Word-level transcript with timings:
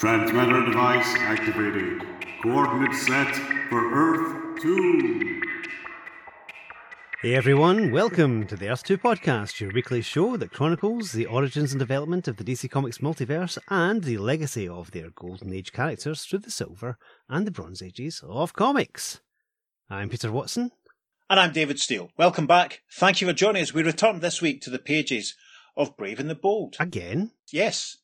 Transmitter 0.00 0.64
device 0.64 1.14
activated. 1.18 2.00
Coordinates 2.42 3.06
set 3.06 3.36
for 3.68 3.92
Earth 3.92 4.62
2. 4.62 5.42
Hey 7.20 7.34
everyone, 7.34 7.92
welcome 7.92 8.46
to 8.46 8.56
the 8.56 8.70
Earth 8.70 8.82
2 8.82 8.96
podcast, 8.96 9.60
your 9.60 9.70
weekly 9.74 10.00
show 10.00 10.38
that 10.38 10.54
chronicles 10.54 11.12
the 11.12 11.26
origins 11.26 11.72
and 11.72 11.78
development 11.78 12.28
of 12.28 12.38
the 12.38 12.44
DC 12.44 12.70
Comics 12.70 12.96
multiverse 12.96 13.58
and 13.68 14.02
the 14.02 14.16
legacy 14.16 14.66
of 14.66 14.90
their 14.92 15.10
Golden 15.10 15.52
Age 15.52 15.70
characters 15.70 16.22
through 16.22 16.38
the 16.38 16.50
Silver 16.50 16.96
and 17.28 17.46
the 17.46 17.50
Bronze 17.50 17.82
Ages 17.82 18.24
of 18.26 18.54
comics. 18.54 19.20
I'm 19.90 20.08
Peter 20.08 20.32
Watson. 20.32 20.70
And 21.28 21.38
I'm 21.38 21.52
David 21.52 21.78
Steele. 21.78 22.10
Welcome 22.16 22.46
back. 22.46 22.80
Thank 22.90 23.20
you 23.20 23.26
for 23.26 23.34
joining 23.34 23.60
us. 23.60 23.74
We 23.74 23.82
return 23.82 24.20
this 24.20 24.40
week 24.40 24.62
to 24.62 24.70
the 24.70 24.78
pages 24.78 25.34
of 25.76 25.98
Brave 25.98 26.18
and 26.18 26.30
the 26.30 26.34
Bold. 26.34 26.76
Again? 26.80 27.32
Yes. 27.52 27.98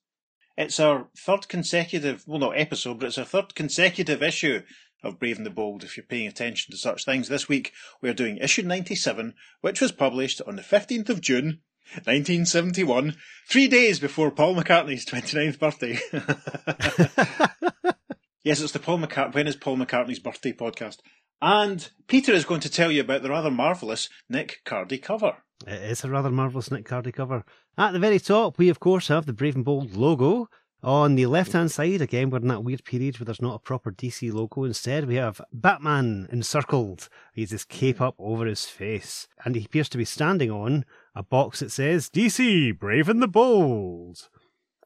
It's 0.57 0.81
our 0.81 1.09
third 1.17 1.49
consecutive, 1.49 2.25
well, 2.27 2.39
not 2.39 2.59
episode, 2.59 2.99
but 2.99 3.07
it's 3.07 3.19
our 3.19 3.25
third 3.25 3.55
consecutive 3.55 4.23
issue 4.23 4.63
of 5.03 5.19
Brave 5.19 5.37
and 5.37 5.45
the 5.45 5.51
Bold, 5.51 5.85
if 5.85 5.97
you're 5.97 6.07
paying 6.07 6.27
attention 6.27 6.73
to 6.73 6.79
such 6.79 7.05
things. 7.05 7.29
This 7.29 7.49
week, 7.49 7.73
we're 8.01 8.15
doing 8.15 8.39
issue 8.39 8.63
97, 8.63 9.35
which 9.61 9.83
was 9.83 9.93
published 9.93 10.41
on 10.47 10.57
the 10.57 10.63
15th 10.63 11.11
of 11.11 11.21
June, 11.21 11.61
1971, 11.93 13.17
three 13.49 13.69
days 13.69 14.01
before 14.01 14.31
Paul 14.31 14.57
McCartney's 14.57 15.05
29th 15.05 15.59
birthday. 15.59 15.99
yes, 18.43 18.61
it's 18.61 18.73
the 18.73 18.79
Paul 18.79 18.99
McCartney, 18.99 19.35
when 19.35 19.47
is 19.47 19.57
Paul 19.57 19.77
McCartney's 19.77 20.19
birthday 20.19 20.53
podcast. 20.53 20.99
And 21.43 21.91
Peter 22.09 22.33
is 22.33 22.47
going 22.47 22.61
to 22.61 22.71
tell 22.71 22.91
you 22.91 23.03
about 23.03 23.23
the 23.23 23.29
rather 23.29 23.51
marvellous 23.51 24.09
Nick 24.31 24.63
Cardy 24.65 25.03
cover. 25.03 25.37
It 25.67 25.83
is 25.83 26.03
a 26.03 26.09
rather 26.09 26.31
marvellous 26.31 26.71
Nick 26.71 26.87
Cardy 26.87 27.13
cover. 27.13 27.45
At 27.79 27.93
the 27.93 27.99
very 27.99 28.19
top, 28.19 28.57
we 28.57 28.71
of 28.71 28.81
course 28.81 29.09
have 29.09 29.27
the 29.27 29.35
Brave 29.35 29.55
and 29.55 29.65
Bold 29.65 29.97
logo. 29.97 30.49
On 30.83 31.15
the 31.15 31.27
left 31.27 31.53
hand 31.53 31.71
side, 31.71 32.01
again, 32.01 32.31
we're 32.31 32.39
in 32.39 32.49
that 32.49 32.65
weird 32.65 32.85
period 32.85 33.19
where 33.19 33.25
there's 33.25 33.43
not 33.43 33.57
a 33.57 33.59
proper 33.59 33.91
DC 33.91 34.33
logo. 34.33 34.65
Instead, 34.65 35.07
we 35.07 35.17
have 35.17 35.41
Batman 35.53 36.29
encircled. 36.31 37.09
He 37.35 37.43
has 37.43 37.51
his 37.51 37.65
cape 37.65 38.01
up 38.01 38.15
over 38.19 38.47
his 38.47 38.65
face, 38.65 39.27
and 39.45 39.57
he 39.57 39.65
appears 39.65 39.89
to 39.91 39.99
be 39.99 40.05
standing 40.05 40.51
on 40.51 40.85
a 41.15 41.23
box 41.23 41.61
that 41.61 41.73
says 41.73 42.09
DC 42.09 42.79
Brave 42.79 43.09
and 43.09 43.21
the 43.21 43.29
Bold. 43.29 44.29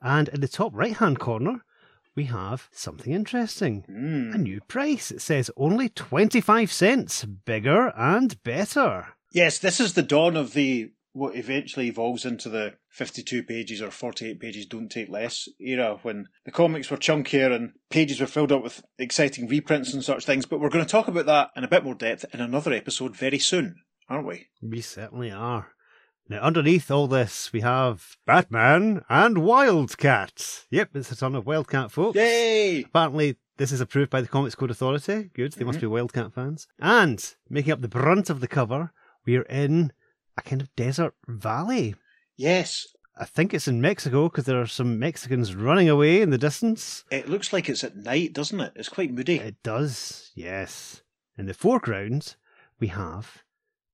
And 0.02 0.28
in 0.28 0.40
the 0.40 0.48
top 0.48 0.72
right 0.74 0.96
hand 0.96 1.20
corner, 1.20 1.64
we 2.16 2.24
have 2.24 2.68
something 2.72 3.12
interesting. 3.12 3.84
Mm. 3.88 4.34
A 4.34 4.38
new 4.38 4.60
price. 4.62 5.10
It 5.10 5.20
says 5.20 5.50
only 5.56 5.88
25 5.88 6.72
cents. 6.72 7.24
Bigger 7.24 7.92
and 7.96 8.42
better. 8.42 9.08
Yes, 9.32 9.58
this 9.58 9.78
is 9.78 9.94
the 9.94 10.02
dawn 10.02 10.36
of 10.36 10.54
the 10.54 10.90
what 11.12 11.36
eventually 11.36 11.88
evolves 11.88 12.24
into 12.24 12.48
the 12.48 12.74
52 12.90 13.42
pages 13.42 13.82
or 13.82 13.90
48 13.90 14.38
pages 14.38 14.66
don't 14.66 14.90
take 14.90 15.08
less 15.08 15.48
era 15.58 15.98
when 16.02 16.26
the 16.44 16.50
comics 16.50 16.90
were 16.90 16.96
chunkier 16.96 17.54
and 17.54 17.72
pages 17.90 18.20
were 18.20 18.26
filled 18.26 18.52
up 18.52 18.62
with 18.62 18.82
exciting 18.98 19.48
reprints 19.48 19.92
and 19.92 20.04
such 20.04 20.24
things. 20.24 20.46
But 20.46 20.60
we're 20.60 20.68
going 20.68 20.84
to 20.84 20.90
talk 20.90 21.08
about 21.08 21.26
that 21.26 21.50
in 21.56 21.64
a 21.64 21.68
bit 21.68 21.84
more 21.84 21.94
depth 21.94 22.24
in 22.32 22.40
another 22.40 22.72
episode 22.72 23.16
very 23.16 23.38
soon, 23.38 23.76
aren't 24.08 24.26
we? 24.26 24.48
We 24.62 24.80
certainly 24.80 25.30
are. 25.30 25.68
Now, 26.28 26.42
underneath 26.42 26.92
all 26.92 27.08
this, 27.08 27.52
we 27.52 27.60
have 27.62 28.16
Batman 28.24 29.02
and 29.08 29.38
Wildcat. 29.38 30.64
Yep, 30.70 30.90
it's 30.94 31.10
a 31.10 31.16
ton 31.16 31.34
of 31.34 31.44
Wildcat 31.44 31.90
folks. 31.90 32.14
Yay! 32.14 32.82
Apparently, 32.82 33.36
this 33.56 33.72
is 33.72 33.80
approved 33.80 34.10
by 34.10 34.20
the 34.20 34.28
Comics 34.28 34.54
Code 34.54 34.70
Authority. 34.70 35.30
Good, 35.34 35.54
they 35.54 35.64
must 35.64 35.80
be 35.80 35.86
mm-hmm. 35.86 35.94
Wildcat 35.94 36.32
fans. 36.32 36.68
And 36.78 37.34
making 37.48 37.72
up 37.72 37.80
the 37.80 37.88
brunt 37.88 38.30
of 38.30 38.38
the 38.38 38.46
cover, 38.46 38.92
we're 39.26 39.42
in 39.42 39.92
a 40.40 40.48
kind 40.48 40.60
of 40.60 40.74
desert 40.76 41.14
valley. 41.26 41.94
Yes, 42.36 42.86
I 43.16 43.24
think 43.26 43.52
it's 43.52 43.68
in 43.68 43.80
Mexico 43.80 44.28
because 44.28 44.46
there 44.46 44.60
are 44.60 44.66
some 44.66 44.98
Mexicans 44.98 45.54
running 45.54 45.88
away 45.88 46.22
in 46.22 46.30
the 46.30 46.38
distance. 46.38 47.04
it 47.10 47.28
looks 47.28 47.52
like 47.52 47.68
it's 47.68 47.84
at 47.84 47.96
night, 47.96 48.32
doesn't 48.32 48.60
it? 48.60 48.72
It's 48.76 48.88
quite 48.88 49.12
moody. 49.12 49.36
It 49.36 49.62
does, 49.62 50.30
yes. 50.34 51.02
In 51.36 51.46
the 51.46 51.54
foreground, 51.54 52.36
we 52.78 52.88
have 52.88 53.42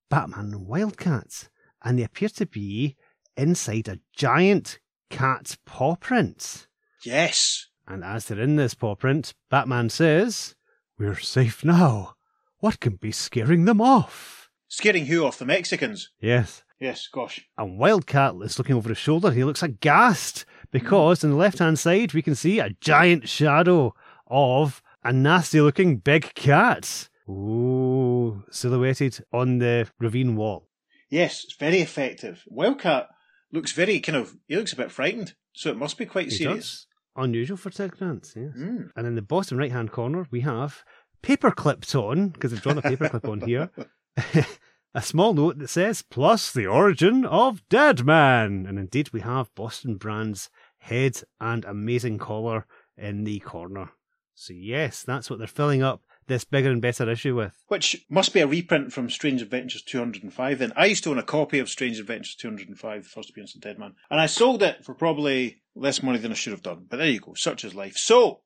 Batman 0.09 0.53
and 0.55 0.67
Wildcats, 0.67 1.49
and 1.83 1.99
they 1.99 2.05
appear 2.05 2.29
to 2.29 2.47
be 2.47 2.97
inside 3.37 3.89
a 3.89 3.99
giant 4.15 4.79
cat's 5.11 5.59
paw 5.67 5.97
print. 5.97 6.69
Yes. 7.05 7.67
And 7.87 8.05
as 8.05 8.27
they're 8.27 8.41
in 8.41 8.57
this 8.57 8.75
paw 8.75 8.95
print, 8.95 9.35
Batman 9.51 9.91
says, 9.91 10.55
We're 10.99 11.19
safe 11.19 11.65
now. 11.65 12.15
What 12.59 12.81
can 12.81 12.97
be 12.97 13.13
scaring 13.13 13.65
them 13.65 13.81
off? 13.81 14.46
Scaring 14.69 15.07
who 15.07 15.25
off 15.25 15.39
the 15.39 15.45
Mexicans? 15.47 16.11
Yes. 16.21 16.63
Yes, 16.81 17.09
gosh. 17.11 17.41
And 17.57 17.79
Wildcat 17.79 18.35
is 18.43 18.59
looking 18.59 18.77
over 18.77 18.89
his 18.91 18.99
shoulder. 18.99 19.31
He 19.31 19.45
looks 19.45 19.63
aghast 19.63 20.45
because 20.71 21.25
on 21.25 21.31
the 21.31 21.37
left 21.37 21.59
hand 21.59 21.79
side 21.79 22.13
we 22.13 22.23
can 22.23 22.35
see 22.35 22.59
a 22.59 22.71
giant 22.81 23.29
shadow 23.29 23.95
of 24.27 24.83
a 25.03 25.13
nasty 25.13 25.61
looking 25.61 25.97
big 25.97 26.35
cat. 26.35 27.09
Ooh, 27.29 28.45
silhouetted 28.51 29.25
on 29.33 29.59
the 29.59 29.89
ravine 29.99 30.37
wall. 30.37 30.69
Yes, 31.09 31.45
it's 31.45 31.57
very 31.57 31.79
effective. 31.81 32.43
Wildcat 32.49 33.09
looks 33.53 33.73
very 33.73 34.01
kind 34.01 34.17
of, 34.17 34.37
he 34.49 34.57
looks 34.57 34.73
a 34.73 34.77
bit 34.77 34.91
frightened, 34.91 35.35
so 35.53 35.71
it 35.71 35.77
must 35.77 35.97
be 35.99 36.07
quite 36.07 36.27
He 36.31 36.37
serious. 36.39 36.57
does. 36.57 36.87
Unusual 37.25 37.57
for 37.57 37.71
Ted 37.71 37.93
Grant, 37.93 38.33
yes. 38.37 38.53
Mm. 38.59 38.91
And 38.95 39.07
in 39.07 39.15
the 39.15 39.23
bottom 39.23 39.57
right 39.57 39.73
hand 39.73 39.91
corner 39.93 40.27
we 40.31 40.41
have 40.43 40.85
paper 41.23 41.51
paperclipped 41.51 41.95
on, 41.95 42.29
because 42.29 42.51
they've 42.51 42.61
drawn 42.61 42.79
a 42.79 42.83
paperclip 42.83 43.29
on 43.29 43.41
here, 43.41 43.71
a 44.95 45.03
small 45.03 45.35
note 45.35 45.59
that 45.59 45.69
says, 45.69 46.03
plus 46.03 46.53
the 46.53 46.67
origin 46.67 47.25
of 47.25 47.67
Deadman. 47.69 48.67
And 48.67 48.79
indeed 48.79 49.11
we 49.13 49.21
have 49.21 49.55
Boston 49.55 49.97
Brand's 49.97 50.51
head 50.79 51.23
and 51.41 51.65
amazing 51.65 52.19
collar 52.19 52.67
in 52.97 53.25
the 53.25 53.41
corner. 53.41 53.91
So 54.35 54.53
yes, 54.53 55.03
that's 55.03 55.31
what 55.31 55.39
they're 55.39 55.49
filling 55.49 55.83
up 55.83 56.03
this 56.27 56.45
bigger 56.45 56.71
and 56.71 56.83
better 56.83 57.09
issue 57.09 57.35
with. 57.35 57.53
Which 57.69 58.05
must 58.09 58.35
be 58.35 58.41
a 58.41 58.47
reprint 58.47 58.93
from 58.93 59.11
Strange 59.11 59.43
Adventures 59.43 59.83
205 59.83 60.59
then. 60.59 60.73
I 60.77 60.87
used 60.87 61.05
to 61.05 61.11
own 61.11 61.19
a 61.19 61.23
copy 61.23 61.59
of 61.59 61.69
Strange 61.69 61.99
Adventures 62.01 62.35
205, 62.35 63.05
the 63.05 63.09
first 63.09 63.31
appearance 63.31 63.55
of 63.55 63.61
Deadman, 63.61 63.95
and 64.11 64.21
I 64.21 64.27
sold 64.27 64.63
it 64.63 64.85
for 64.85 64.95
probably 64.95 65.63
less 65.75 66.03
money 66.03 66.19
than 66.19 66.33
I 66.33 66.35
should 66.35 66.53
have 66.53 66.63
done. 66.63 66.87
But 66.89 66.99
there 66.99 67.09
you 67.09 67.21
go, 67.21 67.35
such 67.35 67.65
is 67.65 67.75
life. 67.75 67.97
So, 67.97 68.41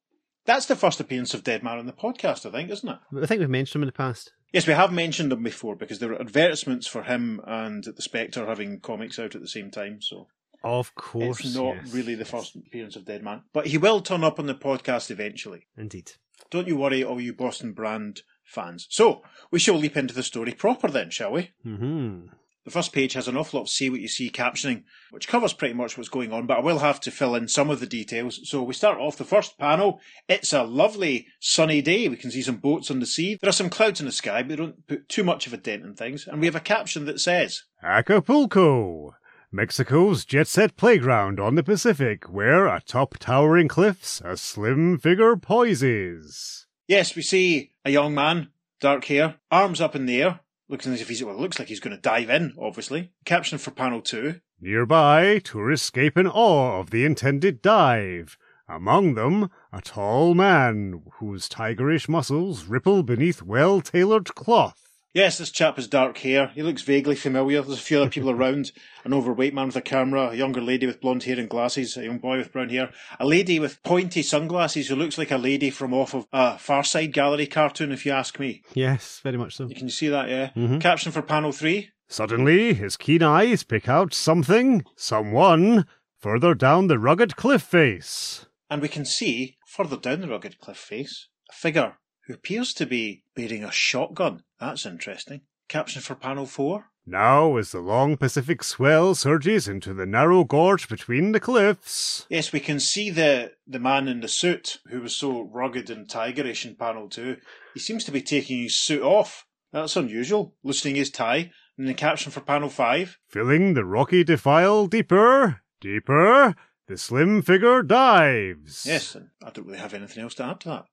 that's 0.47 0.66
the 0.66 0.76
first 0.76 1.00
appearance 1.00 1.34
of 1.34 1.44
Deadman 1.44 1.78
on 1.78 1.87
the 1.87 1.92
podcast, 1.92 2.47
I 2.47 2.50
think, 2.50 2.70
isn't 2.70 2.88
it? 2.88 2.98
I 3.22 3.26
think 3.26 3.41
we've 3.41 3.50
mentioned 3.50 3.81
him 3.81 3.82
in 3.82 3.88
the 3.88 3.92
past. 3.92 4.32
Yes, 4.53 4.66
we 4.66 4.72
have 4.72 4.93
mentioned 4.93 5.33
him 5.33 5.43
before 5.43 5.77
because 5.77 5.99
there 5.99 6.09
were 6.09 6.21
advertisements 6.21 6.87
for 6.87 7.03
him 7.05 7.41
and 7.47 7.84
the 7.84 8.03
Spectre 8.03 8.47
having 8.47 8.81
comics 8.81 9.19
out 9.19 9.34
at 9.34 9.41
the 9.41 9.49
same 9.49 9.71
time, 9.71 10.00
so 10.03 10.27
Of 10.65 10.94
course. 10.94 11.41
it's 11.41 11.55
not 11.55 11.77
yes. 11.77 11.93
really 11.94 12.15
the 12.16 12.25
first 12.25 12.56
appearance 12.56 12.97
of 12.97 13.05
Deadman. 13.05 13.43
But 13.53 13.69
he 13.69 13.78
will 13.78 14.00
turn 14.00 14.25
up 14.25 14.38
on 14.38 14.47
the 14.47 14.55
podcast 14.55 15.11
eventually. 15.11 15.66
Indeed. 15.77 16.12
Don't 16.50 16.66
you 16.66 16.77
worry, 16.77 17.05
all 17.05 17.21
you 17.21 17.33
Boston 17.33 17.72
Brand 17.72 18.22
fans. 18.44 18.87
So, 18.91 19.22
we 19.53 19.61
shall 19.61 19.77
leap 19.77 19.97
into 19.97 20.15
the 20.15 20.25
story 20.25 20.53
proper 20.53 20.88
then, 20.88 21.11
shall 21.11 21.32
we? 21.32 21.50
hmm 21.62 22.27
The 22.65 22.71
first 22.71 22.93
page 22.93 23.15
has 23.15 23.26
an 23.26 23.38
awful 23.38 23.59
lot 23.59 23.65
of 23.65 23.71
see 23.71 23.88
what 23.88 24.00
you 24.00 24.09
see 24.09 24.31
captioning, 24.31 24.82
which 25.10 25.28
covers 25.28 25.54
pretty 25.54 25.72
much 25.72 25.97
what's 25.97 26.10
going 26.10 26.31
on, 26.31 26.47
but 26.47 26.59
I 26.59 26.60
will 26.60 26.81
have 26.81 27.00
to 27.00 27.10
fill 27.10 27.34
in 27.34 27.48
some 27.48 27.71
of 27.71 27.81
the 27.81 27.87
details. 27.87 28.41
So 28.48 28.62
we 28.62 28.75
start 28.75 28.98
off 28.98 29.16
the 29.16 29.25
first 29.25 29.59
panel. 29.59 29.98
It's 30.28 30.53
a 30.53 30.62
lovely 30.62 31.26
sunny 31.41 31.81
day. 31.81 32.06
We 32.09 32.16
can 32.16 32.31
see 32.31 32.43
some 32.43 32.56
boats 32.56 32.91
on 32.91 33.00
the 33.00 33.06
sea. 33.06 33.38
There 33.41 33.49
are 33.49 33.53
some 33.53 33.70
clouds 33.70 34.00
in 34.00 34.06
the 34.06 34.12
sky, 34.12 34.43
but 34.43 34.50
we 34.50 34.56
don't 34.56 34.87
put 34.87 35.09
too 35.09 35.25
much 35.25 35.47
of 35.47 35.54
a 35.54 35.56
dent 35.56 35.84
in 35.84 35.94
things. 35.94 36.26
And 36.26 36.38
we 36.38 36.47
have 36.47 36.54
a 36.54 36.60
caption 36.60 37.06
that 37.06 37.20
says, 37.20 37.62
Acapulco, 37.82 39.15
Mexico's 39.50 40.26
jet 40.26 40.47
set 40.47 40.76
playground 40.76 41.41
on 41.41 41.54
the 41.54 41.62
Pacific, 41.62 42.31
where 42.31 42.69
atop 42.69 43.16
towering 43.19 43.69
cliffs 43.69 44.20
a 44.22 44.37
slim 44.37 44.99
figure 44.99 45.34
poises. 45.34 46.66
Yes, 46.87 47.16
we 47.16 47.22
see 47.22 47.72
a 47.87 47.91
young 47.91 48.15
man, 48.15 48.50
dark 48.81 49.06
hair, 49.06 49.37
arms 49.50 49.81
up 49.81 49.97
in 49.97 50.04
the 50.04 50.22
air, 50.22 50.41
as 50.72 51.00
if 51.00 51.08
he's, 51.08 51.22
well, 51.22 51.36
looks 51.36 51.58
like 51.58 51.69
he's 51.69 51.81
going 51.81 51.97
to 51.97 52.00
dive 52.00 52.31
in, 52.31 52.54
obviously. 52.58 53.12
Caption 53.25 53.58
for 53.58 53.70
panel 53.70 54.00
two. 54.00 54.41
Nearby, 54.60 55.38
tourists 55.38 55.91
gape 55.91 56.16
in 56.16 56.26
awe 56.26 56.78
of 56.78 56.91
the 56.91 57.04
intended 57.04 57.62
dive. 57.62 58.36
Among 58.69 59.14
them, 59.14 59.50
a 59.72 59.81
tall 59.81 60.34
man 60.34 61.02
whose 61.14 61.49
tigerish 61.49 62.08
muscles 62.08 62.67
ripple 62.67 63.02
beneath 63.02 63.43
well 63.43 63.81
tailored 63.81 64.34
cloth. 64.34 64.89
Yes, 65.12 65.38
this 65.38 65.50
chap 65.50 65.74
has 65.76 65.88
dark 65.88 66.18
hair. 66.18 66.52
He 66.54 66.62
looks 66.62 66.82
vaguely 66.82 67.16
familiar. 67.16 67.62
There's 67.62 67.78
a 67.78 67.82
few 67.82 68.00
other 68.00 68.10
people 68.10 68.30
around. 68.36 68.70
An 69.04 69.12
overweight 69.12 69.54
man 69.54 69.66
with 69.66 69.76
a 69.76 69.80
camera, 69.80 70.28
a 70.28 70.34
younger 70.36 70.60
lady 70.60 70.86
with 70.86 71.00
blonde 71.00 71.24
hair 71.24 71.38
and 71.38 71.48
glasses, 71.48 71.96
a 71.96 72.04
young 72.04 72.18
boy 72.18 72.36
with 72.38 72.52
brown 72.52 72.68
hair, 72.68 72.90
a 73.18 73.26
lady 73.26 73.58
with 73.58 73.82
pointy 73.82 74.22
sunglasses 74.22 74.86
who 74.88 74.94
looks 74.94 75.18
like 75.18 75.30
a 75.32 75.36
lady 75.38 75.70
from 75.70 75.92
off 75.92 76.14
of 76.14 76.26
a 76.32 76.58
Far 76.58 76.84
Side 76.84 77.12
Gallery 77.12 77.46
cartoon, 77.46 77.90
if 77.92 78.06
you 78.06 78.12
ask 78.12 78.38
me. 78.38 78.62
Yes, 78.74 79.20
very 79.24 79.36
much 79.38 79.56
so. 79.56 79.68
Can 79.68 79.86
you 79.86 79.90
see 79.90 80.08
that, 80.08 80.28
yeah? 80.28 80.50
Mhm. 80.56 80.80
Caption 80.80 81.10
for 81.10 81.22
panel 81.22 81.50
three. 81.50 81.90
Suddenly, 82.08 82.74
his 82.74 82.96
keen 82.96 83.22
eyes 83.22 83.62
pick 83.64 83.88
out 83.88 84.12
something, 84.14 84.84
someone, 84.96 85.86
further 86.18 86.54
down 86.54 86.86
the 86.88 86.98
rugged 86.98 87.36
cliff 87.36 87.62
face. 87.62 88.46
And 88.68 88.82
we 88.82 88.88
can 88.88 89.04
see, 89.04 89.56
further 89.66 89.96
down 89.96 90.20
the 90.20 90.28
rugged 90.28 90.58
cliff 90.60 90.76
face, 90.76 91.28
a 91.50 91.52
figure 91.54 91.96
who 92.31 92.35
appears 92.35 92.73
to 92.73 92.87
be 92.87 93.25
bearing 93.35 93.65
a 93.65 93.73
shotgun. 93.73 94.44
That's 94.61 94.87
interesting. 94.87 95.41
Caption 95.69 96.00
for 96.00 96.15
panel 96.15 96.47
four. 96.47 96.85
Now, 97.05 97.56
as 97.56 97.73
the 97.73 97.81
long 97.81 98.17
Pacific 98.17 98.62
swell 98.62 99.17
surges 99.17 99.67
into 99.67 99.93
the 99.93 100.06
narrow 100.06 100.44
gorge 100.44 100.88
between 100.88 101.32
the 101.32 101.41
cliffs. 101.41 102.27
Yes, 102.31 102.53
we 102.53 102.61
can 102.61 102.79
see 102.79 103.11
the, 103.11 103.53
the 103.67 103.81
man 103.81 104.06
in 104.06 104.21
the 104.21 104.29
suit 104.29 104.79
who 104.91 105.00
was 105.00 105.17
so 105.17 105.41
rugged 105.41 105.91
and 105.91 106.06
tigerish 106.06 106.65
in 106.65 106.77
panel 106.77 107.09
two. 107.09 107.38
He 107.75 107.81
seems 107.81 108.05
to 108.05 108.12
be 108.12 108.23
taking 108.23 108.62
his 108.62 108.77
suit 108.77 109.03
off. 109.03 109.44
That's 109.73 109.97
unusual, 109.97 110.55
loosening 110.62 110.94
his 110.94 111.11
tie. 111.11 111.50
And 111.77 111.88
the 111.88 111.94
caption 111.94 112.31
for 112.31 112.43
panel 112.43 112.69
five. 112.69 113.19
Filling 113.27 113.75
the 113.75 113.85
rocky 113.85 114.23
defile 114.23 114.87
deeper, 114.87 115.62
deeper, 115.81 116.55
the 116.87 116.97
slim 116.97 117.43
figure 117.43 117.82
dives. 117.82 118.87
Yes, 118.87 119.17
and 119.17 119.31
I 119.43 119.50
don't 119.50 119.67
really 119.67 119.79
have 119.79 119.94
anything 119.94 120.23
else 120.23 120.35
to 120.35 120.44
add 120.44 120.61
to 120.61 120.69
that. 120.69 120.85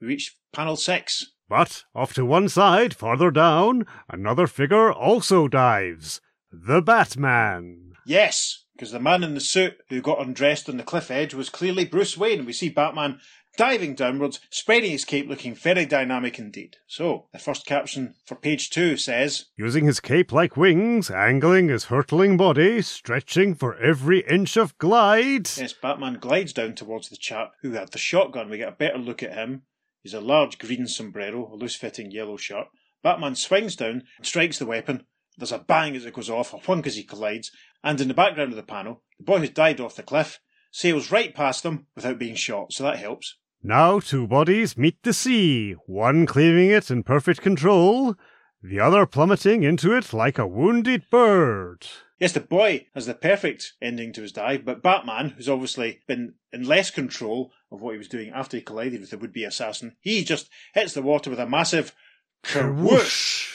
We 0.00 0.08
reach 0.08 0.36
panel 0.52 0.76
six. 0.76 1.32
But 1.48 1.84
off 1.94 2.14
to 2.14 2.24
one 2.24 2.48
side, 2.48 2.94
farther 2.94 3.30
down, 3.30 3.86
another 4.08 4.46
figure 4.46 4.92
also 4.92 5.48
dives. 5.48 6.20
The 6.52 6.80
Batman. 6.80 7.92
Yes, 8.06 8.64
because 8.74 8.92
the 8.92 9.00
man 9.00 9.22
in 9.22 9.34
the 9.34 9.40
suit 9.40 9.76
who 9.88 10.00
got 10.00 10.20
undressed 10.20 10.68
on 10.68 10.78
the 10.78 10.82
cliff 10.82 11.10
edge 11.10 11.34
was 11.34 11.50
clearly 11.50 11.84
Bruce 11.84 12.16
Wayne. 12.16 12.46
We 12.46 12.52
see 12.52 12.70
Batman 12.70 13.20
diving 13.56 13.94
downwards, 13.94 14.40
spreading 14.48 14.90
his 14.90 15.04
cape, 15.04 15.28
looking 15.28 15.54
very 15.54 15.84
dynamic 15.84 16.38
indeed. 16.38 16.76
So, 16.86 17.26
the 17.32 17.38
first 17.38 17.66
caption 17.66 18.14
for 18.24 18.36
page 18.36 18.70
two 18.70 18.96
says 18.96 19.46
Using 19.56 19.84
his 19.84 20.00
cape 20.00 20.32
like 20.32 20.56
wings, 20.56 21.10
angling 21.10 21.68
his 21.68 21.84
hurtling 21.84 22.36
body, 22.36 22.80
stretching 22.80 23.54
for 23.54 23.76
every 23.76 24.20
inch 24.20 24.56
of 24.56 24.78
glide. 24.78 25.50
Yes, 25.56 25.72
Batman 25.72 26.14
glides 26.14 26.52
down 26.52 26.74
towards 26.74 27.10
the 27.10 27.16
chap 27.16 27.52
who 27.62 27.72
had 27.72 27.90
the 27.90 27.98
shotgun. 27.98 28.48
We 28.48 28.58
get 28.58 28.68
a 28.68 28.72
better 28.72 28.98
look 28.98 29.22
at 29.22 29.34
him. 29.34 29.62
He's 30.02 30.14
a 30.14 30.20
large 30.20 30.58
green 30.58 30.86
sombrero, 30.86 31.52
a 31.52 31.54
loose 31.54 31.76
fitting 31.76 32.10
yellow 32.10 32.36
shirt. 32.36 32.66
Batman 33.02 33.34
swings 33.34 33.76
down 33.76 34.04
and 34.16 34.26
strikes 34.26 34.58
the 34.58 34.66
weapon. 34.66 35.04
There's 35.36 35.52
a 35.52 35.58
bang 35.58 35.96
as 35.96 36.04
it 36.04 36.14
goes 36.14 36.30
off, 36.30 36.52
a 36.52 36.58
whunk 36.58 36.86
as 36.86 36.96
he 36.96 37.04
collides, 37.04 37.50
and 37.82 38.00
in 38.00 38.08
the 38.08 38.14
background 38.14 38.52
of 38.52 38.56
the 38.56 38.62
panel, 38.62 39.02
the 39.18 39.24
boy 39.24 39.38
who's 39.38 39.50
died 39.50 39.80
off 39.80 39.96
the 39.96 40.02
cliff 40.02 40.38
sails 40.70 41.10
right 41.10 41.34
past 41.34 41.62
them 41.62 41.86
without 41.94 42.18
being 42.18 42.34
shot, 42.34 42.72
so 42.72 42.84
that 42.84 42.98
helps. 42.98 43.36
Now 43.62 44.00
two 44.00 44.26
bodies 44.26 44.76
meet 44.76 45.02
the 45.02 45.12
sea, 45.12 45.72
one 45.86 46.26
cleaving 46.26 46.70
it 46.70 46.90
in 46.90 47.02
perfect 47.02 47.42
control, 47.42 48.14
the 48.62 48.80
other 48.80 49.06
plummeting 49.06 49.62
into 49.62 49.94
it 49.96 50.12
like 50.12 50.38
a 50.38 50.46
wounded 50.46 51.04
bird. 51.10 51.86
Yes, 52.20 52.32
the 52.32 52.40
boy 52.40 52.86
has 52.94 53.06
the 53.06 53.14
perfect 53.14 53.72
ending 53.80 54.12
to 54.12 54.20
his 54.20 54.32
dive, 54.32 54.62
but 54.66 54.82
Batman, 54.82 55.30
who's 55.30 55.48
obviously 55.48 56.00
been 56.06 56.34
in 56.52 56.64
less 56.64 56.90
control 56.90 57.50
of 57.72 57.80
what 57.80 57.92
he 57.92 57.98
was 57.98 58.08
doing 58.08 58.30
after 58.30 58.58
he 58.58 58.62
collided 58.62 59.00
with 59.00 59.08
the 59.08 59.16
would 59.16 59.32
be 59.32 59.44
assassin, 59.44 59.96
he 60.02 60.22
just 60.22 60.50
hits 60.74 60.92
the 60.92 61.00
water 61.00 61.30
with 61.30 61.40
a 61.40 61.46
massive 61.46 61.94
kerwhoosh. 62.42 63.48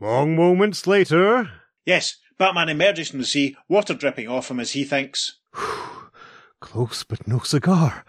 Long 0.00 0.34
moments 0.34 0.86
later. 0.86 1.50
Yes, 1.84 2.16
Batman 2.38 2.70
emerges 2.70 3.10
from 3.10 3.18
the 3.18 3.26
sea, 3.26 3.56
water 3.68 3.92
dripping 3.92 4.26
off 4.26 4.50
him 4.50 4.58
as 4.58 4.72
he 4.72 4.84
thinks. 4.84 5.38
Close 6.60 7.04
but 7.04 7.28
no 7.28 7.40
cigar. 7.40 8.06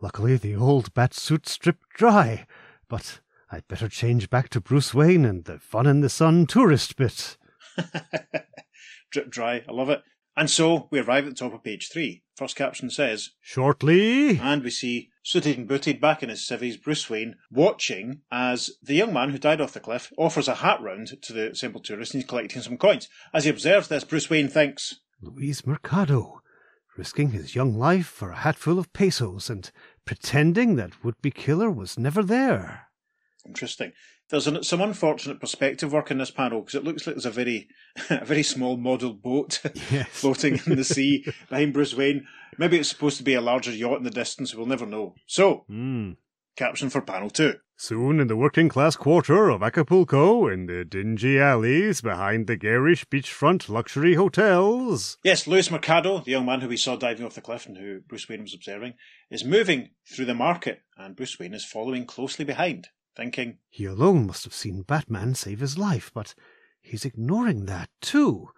Luckily, 0.00 0.36
the 0.36 0.54
old 0.54 0.94
bat 0.94 1.12
suit 1.12 1.48
stripped 1.48 1.88
dry. 1.90 2.46
But 2.88 3.18
I'd 3.50 3.66
better 3.66 3.88
change 3.88 4.30
back 4.30 4.48
to 4.50 4.60
Bruce 4.60 4.94
Wayne 4.94 5.24
and 5.24 5.44
the 5.44 5.58
fun 5.58 5.88
in 5.88 6.02
the 6.02 6.08
sun 6.08 6.46
tourist 6.46 6.96
bit. 6.96 7.36
Drip 9.16 9.30
dry, 9.30 9.64
I 9.66 9.72
love 9.72 9.88
it. 9.88 10.02
And 10.36 10.50
so 10.50 10.88
we 10.90 11.00
arrive 11.00 11.24
at 11.24 11.30
the 11.30 11.36
top 11.36 11.54
of 11.54 11.64
page 11.64 11.88
three. 11.90 12.22
First 12.36 12.54
caption 12.54 12.90
says, 12.90 13.30
Shortly. 13.40 14.38
And 14.38 14.62
we 14.62 14.68
see, 14.68 15.08
suited 15.22 15.56
and 15.56 15.66
booted 15.66 16.02
back 16.02 16.22
in 16.22 16.28
his 16.28 16.46
civvies, 16.46 16.76
Bruce 16.76 17.08
Wayne, 17.08 17.36
watching 17.50 18.20
as 18.30 18.72
the 18.82 18.92
young 18.92 19.14
man 19.14 19.30
who 19.30 19.38
died 19.38 19.62
off 19.62 19.72
the 19.72 19.80
cliff 19.80 20.12
offers 20.18 20.48
a 20.48 20.56
hat 20.56 20.82
round 20.82 21.22
to 21.22 21.32
the 21.32 21.54
simple 21.54 21.80
tourist 21.80 22.12
and 22.12 22.22
he's 22.22 22.28
collecting 22.28 22.60
some 22.60 22.76
coins. 22.76 23.08
As 23.32 23.44
he 23.44 23.50
observes 23.50 23.88
this, 23.88 24.04
Bruce 24.04 24.28
Wayne 24.28 24.48
thinks, 24.48 24.96
Luis 25.22 25.66
Mercado, 25.66 26.42
risking 26.98 27.30
his 27.30 27.54
young 27.54 27.78
life 27.78 28.06
for 28.06 28.32
a 28.32 28.36
hatful 28.36 28.78
of 28.78 28.92
pesos 28.92 29.48
and 29.48 29.70
pretending 30.04 30.76
that 30.76 31.02
would 31.02 31.22
be 31.22 31.30
killer 31.30 31.70
was 31.70 31.98
never 31.98 32.22
there. 32.22 32.85
Interesting. 33.46 33.92
There's 34.28 34.46
an, 34.48 34.62
some 34.64 34.80
unfortunate 34.80 35.38
perspective 35.40 35.92
work 35.92 36.10
in 36.10 36.18
this 36.18 36.30
panel 36.32 36.60
because 36.60 36.74
it 36.74 36.84
looks 36.84 37.06
like 37.06 37.14
there's 37.14 37.26
a 37.26 37.30
very, 37.30 37.68
a 38.10 38.24
very 38.24 38.42
small 38.42 38.76
model 38.76 39.12
boat 39.14 39.60
Yes. 39.90 40.08
floating 40.10 40.60
in 40.66 40.76
the 40.76 40.84
sea 40.84 41.24
behind 41.48 41.72
Bruce 41.72 41.94
Wayne. 41.94 42.26
Maybe 42.58 42.78
it's 42.78 42.88
supposed 42.88 43.18
to 43.18 43.22
be 43.24 43.34
a 43.34 43.40
larger 43.40 43.70
yacht 43.72 43.98
in 43.98 44.02
the 44.04 44.10
distance. 44.10 44.54
We'll 44.54 44.66
never 44.66 44.86
know. 44.86 45.14
So, 45.26 45.64
Hmm. 45.68 46.12
caption 46.56 46.90
for 46.90 47.00
panel 47.02 47.30
two. 47.30 47.54
Soon 47.78 48.20
in 48.20 48.26
the 48.26 48.36
working 48.36 48.70
class 48.70 48.96
quarter 48.96 49.50
of 49.50 49.62
Acapulco, 49.62 50.48
in 50.48 50.64
the 50.64 50.82
dingy 50.82 51.38
alleys 51.38 52.00
behind 52.00 52.46
the 52.46 52.56
garish 52.56 53.04
beachfront 53.04 53.68
luxury 53.68 54.14
hotels. 54.14 55.18
Yes, 55.22 55.46
Luis 55.46 55.70
Mercado, 55.70 56.20
the 56.20 56.30
young 56.30 56.46
man 56.46 56.62
who 56.62 56.68
we 56.68 56.78
saw 56.78 56.96
diving 56.96 57.26
off 57.26 57.34
the 57.34 57.42
cliff 57.42 57.66
and 57.66 57.76
who 57.76 58.00
Bruce 58.00 58.28
Wayne 58.30 58.40
was 58.42 58.54
observing, 58.54 58.94
is 59.30 59.44
moving 59.44 59.90
through 60.10 60.24
the 60.24 60.34
market, 60.34 60.80
and 60.96 61.14
Bruce 61.14 61.38
Wayne 61.38 61.52
is 61.52 61.66
following 61.66 62.06
closely 62.06 62.46
behind, 62.46 62.88
thinking, 63.16 63.58
He 63.68 63.84
alone 63.84 64.26
must 64.26 64.44
have 64.44 64.54
seen 64.54 64.82
Batman 64.82 65.34
save 65.34 65.60
his 65.60 65.78
life, 65.78 66.10
but 66.14 66.34
he's 66.80 67.04
ignoring 67.04 67.66
that 67.66 67.90
too. 68.00 68.50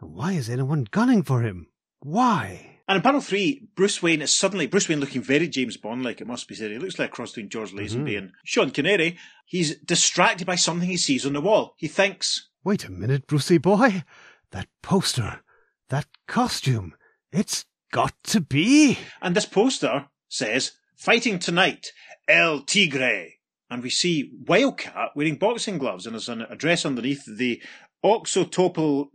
And 0.00 0.14
why 0.14 0.32
is 0.32 0.48
anyone 0.48 0.86
gunning 0.90 1.22
for 1.22 1.42
him? 1.42 1.68
Why? 2.00 2.78
And 2.86 2.96
in 2.96 3.02
panel 3.02 3.20
three, 3.20 3.68
Bruce 3.74 4.02
Wayne 4.02 4.22
is 4.22 4.34
suddenly 4.34 4.66
Bruce 4.66 4.88
Wayne 4.88 5.00
looking 5.00 5.20
very 5.20 5.46
James 5.46 5.76
Bond 5.76 6.04
like 6.04 6.22
it 6.22 6.26
must 6.26 6.48
be 6.48 6.54
said. 6.54 6.70
He 6.70 6.78
looks 6.78 6.98
like 6.98 7.10
a 7.10 7.12
cross 7.12 7.32
between 7.32 7.50
George 7.50 7.72
Lazenby 7.72 8.12
mm-hmm. 8.12 8.18
and 8.18 8.32
Sean 8.44 8.70
Connery. 8.70 9.18
He's 9.44 9.76
distracted 9.80 10.46
by 10.46 10.54
something 10.54 10.88
he 10.88 10.96
sees 10.96 11.26
on 11.26 11.34
the 11.34 11.40
wall. 11.40 11.74
He 11.76 11.88
thinks, 11.88 12.48
Wait 12.64 12.86
a 12.86 12.90
minute, 12.90 13.26
Brucey 13.26 13.58
boy. 13.58 14.04
That 14.52 14.68
poster, 14.82 15.42
that 15.90 16.06
costume, 16.26 16.94
it's 17.30 17.66
got 17.92 18.14
to 18.24 18.40
be. 18.40 18.98
and 19.20 19.36
this 19.36 19.44
poster 19.46 20.06
says, 20.28 20.72
Fighting 20.96 21.38
tonight, 21.38 21.88
El 22.26 22.60
Tigre. 22.60 23.37
And 23.70 23.82
we 23.82 23.90
see 23.90 24.32
Wildcat 24.46 25.10
wearing 25.14 25.36
boxing 25.36 25.78
gloves 25.78 26.06
and 26.06 26.14
there's 26.14 26.28
an 26.28 26.42
address 26.42 26.86
underneath 26.86 27.24
the 27.26 27.62
Oxotopal 28.04 29.08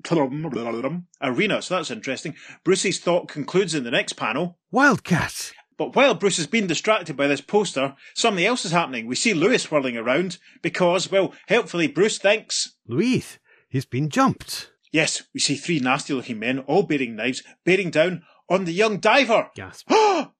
arena. 1.22 1.62
So 1.62 1.76
that's 1.76 1.92
interesting. 1.92 2.36
Bruce's 2.64 3.00
thought 3.00 3.28
concludes 3.28 3.74
in 3.74 3.84
the 3.84 3.92
next 3.92 4.14
panel. 4.14 4.58
Wildcat. 4.72 5.54
But 5.78 5.96
while 5.96 6.14
Bruce 6.14 6.38
has 6.38 6.48
been 6.48 6.68
distracted 6.68 7.18
by 7.18 7.28
this 7.28 7.42
poster, 7.42 7.96
something 8.14 8.46
else 8.46 8.64
is 8.64 8.72
happening. 8.72 9.08
We 9.08 9.16
see 9.16 9.34
Lewis 9.34 9.72
whirling 9.72 9.98
around 9.98 10.38
because, 10.62 11.10
well, 11.10 11.34
helpfully 11.48 11.88
Bruce 11.88 12.20
thinks. 12.20 12.76
Louis, 12.88 13.40
he's 13.70 13.86
been 13.86 14.10
jumped. 14.10 14.70
Yes, 14.92 15.24
we 15.34 15.40
see 15.40 15.56
three 15.56 15.80
nasty 15.80 16.14
looking 16.14 16.38
men, 16.38 16.60
all 16.60 16.84
bearing 16.84 17.16
knives, 17.16 17.42
bearing 17.66 17.90
down 17.90 18.24
on 18.48 18.66
the 18.66 18.72
young 18.72 19.00
diver. 19.00 19.50
Gasp. 19.56 19.92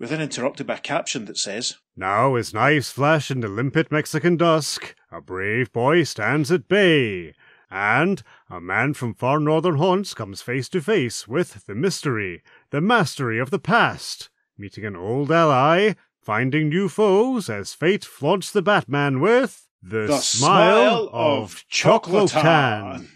We're 0.00 0.06
then 0.06 0.22
interrupted 0.22 0.66
by 0.66 0.76
a 0.76 0.80
caption 0.80 1.26
that 1.26 1.36
says, 1.36 1.76
Now, 1.94 2.36
as 2.36 2.54
knives 2.54 2.90
flash 2.90 3.30
in 3.30 3.40
the 3.40 3.48
limpid 3.48 3.92
Mexican 3.92 4.38
dusk, 4.38 4.94
a 5.12 5.20
brave 5.20 5.70
boy 5.74 6.04
stands 6.04 6.50
at 6.50 6.68
bay, 6.68 7.34
and 7.70 8.22
a 8.48 8.62
man 8.62 8.94
from 8.94 9.12
far 9.12 9.38
northern 9.38 9.76
haunts 9.76 10.14
comes 10.14 10.40
face 10.40 10.70
to 10.70 10.80
face 10.80 11.28
with 11.28 11.66
the 11.66 11.74
mystery, 11.74 12.42
the 12.70 12.80
mastery 12.80 13.38
of 13.38 13.50
the 13.50 13.58
past, 13.58 14.30
meeting 14.56 14.86
an 14.86 14.96
old 14.96 15.30
ally, 15.30 15.92
finding 16.22 16.70
new 16.70 16.88
foes 16.88 17.50
as 17.50 17.74
fate 17.74 18.06
flaunts 18.06 18.50
the 18.50 18.62
Batman 18.62 19.20
with 19.20 19.68
the, 19.82 20.06
The 20.06 20.20
smile, 20.20 21.10
of 21.12 21.62
Chocolotan. 21.70 23.06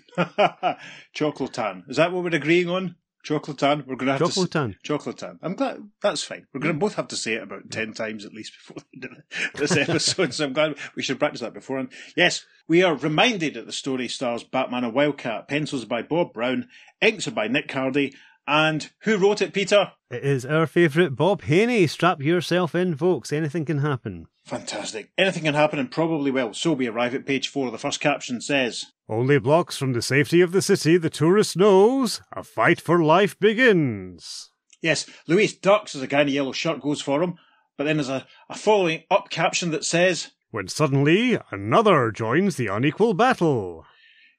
Chocolotan. 1.17 1.85
Is 1.89 1.97
that 1.97 2.13
what 2.13 2.25
we're 2.25 2.37
agreeing 2.37 2.69
on? 2.69 2.97
Chocolotan. 3.25 3.87
We're 3.87 3.97
going 3.97 4.07
to 4.07 4.13
have 4.13 4.21
Chocolotan. 4.21 4.77
to. 4.83 4.93
Chocolotan. 4.99 5.39
I'm 5.43 5.55
glad. 5.55 5.89
That's 6.03 6.23
fine. 6.23 6.47
We're 6.53 6.61
going 6.61 6.75
to 6.75 6.79
both 6.79 6.95
have 6.95 7.09
to 7.09 7.17
say 7.17 7.35
it 7.35 7.43
about 7.43 7.71
10 7.71 7.93
times 7.95 8.25
at 8.25 8.33
least 8.35 8.53
before 8.55 8.83
the 8.93 9.09
end 9.09 9.23
of 9.55 9.61
this 9.61 9.77
episode, 9.77 10.35
so 10.35 10.45
I'm 10.45 10.53
glad 10.53 10.77
we 10.95 11.03
should 11.03 11.19
practice 11.19 11.41
that 11.41 11.55
beforehand. 11.55 11.91
Yes, 12.17 12.45
we 12.69 12.83
are 12.83 12.95
reminded 12.95 13.55
that 13.55 13.67
the 13.67 13.73
story 13.73 14.09
stars 14.09 14.45
Batman 14.45 14.85
and 14.85 14.95
Wildcat, 14.95 15.49
pencils 15.49 15.85
by 15.85 16.03
Bob 16.03 16.33
Brown, 16.33 16.69
inks 17.01 17.27
are 17.27 17.33
by 17.33 17.49
Nick 17.49 17.69
Cardy. 17.69 18.15
and 18.47 18.91
who 19.01 19.17
wrote 19.17 19.41
it, 19.43 19.55
Peter? 19.55 19.93
It 20.11 20.23
is 20.23 20.45
our 20.45 20.67
favourite 20.67 21.17
Bob 21.17 21.43
Haney. 21.43 21.87
Strap 21.87 22.21
yourself 22.21 22.75
in, 22.75 22.95
folks. 22.97 23.33
Anything 23.33 23.65
can 23.65 23.79
happen. 23.79 24.27
Fantastic. 24.45 25.11
Anything 25.17 25.45
can 25.45 25.55
happen 25.55 25.79
and 25.79 25.91
probably 25.91 26.31
will. 26.31 26.53
So 26.53 26.73
we 26.73 26.87
arrive 26.87 27.15
at 27.15 27.27
page 27.27 27.49
four. 27.49 27.71
The 27.71 27.79
first 27.79 28.01
caption 28.01 28.43
says, 28.43 28.87
Only 29.09 29.39
blocks 29.39 29.79
from 29.79 29.95
the 29.95 30.03
safety 30.03 30.43
of 30.43 30.53
the 30.53 30.61
city, 30.61 30.99
the 30.99 31.09
tourist 31.09 31.57
knows 31.57 32.21
a 32.31 32.43
fight 32.43 32.81
for 32.81 33.03
life 33.03 33.39
begins. 33.41 34.51
Yes, 34.83 35.09
Luis 35.27 35.55
ducks 35.55 35.95
as 35.95 36.03
a 36.03 36.07
guy 36.07 36.21
in 36.23 36.29
a 36.29 36.33
yellow 36.33 36.53
shirt 36.53 36.83
goes 36.83 37.01
for 37.01 37.23
him, 37.23 37.37
but 37.79 37.85
then 37.85 37.97
there's 37.97 38.11
a, 38.11 38.27
a 38.51 38.55
following 38.55 39.05
up 39.11 39.31
caption 39.31 39.71
that 39.71 39.85
says, 39.85 40.33
When 40.51 40.69
suddenly 40.69 41.39
another 41.51 42.11
joins 42.11 42.57
the 42.57 42.67
unequal 42.67 43.15
battle. 43.15 43.87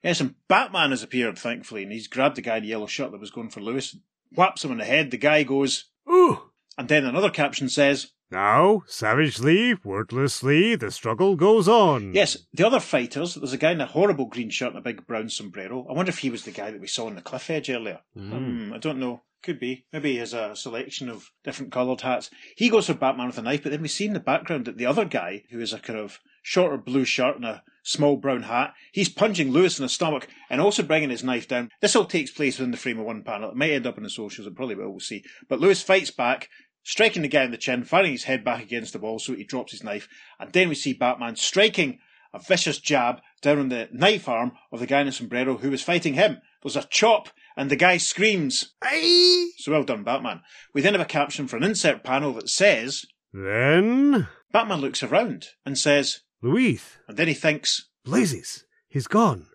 Yes, 0.04 0.20
and 0.20 0.36
Batman 0.46 0.90
has 0.90 1.02
appeared, 1.02 1.36
thankfully, 1.36 1.82
and 1.82 1.90
he's 1.90 2.06
grabbed 2.06 2.36
the 2.36 2.42
guy 2.42 2.58
in 2.58 2.62
the 2.62 2.68
yellow 2.68 2.86
shirt 2.86 3.10
that 3.10 3.20
was 3.20 3.32
going 3.32 3.50
for 3.50 3.60
Lewis, 3.60 3.96
whaps 4.36 4.64
him 4.64 4.70
in 4.70 4.78
the 4.78 4.84
head. 4.84 5.10
The 5.10 5.16
guy 5.16 5.42
goes, 5.42 5.86
Ooh! 6.08 6.42
and 6.78 6.86
then 6.86 7.04
another 7.04 7.30
caption 7.30 7.68
says, 7.68 8.12
Now, 8.30 8.82
savagely, 8.86 9.74
wordlessly, 9.84 10.74
the 10.74 10.90
struggle 10.90 11.36
goes 11.36 11.68
on. 11.68 12.12
Yes, 12.12 12.36
the 12.52 12.66
other 12.66 12.80
fighters, 12.80 13.34
there's 13.34 13.52
a 13.52 13.58
guy 13.58 13.72
in 13.72 13.80
a 13.80 13.86
horrible 13.86 14.26
green 14.26 14.50
shirt 14.50 14.70
and 14.70 14.78
a 14.78 14.82
big 14.82 15.06
brown 15.06 15.28
sombrero. 15.28 15.86
I 15.88 15.92
wonder 15.92 16.10
if 16.10 16.18
he 16.18 16.30
was 16.30 16.44
the 16.44 16.50
guy 16.50 16.70
that 16.70 16.80
we 16.80 16.88
saw 16.88 17.06
on 17.06 17.14
the 17.14 17.22
cliff 17.22 17.48
edge 17.50 17.70
earlier. 17.70 18.00
Hmm, 18.14 18.72
I 18.72 18.78
don't 18.78 18.98
know. 18.98 19.22
Could 19.42 19.60
be. 19.60 19.84
Maybe 19.92 20.12
he 20.12 20.18
has 20.18 20.32
a 20.32 20.56
selection 20.56 21.08
of 21.08 21.30
different 21.44 21.70
coloured 21.70 22.00
hats. 22.00 22.30
He 22.56 22.68
goes 22.68 22.86
for 22.86 22.94
Batman 22.94 23.28
with 23.28 23.38
a 23.38 23.42
knife, 23.42 23.62
but 23.62 23.70
then 23.70 23.82
we 23.82 23.86
see 23.86 24.06
in 24.06 24.12
the 24.12 24.18
background 24.18 24.64
that 24.64 24.76
the 24.76 24.86
other 24.86 25.04
guy, 25.04 25.44
who 25.50 25.60
is 25.60 25.72
a 25.72 25.78
kind 25.78 25.98
of 25.98 26.18
shorter 26.42 26.76
blue 26.76 27.04
shirt 27.04 27.36
and 27.36 27.44
a 27.44 27.62
small 27.84 28.16
brown 28.16 28.44
hat, 28.44 28.72
he's 28.92 29.08
punching 29.08 29.52
Lewis 29.52 29.78
in 29.78 29.84
the 29.84 29.88
stomach 29.88 30.26
and 30.50 30.60
also 30.60 30.82
bringing 30.82 31.10
his 31.10 31.22
knife 31.22 31.46
down. 31.46 31.70
This 31.80 31.94
all 31.94 32.06
takes 32.06 32.32
place 32.32 32.58
within 32.58 32.72
the 32.72 32.76
frame 32.76 32.98
of 32.98 33.06
one 33.06 33.22
panel. 33.22 33.50
It 33.50 33.56
might 33.56 33.70
end 33.70 33.86
up 33.86 33.96
in 33.96 34.02
the 34.02 34.10
socials, 34.10 34.48
it 34.48 34.56
probably 34.56 34.74
will, 34.74 34.90
we'll 34.90 35.00
see. 35.00 35.22
But 35.48 35.60
Lewis 35.60 35.82
fights 35.82 36.10
back, 36.10 36.48
striking 36.86 37.22
the 37.22 37.28
guy 37.28 37.42
in 37.42 37.50
the 37.50 37.56
chin, 37.56 37.82
firing 37.82 38.12
his 38.12 38.24
head 38.24 38.44
back 38.44 38.62
against 38.62 38.92
the 38.92 38.98
wall 39.00 39.18
so 39.18 39.34
he 39.34 39.42
drops 39.42 39.72
his 39.72 39.82
knife. 39.82 40.08
And 40.38 40.52
then 40.52 40.68
we 40.68 40.76
see 40.76 40.92
Batman 40.92 41.34
striking 41.34 41.98
a 42.32 42.38
vicious 42.38 42.78
jab 42.78 43.20
down 43.42 43.58
on 43.58 43.68
the 43.70 43.88
knife 43.92 44.28
arm 44.28 44.52
of 44.70 44.78
the 44.78 44.86
guy 44.86 45.00
in 45.00 45.06
the 45.06 45.12
sombrero 45.12 45.56
who 45.56 45.70
was 45.70 45.82
fighting 45.82 46.14
him. 46.14 46.38
There's 46.62 46.76
a 46.76 46.84
chop, 46.84 47.28
and 47.56 47.70
the 47.70 47.76
guy 47.76 47.96
screams. 47.96 48.74
Aye! 48.82 49.50
So 49.58 49.72
well 49.72 49.82
done, 49.82 50.04
Batman. 50.04 50.42
We 50.72 50.80
then 50.80 50.94
have 50.94 51.00
a 51.00 51.06
caption 51.06 51.48
for 51.48 51.56
an 51.56 51.64
insert 51.64 52.04
panel 52.04 52.32
that 52.34 52.48
says 52.48 53.04
Then, 53.32 54.28
Batman 54.52 54.80
looks 54.80 55.02
around 55.02 55.48
and 55.64 55.76
says, 55.76 56.20
Louis, 56.40 56.80
and 57.08 57.16
then 57.16 57.28
he 57.28 57.34
thinks, 57.34 57.88
Blazes! 58.04 58.64
He's 58.88 59.08
gone. 59.08 59.48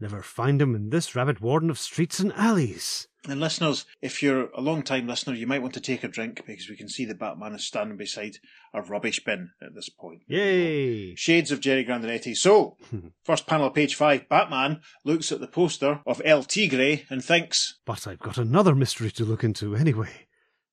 Never 0.00 0.22
find 0.22 0.60
him 0.62 0.74
in 0.74 0.90
this 0.90 1.14
rabbit 1.14 1.40
warden 1.40 1.68
of 1.70 1.78
streets 1.78 2.20
and 2.20 2.32
alleys. 2.32 3.06
and 3.28 3.38
listeners, 3.38 3.84
if 4.00 4.22
you're 4.22 4.48
a 4.52 4.62
long 4.62 4.82
time 4.82 5.06
listener, 5.06 5.34
you 5.34 5.46
might 5.46 5.60
want 5.60 5.74
to 5.74 5.80
take 5.80 6.02
a 6.02 6.08
drink 6.08 6.42
because 6.46 6.70
we 6.70 6.76
can 6.76 6.88
see 6.88 7.04
that 7.04 7.18
Batman 7.18 7.54
is 7.54 7.66
standing 7.66 7.98
beside 7.98 8.36
a 8.72 8.80
rubbish 8.80 9.22
bin 9.22 9.50
at 9.60 9.74
this 9.74 9.90
point. 9.90 10.22
Yay! 10.26 11.14
Shades 11.16 11.50
of 11.50 11.60
Jerry 11.60 11.84
Grandinetti. 11.84 12.34
So, 12.34 12.78
first 13.24 13.46
panel 13.46 13.66
of 13.66 13.74
page 13.74 13.94
five, 13.94 14.26
Batman 14.30 14.80
looks 15.04 15.30
at 15.32 15.40
the 15.40 15.46
poster 15.46 16.00
of 16.06 16.22
El 16.24 16.44
Tigre 16.44 17.04
and 17.10 17.22
thinks, 17.22 17.78
But 17.84 18.06
I've 18.06 18.20
got 18.20 18.38
another 18.38 18.74
mystery 18.74 19.10
to 19.10 19.24
look 19.26 19.44
into 19.44 19.76
anyway. 19.76 20.28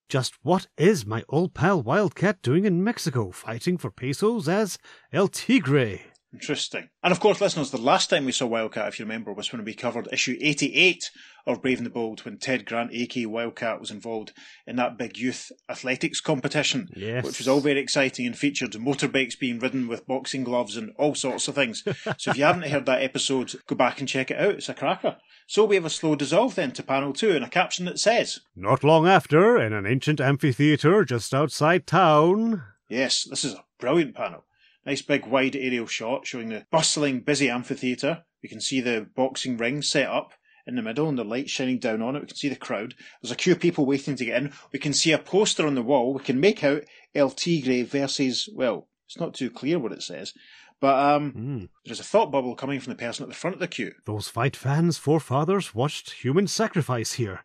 Just 0.07 0.36
what 0.41 0.67
is 0.77 1.05
my 1.05 1.25
old 1.27 1.53
pal 1.53 1.81
Wildcat 1.81 2.41
doing 2.41 2.63
in 2.63 2.81
Mexico, 2.81 3.29
fighting 3.31 3.77
for 3.77 3.91
pesos 3.91 4.48
as 4.48 4.77
El 5.12 5.27
Tigre? 5.27 6.00
Interesting. 6.38 6.89
And 7.03 7.12
of 7.12 7.20
course, 7.20 7.41
listeners, 7.41 7.72
the 7.72 7.77
last 7.82 8.12
time 8.12 8.24
we 8.25 8.32
saw 8.32 8.46
Wildcat, 8.46 8.88
if 8.89 9.00
you 9.00 9.06
remember, 9.06 9.34
was 9.34 9.51
when 9.51 9.63
we 9.65 9.74
covered 9.74 10.08
issue 10.12 10.38
88 10.39 11.10
of 11.48 11.63
Brave 11.63 11.77
and 11.77 11.86
the 11.86 11.89
Bold, 11.91 12.24
when 12.25 12.38
Ted 12.38 12.65
Grant, 12.65 12.91
aka 12.94 13.25
Wildcat, 13.25 13.79
was 13.79 13.89
involved 13.89 14.34
in 14.67 14.75
that 14.75 14.98
big 15.00 15.17
youth 15.17 15.51
athletics 15.67 16.22
competition, 16.22 16.89
Yes. 16.96 17.24
which 17.25 17.39
was 17.39 17.48
all 17.48 17.60
very 17.60 17.79
exciting 17.79 18.27
and 18.27 18.38
featured 18.38 18.74
motorbikes 18.74 19.39
being 19.39 19.58
ridden 19.58 19.88
with 19.88 20.06
boxing 20.06 20.44
gloves 20.44 20.77
and 20.77 20.91
all 20.98 21.15
sorts 21.15 21.48
of 21.48 21.56
things. 21.56 21.84
so 22.17 22.32
if 22.32 22.38
you 22.38 22.44
haven't 22.44 22.70
heard 22.70 22.86
that 22.86 23.01
episode, 23.01 23.56
go 23.65 23.75
back 23.75 24.00
and 24.00 24.08
check 24.08 24.29
it 24.29 24.38
out. 24.39 24.56
It's 24.56 24.70
a 24.70 24.74
cracker. 24.75 25.17
So 25.48 25.65
we 25.65 25.75
have 25.75 25.86
a 25.86 25.89
slow 25.89 26.15
dissolve 26.15 26.53
then 26.53 26.72
to 26.74 26.84
panel 26.84 27.13
two 27.13 27.32
and 27.32 27.44
a 27.44 27.50
caption 27.50 27.86
that 27.86 28.00
says, 28.00 28.39
not 28.56 28.84
long 28.84 29.08
after, 29.08 29.58
in 29.58 29.74
an 29.74 29.88
ancient 29.88 30.22
amphitheatre 30.22 31.03
just 31.03 31.34
outside 31.34 31.88
town, 31.88 32.62
Yes, 32.89 33.24
this 33.29 33.44
is 33.44 33.53
a 33.53 33.65
brilliant 33.79 34.15
panel. 34.15 34.46
Nice 34.88 35.01
big 35.01 35.25
wide 35.27 35.56
aerial 35.56 35.86
shot 35.86 36.25
showing 36.25 36.48
the 36.50 36.65
bustling, 36.72 37.20
busy 37.20 37.50
amphitheatre. 37.50 38.24
We 38.41 38.48
can 38.48 38.62
see 38.62 38.79
the 38.79 39.06
boxing 39.15 39.58
ring 39.58 39.82
set 39.82 40.08
up 40.08 40.32
in 40.65 40.75
the 40.77 40.82
middle 40.82 41.10
and 41.10 41.17
the 41.17 41.25
light 41.25 41.50
shining 41.50 41.77
down 41.77 42.01
on 42.01 42.15
it. 42.15 42.22
We 42.22 42.27
can 42.27 42.38
see 42.38 42.48
the 42.48 42.56
crowd. 42.56 42.94
There's 43.22 43.32
a 43.32 43.36
queue 43.36 43.51
of 43.51 43.60
people 43.60 43.86
waiting 43.86 44.15
to 44.15 44.24
get 44.25 44.41
in. 44.41 44.53
We 44.72 44.79
can 44.79 44.94
see 44.94 45.12
a 45.12 45.17
poster 45.17 45.67
on 45.67 45.75
the 45.75 45.82
wall. 45.82 46.13
We 46.13 46.24
can 46.24 46.39
make 46.39 46.63
out 46.63 46.84
El 47.13 47.32
Tigre 47.32 47.84
versus, 47.84 48.48
well, 48.53 48.88
it's 49.08 49.20
not 49.20 49.34
too 49.34 49.50
clear 49.50 49.77
what 49.77 49.91
it 49.91 50.03
says, 50.03 50.34
but 50.79 50.98
um, 50.98 51.32
Hmm. 51.32 51.65
there's 51.86 52.00
a 52.00 52.03
thought 52.03 52.32
bubble 52.32 52.56
coming 52.56 52.79
from 52.79 52.91
the 52.94 52.98
person 52.98 53.24
at 53.24 53.29
the 53.29 53.36
front 53.36 53.56
of 53.56 53.60
the 53.60 53.67
queue. 53.67 53.94
Those 54.06 54.29
fight 54.29 54.56
fans' 54.56 54.98
forefathers 54.98 55.75
watched 55.75 56.12
human 56.24 56.48
sacrifice 56.48 57.13
here. 57.13 57.44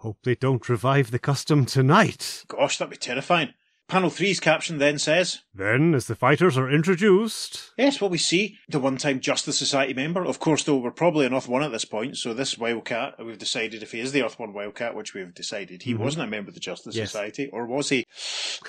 Hope 0.00 0.18
they 0.22 0.34
don't 0.34 0.68
revive 0.68 1.10
the 1.12 1.18
custom 1.18 1.64
tonight. 1.64 2.44
Gosh, 2.48 2.76
that'd 2.76 2.90
be 2.90 2.98
terrifying. 2.98 3.54
Panel 3.86 4.08
three's 4.08 4.40
caption 4.40 4.78
then 4.78 4.98
says, 4.98 5.42
then, 5.54 5.94
as 5.94 6.06
the 6.06 6.14
fighters 6.14 6.56
are 6.56 6.70
introduced, 6.70 7.72
Yes, 7.76 8.00
well, 8.00 8.08
we 8.08 8.16
see 8.16 8.56
the 8.68 8.80
one 8.80 8.96
time 8.96 9.20
Justice 9.20 9.58
Society 9.58 9.92
member. 9.92 10.24
Of 10.24 10.40
course, 10.40 10.64
though, 10.64 10.78
we're 10.78 10.90
probably 10.90 11.26
an 11.26 11.34
Earth 11.34 11.48
1 11.48 11.62
at 11.62 11.70
this 11.70 11.84
point, 11.84 12.16
so 12.16 12.32
this 12.32 12.56
Wildcat, 12.56 13.22
we've 13.22 13.38
decided 13.38 13.82
if 13.82 13.92
he 13.92 14.00
is 14.00 14.12
the 14.12 14.24
Earth 14.24 14.38
1 14.38 14.54
Wildcat, 14.54 14.96
which 14.96 15.12
we've 15.12 15.34
decided, 15.34 15.82
he 15.82 15.92
mm-hmm. 15.92 16.02
wasn't 16.02 16.26
a 16.26 16.30
member 16.30 16.48
of 16.48 16.54
the 16.54 16.60
Justice 16.60 16.96
Yes. 16.96 17.10
Society, 17.10 17.50
or 17.52 17.66
was 17.66 17.90
he? 17.90 18.06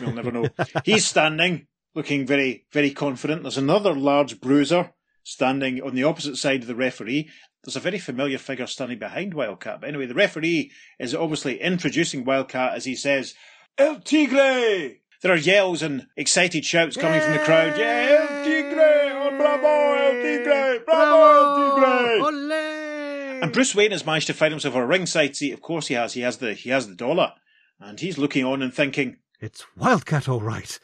We'll 0.02 0.12
never 0.12 0.34
know. 0.34 0.50
He's 0.84 1.08
standing, 1.08 1.68
looking 1.94 2.28
very, 2.28 2.66
very 2.74 2.92
confident. 2.92 3.44
There's 3.44 3.58
another 3.58 3.94
large 3.94 4.42
bruiser 4.42 4.92
standing 5.24 5.82
on 5.82 5.96
the 5.96 6.04
opposite 6.04 6.36
side 6.36 6.62
of 6.62 6.68
the 6.68 6.76
referee. 6.76 7.30
There's 7.64 7.78
a 7.78 7.80
very 7.80 8.00
familiar 8.00 8.38
figure 8.38 8.68
standing 8.68 9.00
behind 9.00 9.34
Wildcat, 9.34 9.80
but 9.80 9.88
anyway, 9.88 10.08
the 10.08 10.14
referee 10.14 10.72
is 11.00 11.16
obviously 11.16 11.62
introducing 11.62 12.26
Wildcat 12.26 12.74
as 12.74 12.84
he 12.84 12.96
says, 12.96 13.34
El 13.78 14.00
Tigre! 14.00 15.00
There 15.26 15.34
are 15.34 15.38
yells 15.38 15.82
and 15.82 16.06
excited 16.16 16.64
shouts 16.64 16.96
coming 16.96 17.20
from 17.20 17.32
the 17.32 17.40
crowd. 17.40 17.76
Yeah, 17.80 18.28
El 18.30 18.46
Tigre! 18.46 19.10
Oh, 19.12 19.36
bravo, 19.36 19.96
El 19.96 20.22
Tigre! 20.22 20.84
Bravo, 20.86 21.24
El 21.34 21.76
Tigre! 21.76 22.22
Ole! 22.22 23.42
And 23.42 23.52
Bruce 23.52 23.74
Wayne 23.74 23.90
has 23.90 24.06
managed 24.06 24.28
to 24.28 24.36
find 24.36 24.52
himself 24.52 24.76
a 24.76 24.86
ringside 24.86 25.36
seat. 25.36 25.52
Of 25.54 25.62
course 25.64 25.88
he 25.88 25.96
has. 25.96 26.14
He 26.14 26.22
has 26.22 26.38
the 26.38 26.54
he 26.54 26.70
has 26.70 26.88
the 26.88 26.94
dollar. 26.94 27.34
And 27.80 28.00
he's 28.00 28.20
looking 28.20 28.46
on 28.46 28.62
and 28.62 28.72
thinking, 28.72 29.18
It's 29.42 29.66
Wildcat, 29.76 30.30
all 30.30 30.42
right. 30.42 30.80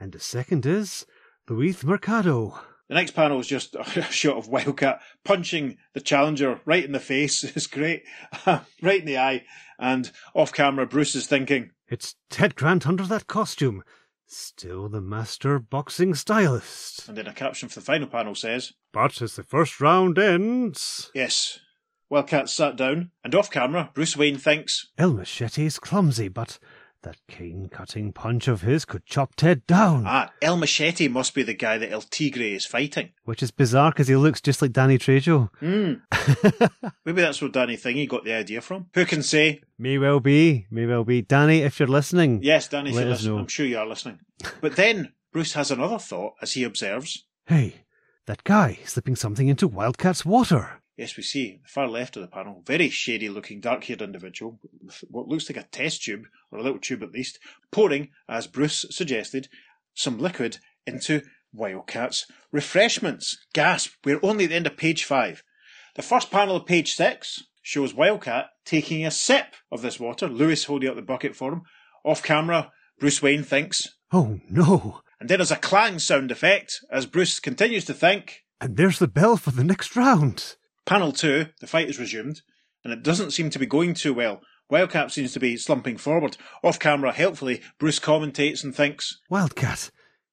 And 0.00 0.12
the 0.12 0.20
second 0.20 0.64
is 0.64 1.04
Luis 1.46 1.84
Mercado. 1.84 2.58
the 2.88 2.94
next 2.94 3.10
panel 3.10 3.40
is 3.40 3.46
just 3.46 3.74
a 3.96 4.02
shot 4.04 4.38
of 4.38 4.48
Wildcat 4.48 5.02
punching 5.22 5.76
the 5.92 6.00
challenger 6.00 6.62
right 6.64 6.82
in 6.82 6.92
the 6.92 6.98
face. 6.98 7.44
It's 7.54 7.66
great. 7.66 8.04
right 8.46 9.00
in 9.00 9.04
the 9.04 9.18
eye. 9.18 9.44
And 9.78 10.10
off 10.32 10.50
camera, 10.50 10.86
Bruce 10.86 11.14
is 11.14 11.26
thinking, 11.26 11.72
It's 11.92 12.14
Ted 12.30 12.54
Grant 12.54 12.86
under 12.86 13.04
that 13.04 13.26
costume. 13.26 13.84
Still 14.26 14.88
the 14.88 15.02
master 15.02 15.58
boxing 15.58 16.14
stylist. 16.14 17.06
and 17.06 17.18
then 17.18 17.26
a 17.26 17.34
caption 17.34 17.68
for 17.68 17.80
the 17.80 17.84
final 17.84 18.08
panel 18.08 18.34
says, 18.34 18.72
but 18.94 19.20
as 19.20 19.36
the 19.36 19.42
first 19.42 19.78
round 19.78 20.18
ends, 20.18 21.10
Yes. 21.14 21.60
Wildcat 22.08 22.48
sat 22.48 22.76
down, 22.76 23.10
and 23.22 23.34
off 23.34 23.50
camera, 23.50 23.90
Bruce 23.92 24.16
Wayne 24.16 24.38
thinks, 24.38 24.86
El 24.96 25.12
Machete's 25.12 25.78
clumsy, 25.78 26.28
but 26.28 26.58
that 27.02 27.16
cane 27.28 27.68
cutting 27.70 28.12
punch 28.12 28.48
of 28.48 28.62
his 28.62 28.84
could 28.84 29.04
chop 29.06 29.34
Ted 29.36 29.66
down. 29.66 30.04
Ah, 30.06 30.30
El 30.40 30.56
Machete 30.56 31.08
must 31.08 31.34
be 31.34 31.42
the 31.42 31.54
guy 31.54 31.78
that 31.78 31.90
El 31.90 32.02
Tigre 32.02 32.54
is 32.54 32.64
fighting. 32.64 33.10
Which 33.24 33.42
is 33.42 33.50
bizarre 33.50 33.90
because 33.90 34.08
he 34.08 34.16
looks 34.16 34.40
just 34.40 34.62
like 34.62 34.72
Danny 34.72 34.98
Trejo. 34.98 35.50
Hmm. 35.60 35.94
Maybe 37.04 37.20
that's 37.22 37.40
where 37.40 37.50
Danny 37.50 37.76
Thingy 37.76 38.08
got 38.08 38.24
the 38.24 38.32
idea 38.32 38.60
from. 38.60 38.86
Who 38.94 39.04
can 39.04 39.22
say? 39.22 39.62
May 39.78 39.98
well 39.98 40.20
be, 40.20 40.66
may 40.70 40.86
well 40.86 41.04
be. 41.04 41.22
Danny, 41.22 41.60
if 41.60 41.78
you're 41.78 41.88
listening. 41.88 42.40
Yes, 42.42 42.68
Danny, 42.68 42.90
if 42.90 42.96
Let 42.96 43.04
you're 43.04 43.12
us 43.12 43.18
listening, 43.20 43.34
know. 43.36 43.40
I'm 43.42 43.48
sure 43.48 43.66
you 43.66 43.78
are 43.78 43.86
listening. 43.86 44.20
But 44.60 44.76
then 44.76 45.12
Bruce 45.32 45.54
has 45.54 45.70
another 45.70 45.98
thought 45.98 46.34
as 46.40 46.52
he 46.52 46.64
observes. 46.64 47.24
Hey, 47.46 47.82
that 48.26 48.44
guy 48.44 48.78
slipping 48.84 49.16
something 49.16 49.48
into 49.48 49.68
Wildcat's 49.68 50.24
water. 50.24 50.81
Yes, 50.96 51.16
we 51.16 51.22
see 51.22 51.60
the 51.62 51.68
far 51.68 51.88
left 51.88 52.16
of 52.16 52.22
the 52.22 52.28
panel, 52.28 52.62
very 52.66 52.90
shady 52.90 53.28
looking, 53.28 53.60
dark 53.60 53.84
haired 53.84 54.02
individual 54.02 54.58
with 54.84 55.02
what 55.08 55.26
looks 55.26 55.48
like 55.48 55.56
a 55.56 55.66
test 55.68 56.02
tube, 56.04 56.24
or 56.50 56.58
a 56.58 56.62
little 56.62 56.78
tube 56.78 57.02
at 57.02 57.12
least, 57.12 57.38
pouring, 57.70 58.10
as 58.28 58.46
Bruce 58.46 58.84
suggested, 58.90 59.48
some 59.94 60.18
liquid 60.18 60.58
into 60.86 61.22
Wildcat's 61.54 62.26
refreshments. 62.50 63.38
Gasp, 63.54 63.92
we're 64.04 64.20
only 64.22 64.44
at 64.44 64.50
the 64.50 64.56
end 64.56 64.66
of 64.66 64.76
page 64.76 65.04
five. 65.04 65.42
The 65.94 66.02
first 66.02 66.30
panel 66.30 66.56
of 66.56 66.66
page 66.66 66.94
six 66.94 67.42
shows 67.62 67.94
Wildcat 67.94 68.46
taking 68.64 69.06
a 69.06 69.10
sip 69.10 69.54
of 69.70 69.82
this 69.82 69.98
water, 70.00 70.28
Lewis 70.28 70.64
holding 70.64 70.88
up 70.90 70.96
the 70.96 71.02
bucket 71.02 71.34
for 71.34 71.52
him. 71.52 71.62
Off 72.04 72.22
camera, 72.22 72.70
Bruce 72.98 73.22
Wayne 73.22 73.44
thinks, 73.44 73.88
Oh 74.12 74.40
no! 74.50 75.00
and 75.20 75.28
then 75.28 75.38
there's 75.38 75.50
a 75.50 75.56
clang 75.56 75.98
sound 75.98 76.30
effect 76.30 76.80
as 76.90 77.06
Bruce 77.06 77.40
continues 77.40 77.84
to 77.86 77.94
think. 77.94 78.42
And 78.60 78.76
there's 78.76 78.98
the 78.98 79.08
bell 79.08 79.36
for 79.36 79.52
the 79.52 79.64
next 79.64 79.96
round. 79.96 80.56
Panel 80.84 81.12
two, 81.12 81.46
the 81.60 81.66
fight 81.66 81.88
is 81.88 81.98
resumed, 81.98 82.42
and 82.84 82.92
it 82.92 83.02
doesn't 83.02 83.30
seem 83.30 83.50
to 83.50 83.58
be 83.58 83.66
going 83.66 83.94
too 83.94 84.12
well. 84.12 84.40
Wildcat 84.68 85.12
seems 85.12 85.32
to 85.32 85.40
be 85.40 85.56
slumping 85.56 85.96
forward. 85.96 86.36
Off 86.64 86.78
camera, 86.78 87.12
helpfully, 87.12 87.60
Bruce 87.78 88.00
commentates 88.00 88.64
and 88.64 88.74
thinks. 88.74 89.20
Wildcat, 89.28 89.90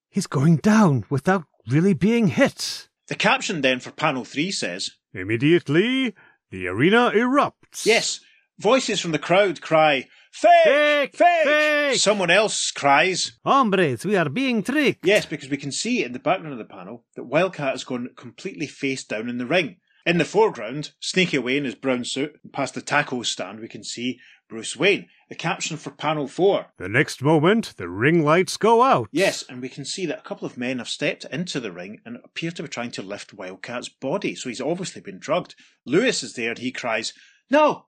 he's 0.10 0.28
going 0.28 0.58
down 0.58 1.06
without 1.10 1.44
really 1.68 1.94
being 1.94 2.30
hit. 2.30 2.88
The 3.08 3.16
caption 3.16 3.62
then 3.62 3.80
for 3.80 3.92
panel 3.92 4.24
three 4.24 4.52
says, 4.52 4.92
immediately 5.14 6.16
the 6.52 6.68
arena 6.68 7.12
erupts. 7.14 7.86
Yes, 7.86 8.22
voices 8.58 9.00
from 9.00 9.12
the 9.12 9.20
crowd 9.20 9.62
cry, 9.62 10.08
Fake! 10.32 10.52
Fake! 10.64 11.16
Fake! 11.16 11.46
Fake! 11.46 12.00
Someone 12.00 12.30
else 12.30 12.72
cries, 12.72 13.34
Hombres, 13.46 14.06
we 14.06 14.16
are 14.16 14.30
being 14.30 14.64
tricked. 14.64 15.06
Yes, 15.06 15.26
because 15.26 15.50
we 15.50 15.58
can 15.58 15.72
see 15.72 16.04
in 16.04 16.14
the 16.14 16.20
background 16.20 16.54
of 16.54 16.60
the 16.60 16.66
panel 16.74 17.04
that 17.16 17.24
Wildcat 17.26 17.72
has 17.72 17.84
gone 17.84 18.10
completely 18.16 18.68
face 18.68 19.04
down 19.04 19.28
in 19.28 19.38
the 19.38 19.46
ring. 19.46 19.78
In 20.06 20.18
the 20.18 20.26
foreground, 20.26 20.92
sneaky 21.00 21.38
away 21.38 21.58
in 21.58 21.66
his 21.66 21.76
brown 21.76 22.06
suit, 22.06 22.40
and 22.44 22.54
past 22.54 22.74
the 22.74 22.82
taco 22.82 23.22
stand, 23.22 23.60
we 23.60 23.68
can 23.68 23.84
see 23.84 24.20
Bruce 24.48 24.76
Wayne. 24.76 25.08
The 25.30 25.36
caption 25.36 25.78
for 25.78 25.92
panel 25.92 26.28
four. 26.28 26.68
The 26.78 26.90
next 26.90 27.22
moment, 27.22 27.76
the 27.78 27.88
ring 27.88 28.24
lights 28.24 28.58
go 28.58 28.82
out. 28.82 29.10
Yes, 29.12 29.44
and 29.48 29.62
we 29.62 29.70
can 29.70 29.86
see 29.86 30.06
that 30.08 30.20
a 30.20 30.24
couple 30.24 30.48
of 30.48 30.58
men 30.58 30.80
have 30.80 30.90
stepped 30.90 31.26
into 31.26 31.60
the 31.60 31.72
ring 31.72 32.02
and 32.06 32.18
appear 32.24 32.52
to 32.52 32.64
be 32.64 32.70
trying 32.70 32.92
to 32.92 33.04
lift 33.04 33.34
Wildcat's 33.36 33.90
body, 33.90 34.34
so 34.34 34.50
he's 34.50 34.62
obviously 34.62 35.02
been 35.02 35.20
drugged. 35.20 35.56
Lewis 35.86 36.24
is 36.24 36.34
there 36.34 36.50
and 36.50 36.60
he 36.60 36.72
cries, 36.72 37.14
No! 37.50 37.86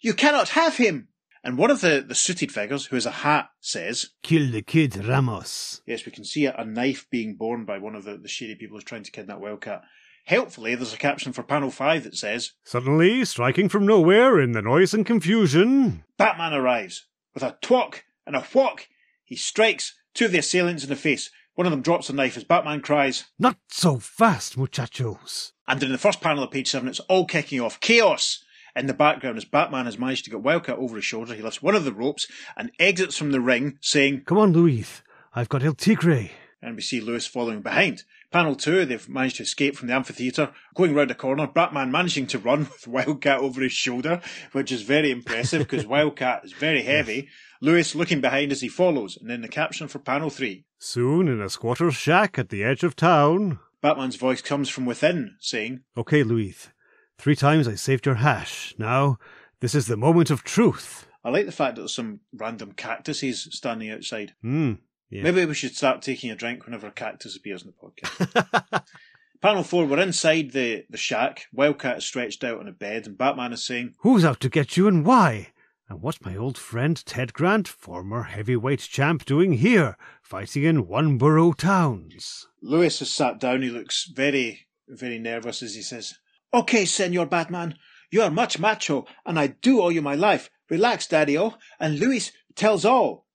You 0.00 0.14
cannot 0.14 0.50
have 0.50 0.76
him! 0.76 1.08
And 1.44 1.58
one 1.58 1.70
of 1.70 1.80
the, 1.80 2.04
the 2.06 2.14
suited 2.14 2.50
figures, 2.50 2.86
who 2.86 2.96
has 2.96 3.06
a 3.06 3.10
hat, 3.10 3.48
says, 3.60 4.10
Kill 4.22 4.50
the 4.50 4.62
kid, 4.62 5.04
Ramos. 5.04 5.82
Yes, 5.86 6.04
we 6.04 6.12
can 6.12 6.24
see 6.24 6.46
a, 6.46 6.54
a 6.56 6.64
knife 6.64 7.06
being 7.10 7.36
borne 7.36 7.64
by 7.64 7.78
one 7.78 7.94
of 7.94 8.04
the, 8.04 8.16
the 8.16 8.28
shady 8.28 8.54
people 8.54 8.76
who's 8.76 8.84
trying 8.84 9.04
to 9.04 9.10
kidnap 9.10 9.38
Wildcat. 9.38 9.82
Helpfully, 10.28 10.74
there's 10.74 10.92
a 10.92 10.98
caption 10.98 11.32
for 11.32 11.42
panel 11.42 11.70
5 11.70 12.04
that 12.04 12.14
says, 12.14 12.52
Suddenly, 12.62 13.24
striking 13.24 13.70
from 13.70 13.86
nowhere 13.86 14.38
in 14.38 14.52
the 14.52 14.60
noise 14.60 14.92
and 14.92 15.06
confusion, 15.06 16.04
Batman 16.18 16.52
arrives. 16.52 17.06
With 17.32 17.42
a 17.42 17.56
twok 17.62 18.00
and 18.26 18.36
a 18.36 18.40
whack, 18.40 18.88
he 19.24 19.36
strikes 19.36 19.94
two 20.12 20.26
of 20.26 20.32
the 20.32 20.38
assailants 20.40 20.82
in 20.82 20.90
the 20.90 20.96
face. 20.96 21.30
One 21.54 21.66
of 21.66 21.70
them 21.70 21.80
drops 21.80 22.10
a 22.10 22.12
knife 22.12 22.36
as 22.36 22.44
Batman 22.44 22.82
cries, 22.82 23.24
Not 23.38 23.56
so 23.68 23.98
fast, 23.98 24.58
muchachos. 24.58 25.52
and 25.66 25.82
in 25.82 25.92
the 25.92 25.96
first 25.98 26.20
panel 26.20 26.44
of 26.44 26.50
page 26.50 26.68
7, 26.68 26.86
it's 26.90 27.00
all 27.00 27.24
kicking 27.24 27.60
off. 27.62 27.80
Chaos! 27.80 28.44
In 28.76 28.86
the 28.86 28.92
background, 28.92 29.38
as 29.38 29.46
Batman 29.46 29.86
has 29.86 29.98
managed 29.98 30.26
to 30.26 30.30
get 30.30 30.42
Wildcat 30.42 30.76
over 30.76 30.96
his 30.96 31.06
shoulder, 31.06 31.34
he 31.34 31.40
lifts 31.42 31.62
one 31.62 31.74
of 31.74 31.86
the 31.86 31.92
ropes 31.92 32.26
and 32.54 32.70
exits 32.78 33.16
from 33.16 33.32
the 33.32 33.40
ring, 33.40 33.78
saying, 33.80 34.24
Come 34.26 34.36
on, 34.36 34.52
Luis. 34.52 35.00
I've 35.34 35.48
got 35.48 35.62
El 35.64 35.72
Tigre. 35.72 36.30
and 36.60 36.76
we 36.76 36.82
see 36.82 37.00
Lewis 37.00 37.26
following 37.26 37.62
behind. 37.62 38.02
Panel 38.30 38.54
two, 38.54 38.84
they've 38.84 39.08
managed 39.08 39.36
to 39.36 39.42
escape 39.42 39.74
from 39.76 39.88
the 39.88 39.94
amphitheatre, 39.94 40.52
going 40.74 40.94
round 40.94 41.10
a 41.10 41.14
corner, 41.14 41.46
Batman 41.46 41.90
managing 41.90 42.26
to 42.28 42.38
run 42.38 42.60
with 42.72 42.86
Wildcat 42.86 43.38
over 43.40 43.62
his 43.62 43.72
shoulder, 43.72 44.20
which 44.52 44.70
is 44.70 44.82
very 44.82 45.10
impressive 45.10 45.60
because 45.60 45.86
Wildcat 45.94 46.44
is 46.44 46.52
very 46.52 46.82
heavy. 46.82 47.28
Lewis 47.62 47.94
looking 47.94 48.20
behind 48.20 48.52
as 48.52 48.60
he 48.60 48.68
follows, 48.68 49.16
and 49.16 49.30
then 49.30 49.40
the 49.40 49.48
caption 49.48 49.88
for 49.88 49.98
panel 49.98 50.30
three. 50.30 50.64
soon 50.78 51.26
in 51.26 51.40
a 51.40 51.48
squatter's 51.48 51.94
shack 51.96 52.38
at 52.38 52.50
the 52.50 52.62
edge 52.62 52.84
of 52.84 52.94
town. 52.94 53.58
Batman's 53.80 54.16
voice 54.16 54.42
comes 54.42 54.68
from 54.68 54.84
within, 54.86 55.36
saying, 55.40 55.80
Okay, 55.96 56.22
Luis. 56.22 56.68
Three 57.16 57.34
times 57.36 57.66
I 57.66 57.74
saved 57.76 58.06
your 58.06 58.16
hash. 58.16 58.74
Now, 58.78 59.18
this 59.60 59.74
is 59.74 59.86
the 59.86 59.96
moment 59.96 60.30
of 60.30 60.44
truth. 60.44 61.06
I 61.24 61.30
like 61.30 61.46
the 61.46 61.52
fact 61.52 61.74
that 61.76 61.82
there's 61.82 61.94
some 61.94 62.20
random 62.32 62.72
cactuses 62.72 63.48
standing 63.50 63.90
outside. 63.90 64.34
Hmm. 64.42 64.74
Yeah. 65.10 65.22
Maybe 65.22 65.44
we 65.44 65.54
should 65.54 65.74
start 65.74 66.02
taking 66.02 66.30
a 66.30 66.36
drink 66.36 66.64
whenever 66.64 66.86
a 66.86 66.92
cactus 66.92 67.36
appears 67.36 67.62
in 67.62 67.72
the 67.72 67.74
podcast. 67.74 68.84
Panel 69.40 69.62
four, 69.62 69.86
we're 69.86 70.00
inside 70.00 70.50
the, 70.50 70.84
the 70.90 70.98
shack. 70.98 71.46
Wildcat 71.52 71.98
is 71.98 72.06
stretched 72.06 72.42
out 72.42 72.58
on 72.58 72.68
a 72.68 72.72
bed, 72.72 73.06
and 73.06 73.16
Batman 73.16 73.52
is 73.52 73.64
saying, 73.64 73.94
Who's 74.00 74.24
out 74.24 74.40
to 74.40 74.48
get 74.48 74.76
you 74.76 74.88
and 74.88 75.06
why? 75.06 75.52
And 75.88 76.02
what's 76.02 76.20
my 76.20 76.36
old 76.36 76.58
friend 76.58 77.02
Ted 77.06 77.32
Grant, 77.32 77.66
former 77.66 78.24
heavyweight 78.24 78.80
champ, 78.80 79.24
doing 79.24 79.54
here, 79.54 79.96
fighting 80.22 80.64
in 80.64 80.86
one 80.86 81.16
borough 81.16 81.52
towns? 81.52 82.46
Lewis 82.60 82.98
has 82.98 83.10
sat 83.10 83.40
down. 83.40 83.62
He 83.62 83.70
looks 83.70 84.10
very, 84.12 84.66
very 84.88 85.18
nervous 85.18 85.62
as 85.62 85.74
he 85.74 85.82
says, 85.82 86.18
Okay, 86.52 86.84
Senor 86.84 87.26
Batman, 87.26 87.76
you 88.10 88.20
are 88.22 88.30
much 88.30 88.58
macho, 88.58 89.06
and 89.24 89.38
I 89.38 89.46
do 89.46 89.80
owe 89.80 89.88
you 89.88 90.02
my 90.02 90.14
life. 90.14 90.50
Relax, 90.68 91.06
Daddy-O. 91.06 91.54
And 91.78 91.98
Lewis 91.98 92.32
tells 92.54 92.84
all. 92.84 93.26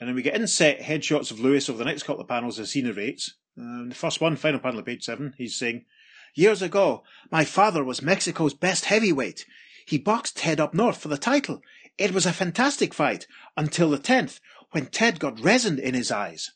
And 0.00 0.08
then 0.08 0.16
we 0.16 0.22
get 0.22 0.34
inset 0.34 0.80
headshots 0.80 1.30
of 1.30 1.40
Lewis 1.40 1.68
over 1.68 1.78
the 1.78 1.84
next 1.84 2.02
couple 2.02 2.20
of 2.22 2.28
panels 2.28 2.58
as 2.58 2.72
he 2.72 2.82
narrates. 2.82 3.34
Um, 3.56 3.88
the 3.88 3.94
first 3.94 4.20
one, 4.20 4.36
final 4.36 4.60
panel 4.60 4.80
of 4.80 4.86
page 4.86 5.04
seven, 5.04 5.34
he's 5.38 5.56
saying, 5.56 5.84
Years 6.34 6.62
ago, 6.62 7.04
my 7.30 7.44
father 7.44 7.84
was 7.84 8.02
Mexico's 8.02 8.54
best 8.54 8.86
heavyweight. 8.86 9.46
He 9.86 9.98
boxed 9.98 10.36
Ted 10.36 10.58
up 10.58 10.74
north 10.74 10.98
for 10.98 11.08
the 11.08 11.16
title. 11.16 11.62
It 11.96 12.12
was 12.12 12.26
a 12.26 12.32
fantastic 12.32 12.92
fight 12.92 13.28
until 13.56 13.90
the 13.90 13.98
10th, 13.98 14.40
when 14.72 14.86
Ted 14.86 15.20
got 15.20 15.38
resin 15.38 15.78
in 15.78 15.94
his 15.94 16.10
eyes. 16.10 16.50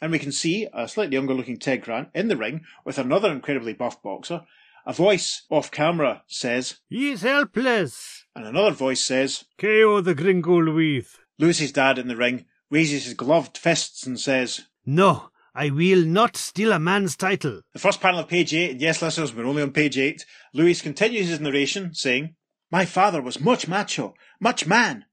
And 0.00 0.12
we 0.12 0.20
can 0.20 0.30
see 0.30 0.68
a 0.72 0.86
slightly 0.86 1.14
younger 1.16 1.34
looking 1.34 1.58
Ted 1.58 1.82
Grant 1.82 2.10
in 2.14 2.28
the 2.28 2.36
ring 2.36 2.60
with 2.84 2.98
another 2.98 3.32
incredibly 3.32 3.72
buff 3.72 4.00
boxer. 4.02 4.42
A 4.86 4.92
voice 4.92 5.42
off 5.50 5.70
camera 5.72 6.22
says, 6.28 6.76
He's 6.88 7.22
helpless. 7.22 8.26
and 8.36 8.46
another 8.46 8.70
voice 8.70 9.04
says, 9.04 9.44
KO 9.58 10.00
the 10.00 10.14
gringo 10.14 10.60
Luis. 10.60 11.16
Lewis's 11.38 11.72
dad 11.72 11.98
in 11.98 12.06
the 12.06 12.16
ring 12.16 12.44
raises 12.70 13.04
his 13.04 13.14
gloved 13.14 13.58
fists 13.58 14.06
and 14.06 14.18
says, 14.18 14.62
No, 14.84 15.30
I 15.54 15.70
will 15.70 16.04
not 16.04 16.36
steal 16.36 16.72
a 16.72 16.78
man's 16.78 17.16
title. 17.16 17.60
The 17.72 17.78
first 17.78 18.00
panel 18.00 18.20
of 18.20 18.28
page 18.28 18.52
8, 18.52 18.72
and 18.72 18.80
yes, 18.80 19.02
listeners, 19.02 19.34
we're 19.34 19.46
only 19.46 19.62
on 19.62 19.72
page 19.72 19.96
8. 19.98 20.24
Lewis 20.52 20.82
continues 20.82 21.28
his 21.28 21.40
narration, 21.40 21.94
saying, 21.94 22.34
My 22.70 22.84
father 22.84 23.22
was 23.22 23.40
much 23.40 23.68
macho, 23.68 24.14
much 24.40 24.66
man. 24.66 25.04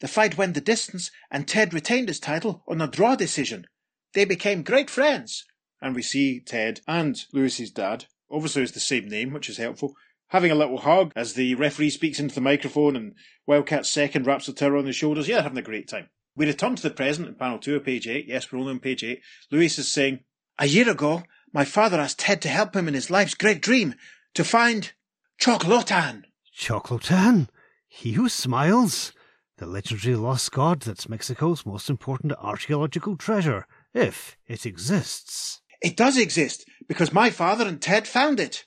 The 0.00 0.08
fight 0.08 0.36
went 0.36 0.54
the 0.54 0.60
distance, 0.60 1.10
and 1.30 1.46
Ted 1.46 1.72
retained 1.72 2.08
his 2.08 2.20
title 2.20 2.64
on 2.66 2.80
a 2.80 2.88
draw 2.88 3.14
decision. 3.14 3.66
They 4.12 4.24
became 4.24 4.62
great 4.62 4.90
friends. 4.90 5.44
And 5.80 5.94
we 5.94 6.02
see 6.02 6.40
Ted 6.40 6.80
and 6.88 7.22
Lewis's 7.32 7.70
dad, 7.70 8.06
obviously 8.30 8.62
it's 8.62 8.72
the 8.72 8.80
same 8.80 9.08
name, 9.08 9.32
which 9.32 9.48
is 9.48 9.58
helpful, 9.58 9.94
having 10.28 10.50
a 10.50 10.56
little 10.56 10.78
hug 10.78 11.12
as 11.14 11.34
the 11.34 11.54
referee 11.54 11.90
speaks 11.90 12.18
into 12.18 12.34
the 12.34 12.40
microphone 12.40 12.96
and 12.96 13.14
Wildcat's 13.46 13.90
second 13.90 14.26
wraps 14.26 14.46
the 14.46 14.52
towel 14.52 14.78
on 14.78 14.86
his 14.86 14.96
shoulders. 14.96 15.28
Yeah, 15.28 15.36
they're 15.36 15.44
having 15.44 15.58
a 15.58 15.62
great 15.62 15.88
time. 15.88 16.08
We 16.36 16.46
return 16.46 16.74
to 16.74 16.82
the 16.82 16.90
present 16.90 17.28
in 17.28 17.34
panel 17.36 17.58
2 17.58 17.76
of 17.76 17.84
page 17.84 18.08
8. 18.08 18.26
Yes, 18.26 18.50
we're 18.50 18.58
only 18.58 18.72
on 18.72 18.80
page 18.80 19.04
8. 19.04 19.20
Luis 19.52 19.78
is 19.78 19.92
saying, 19.92 20.20
A 20.58 20.66
year 20.66 20.88
ago, 20.90 21.22
my 21.52 21.64
father 21.64 22.00
asked 22.00 22.18
Ted 22.18 22.42
to 22.42 22.48
help 22.48 22.74
him 22.74 22.88
in 22.88 22.94
his 22.94 23.08
life's 23.08 23.34
great 23.34 23.62
dream, 23.62 23.94
to 24.34 24.42
find 24.42 24.92
Choclotan. 25.40 26.24
Choclotan? 26.56 27.48
He 27.86 28.12
who 28.12 28.28
smiles? 28.28 29.12
The 29.58 29.66
legendary 29.66 30.16
lost 30.16 30.50
god 30.50 30.82
that's 30.82 31.08
Mexico's 31.08 31.64
most 31.64 31.88
important 31.88 32.32
archaeological 32.40 33.16
treasure, 33.16 33.68
if 33.92 34.36
it 34.48 34.66
exists. 34.66 35.60
It 35.80 35.96
does 35.96 36.18
exist, 36.18 36.68
because 36.88 37.12
my 37.12 37.30
father 37.30 37.68
and 37.68 37.80
Ted 37.80 38.08
found 38.08 38.40
it. 38.40 38.64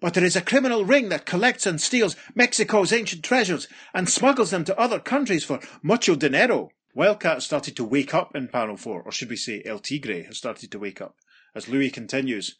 But 0.00 0.14
there 0.14 0.24
is 0.24 0.36
a 0.36 0.40
criminal 0.40 0.86
ring 0.86 1.10
that 1.10 1.26
collects 1.26 1.66
and 1.66 1.78
steals 1.78 2.16
Mexico's 2.34 2.94
ancient 2.94 3.22
treasures 3.22 3.68
and 3.92 4.08
smuggles 4.08 4.50
them 4.50 4.64
to 4.64 4.80
other 4.80 4.98
countries 4.98 5.44
for 5.44 5.60
mucho 5.82 6.14
dinero. 6.16 6.70
Wildcat 6.94 7.42
started 7.42 7.76
to 7.76 7.84
wake 7.84 8.14
up 8.14 8.34
in 8.34 8.48
panel 8.48 8.76
4, 8.76 9.02
or 9.02 9.12
should 9.12 9.30
we 9.30 9.36
say 9.36 9.62
El 9.64 9.78
Tigre 9.78 10.24
has 10.24 10.38
started 10.38 10.70
to 10.72 10.78
wake 10.78 11.00
up, 11.00 11.16
as 11.54 11.68
Louis 11.68 11.90
continues. 11.90 12.56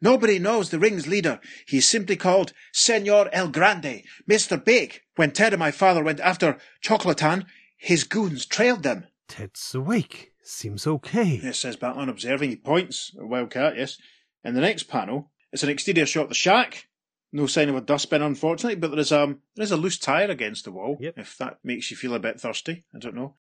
Nobody 0.00 0.38
knows 0.38 0.70
the 0.70 0.78
ring's 0.78 1.06
leader. 1.06 1.40
He 1.66 1.78
is 1.78 1.88
simply 1.88 2.16
called 2.16 2.52
Senor 2.72 3.28
El 3.32 3.48
Grande, 3.48 4.02
Mr. 4.28 4.62
Big. 4.62 5.00
When 5.16 5.30
Ted 5.30 5.52
and 5.52 5.60
my 5.60 5.70
father 5.70 6.02
went 6.02 6.20
after 6.20 6.58
Choclotan, 6.82 7.46
his 7.76 8.04
goons 8.04 8.46
trailed 8.46 8.82
them. 8.82 9.06
Ted's 9.28 9.74
awake. 9.74 10.32
Seems 10.42 10.86
okay. 10.86 11.40
Yes, 11.42 11.60
says 11.60 11.76
Batman, 11.76 12.08
observing. 12.08 12.50
He 12.50 12.56
points 12.56 13.12
at 13.18 13.26
Wildcat, 13.26 13.76
yes. 13.76 13.98
In 14.42 14.54
the 14.54 14.60
next 14.60 14.84
panel, 14.84 15.30
it's 15.52 15.62
an 15.62 15.70
exterior 15.70 16.06
shot 16.06 16.24
of 16.24 16.28
the 16.30 16.34
shack. 16.34 16.88
No 17.32 17.46
sign 17.46 17.68
of 17.68 17.76
a 17.76 17.80
dustbin, 17.80 18.22
unfortunately, 18.22 18.76
but 18.76 18.90
there 18.90 19.00
is, 19.00 19.10
um, 19.10 19.40
there 19.56 19.64
is 19.64 19.72
a 19.72 19.76
loose 19.76 19.98
tyre 19.98 20.30
against 20.30 20.64
the 20.64 20.70
wall. 20.70 20.98
Yep. 21.00 21.14
If 21.16 21.38
that 21.38 21.58
makes 21.64 21.90
you 21.90 21.96
feel 21.96 22.14
a 22.14 22.20
bit 22.20 22.40
thirsty, 22.40 22.84
I 22.94 22.98
don't 22.98 23.14
know. 23.14 23.34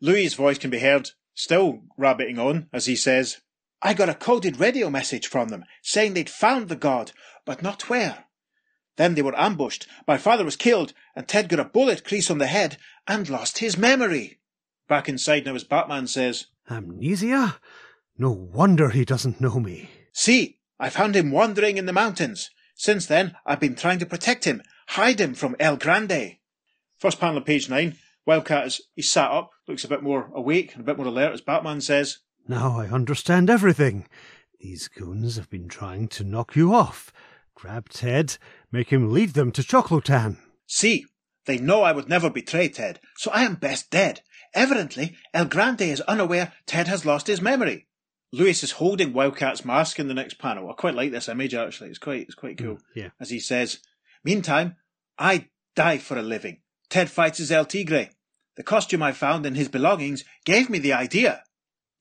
Louis's 0.00 0.34
voice 0.34 0.58
can 0.58 0.70
be 0.70 0.78
heard, 0.78 1.10
still 1.34 1.82
rabbiting 1.96 2.38
on, 2.38 2.68
as 2.72 2.86
he 2.86 2.96
says, 2.96 3.38
I 3.80 3.94
got 3.94 4.08
a 4.08 4.14
coded 4.14 4.58
radio 4.58 4.90
message 4.90 5.28
from 5.28 5.48
them, 5.48 5.64
saying 5.82 6.14
they'd 6.14 6.30
found 6.30 6.68
the 6.68 6.76
god, 6.76 7.12
but 7.44 7.62
not 7.62 7.88
where. 7.88 8.24
Then 8.96 9.14
they 9.14 9.22
were 9.22 9.38
ambushed. 9.38 9.86
My 10.06 10.18
father 10.18 10.44
was 10.44 10.56
killed, 10.56 10.92
and 11.14 11.28
Ted 11.28 11.48
got 11.48 11.60
a 11.60 11.64
bullet 11.64 12.04
crease 12.04 12.30
on 12.30 12.38
the 12.38 12.48
head 12.48 12.76
and 13.06 13.28
lost 13.28 13.58
his 13.58 13.78
memory. 13.78 14.40
Back 14.88 15.08
inside 15.08 15.46
now, 15.46 15.54
as 15.54 15.62
Batman 15.62 16.08
says, 16.08 16.46
Amnesia? 16.68 17.60
No 18.16 18.32
wonder 18.32 18.90
he 18.90 19.04
doesn't 19.04 19.40
know 19.40 19.60
me. 19.60 19.88
See, 20.12 20.58
I 20.80 20.90
found 20.90 21.14
him 21.14 21.30
wandering 21.30 21.76
in 21.76 21.86
the 21.86 21.92
mountains. 21.92 22.50
Since 22.74 23.06
then, 23.06 23.36
I've 23.46 23.60
been 23.60 23.76
trying 23.76 24.00
to 24.00 24.06
protect 24.06 24.44
him, 24.44 24.62
hide 24.88 25.20
him 25.20 25.34
from 25.34 25.56
El 25.60 25.76
Grande. 25.76 26.36
First 26.98 27.20
panel 27.20 27.38
of 27.38 27.44
page 27.44 27.68
nine. 27.68 27.96
Wildcat 28.26 28.66
is 28.66 28.80
he's 28.94 29.10
sat 29.10 29.30
up, 29.30 29.50
looks 29.68 29.84
a 29.84 29.88
bit 29.88 30.02
more 30.02 30.30
awake 30.34 30.72
and 30.74 30.82
a 30.82 30.84
bit 30.84 30.96
more 30.96 31.06
alert 31.06 31.32
as 31.32 31.40
Batman 31.40 31.80
says, 31.80 32.18
Now 32.46 32.78
I 32.78 32.86
understand 32.86 33.50
everything. 33.50 34.06
These 34.60 34.88
goons 34.88 35.36
have 35.36 35.50
been 35.50 35.68
trying 35.68 36.08
to 36.08 36.24
knock 36.24 36.56
you 36.56 36.74
off. 36.74 37.12
Grab 37.54 37.88
Ted, 37.88 38.38
make 38.72 38.90
him 38.90 39.12
lead 39.12 39.30
them 39.30 39.52
to 39.52 39.62
Choclotan. 39.62 40.38
See, 40.66 41.06
they 41.46 41.58
know 41.58 41.82
I 41.82 41.92
would 41.92 42.08
never 42.08 42.30
betray 42.30 42.68
Ted, 42.68 43.00
so 43.16 43.30
I 43.30 43.42
am 43.42 43.54
best 43.54 43.90
dead. 43.90 44.22
Evidently, 44.54 45.16
El 45.34 45.46
Grande 45.46 45.82
is 45.82 46.00
unaware 46.02 46.52
Ted 46.66 46.88
has 46.88 47.04
lost 47.04 47.26
his 47.26 47.42
memory. 47.42 47.86
Lewis 48.32 48.62
is 48.62 48.72
holding 48.72 49.12
Wildcat's 49.12 49.64
mask 49.64 49.98
in 49.98 50.08
the 50.08 50.14
next 50.14 50.38
panel. 50.38 50.70
I 50.70 50.74
quite 50.74 50.94
like 50.94 51.12
this 51.12 51.28
image 51.28 51.54
actually. 51.54 51.90
It's 51.90 51.98
quite 51.98 52.22
it's 52.22 52.34
quite 52.34 52.56
mm, 52.56 52.64
cool. 52.64 52.78
Yeah. 52.94 53.10
As 53.20 53.30
he 53.30 53.40
says, 53.40 53.78
Meantime, 54.24 54.76
I 55.18 55.48
die 55.74 55.98
for 55.98 56.18
a 56.18 56.22
living. 56.22 56.60
Ted 56.90 57.10
fights 57.10 57.40
as 57.40 57.52
El 57.52 57.64
Tigre. 57.64 58.10
The 58.58 58.64
costume 58.64 59.04
I 59.04 59.12
found 59.12 59.46
in 59.46 59.54
his 59.54 59.68
belongings 59.68 60.24
gave 60.44 60.68
me 60.68 60.80
the 60.80 60.92
idea. 60.92 61.44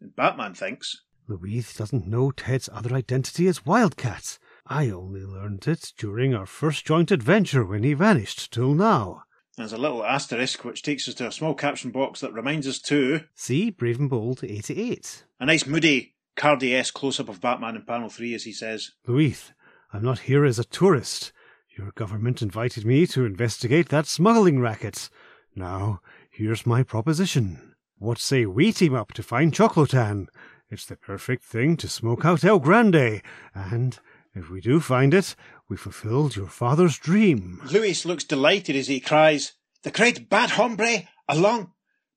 And 0.01 0.15
Batman 0.15 0.55
thinks, 0.55 1.03
Luis 1.27 1.75
doesn't 1.75 2.07
know 2.07 2.31
Ted's 2.31 2.67
other 2.73 2.95
identity 2.95 3.47
as 3.47 3.63
Wildcat. 3.63 4.39
I 4.65 4.89
only 4.89 5.21
learned 5.21 5.67
it 5.67 5.93
during 5.99 6.33
our 6.33 6.47
first 6.47 6.83
joint 6.83 7.11
adventure 7.11 7.63
when 7.63 7.83
he 7.83 7.93
vanished 7.93 8.51
till 8.51 8.73
now. 8.73 9.21
There's 9.55 9.71
a 9.71 9.77
little 9.77 10.03
asterisk 10.03 10.65
which 10.65 10.81
takes 10.81 11.07
us 11.07 11.13
to 11.15 11.27
a 11.27 11.31
small 11.31 11.53
caption 11.53 11.91
box 11.91 12.21
that 12.21 12.33
reminds 12.33 12.67
us 12.67 12.79
to 12.81 13.21
See, 13.35 13.69
Brave 13.69 13.99
and 13.99 14.09
Bold 14.09 14.43
88. 14.43 15.25
a 15.39 15.45
nice 15.45 15.67
moody 15.67 16.15
Cardy-esque 16.37 16.95
close-up 16.95 17.29
of 17.29 17.39
Batman 17.39 17.75
in 17.75 17.83
panel 17.83 18.09
3 18.09 18.33
as 18.33 18.45
he 18.45 18.51
says, 18.51 18.93
Luis, 19.05 19.53
I'm 19.93 20.03
not 20.03 20.19
here 20.19 20.43
as 20.43 20.57
a 20.57 20.63
tourist. 20.63 21.31
Your 21.77 21.91
government 21.91 22.41
invited 22.41 22.83
me 22.83 23.05
to 23.07 23.25
investigate 23.25 23.89
that 23.89 24.07
smuggling 24.07 24.59
racket. 24.59 25.11
Now, 25.55 26.01
here's 26.37 26.67
my 26.67 26.83
proposition. 26.83 27.73
What 27.97 28.19
say 28.19 28.45
we 28.45 28.71
team 28.71 28.93
up 28.93 29.11
to 29.13 29.23
find 29.23 29.51
Choclotan? 29.51 30.27
It's 30.69 30.85
the 30.85 30.95
perfect 30.95 31.43
thing 31.43 31.77
to 31.77 31.87
smoke 31.87 32.25
out 32.25 32.43
El 32.43 32.59
Grande, 32.59 33.23
and 33.55 33.97
if 34.35 34.51
we 34.51 34.61
do 34.61 34.79
find 34.79 35.15
it, 35.15 35.35
we 35.67 35.77
fulfilled 35.77 36.35
your 36.35 36.47
father's 36.47 36.99
dream. 36.99 37.59
Luis 37.71 38.05
looks 38.05 38.23
delighted 38.23 38.75
as 38.75 38.87
he 38.87 38.99
cries, 38.99 39.53
The 39.81 39.89
great 39.89 40.29
Bat 40.29 40.51
Hombre 40.51 41.07
along! 41.27 41.71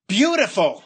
Beautiful! 0.07 0.85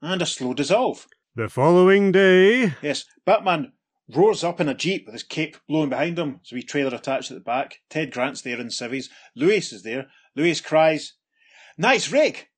And 0.00 0.22
a 0.22 0.26
slow 0.26 0.54
dissolve. 0.54 1.06
The 1.34 1.50
following 1.50 2.10
day, 2.10 2.72
Yes, 2.80 3.04
Batman 3.26 3.72
roars 4.08 4.42
up 4.42 4.60
in 4.60 4.68
a 4.70 4.74
jeep 4.74 5.04
with 5.04 5.12
his 5.12 5.22
cape 5.24 5.58
blowing 5.68 5.90
behind 5.90 6.18
him. 6.18 6.40
A 6.50 6.54
wee 6.54 6.62
trailer 6.62 6.94
attached 6.94 7.30
at 7.30 7.34
the 7.34 7.44
back. 7.44 7.80
Ted 7.90 8.12
Grant's 8.12 8.40
there 8.40 8.60
in 8.60 8.70
civvies. 8.70 9.10
Luis 9.36 9.72
is 9.74 9.82
there. 9.82 10.06
Luis 10.36 10.60
cries, 10.62 11.14
Nice 11.76 12.12
rig! 12.12 12.48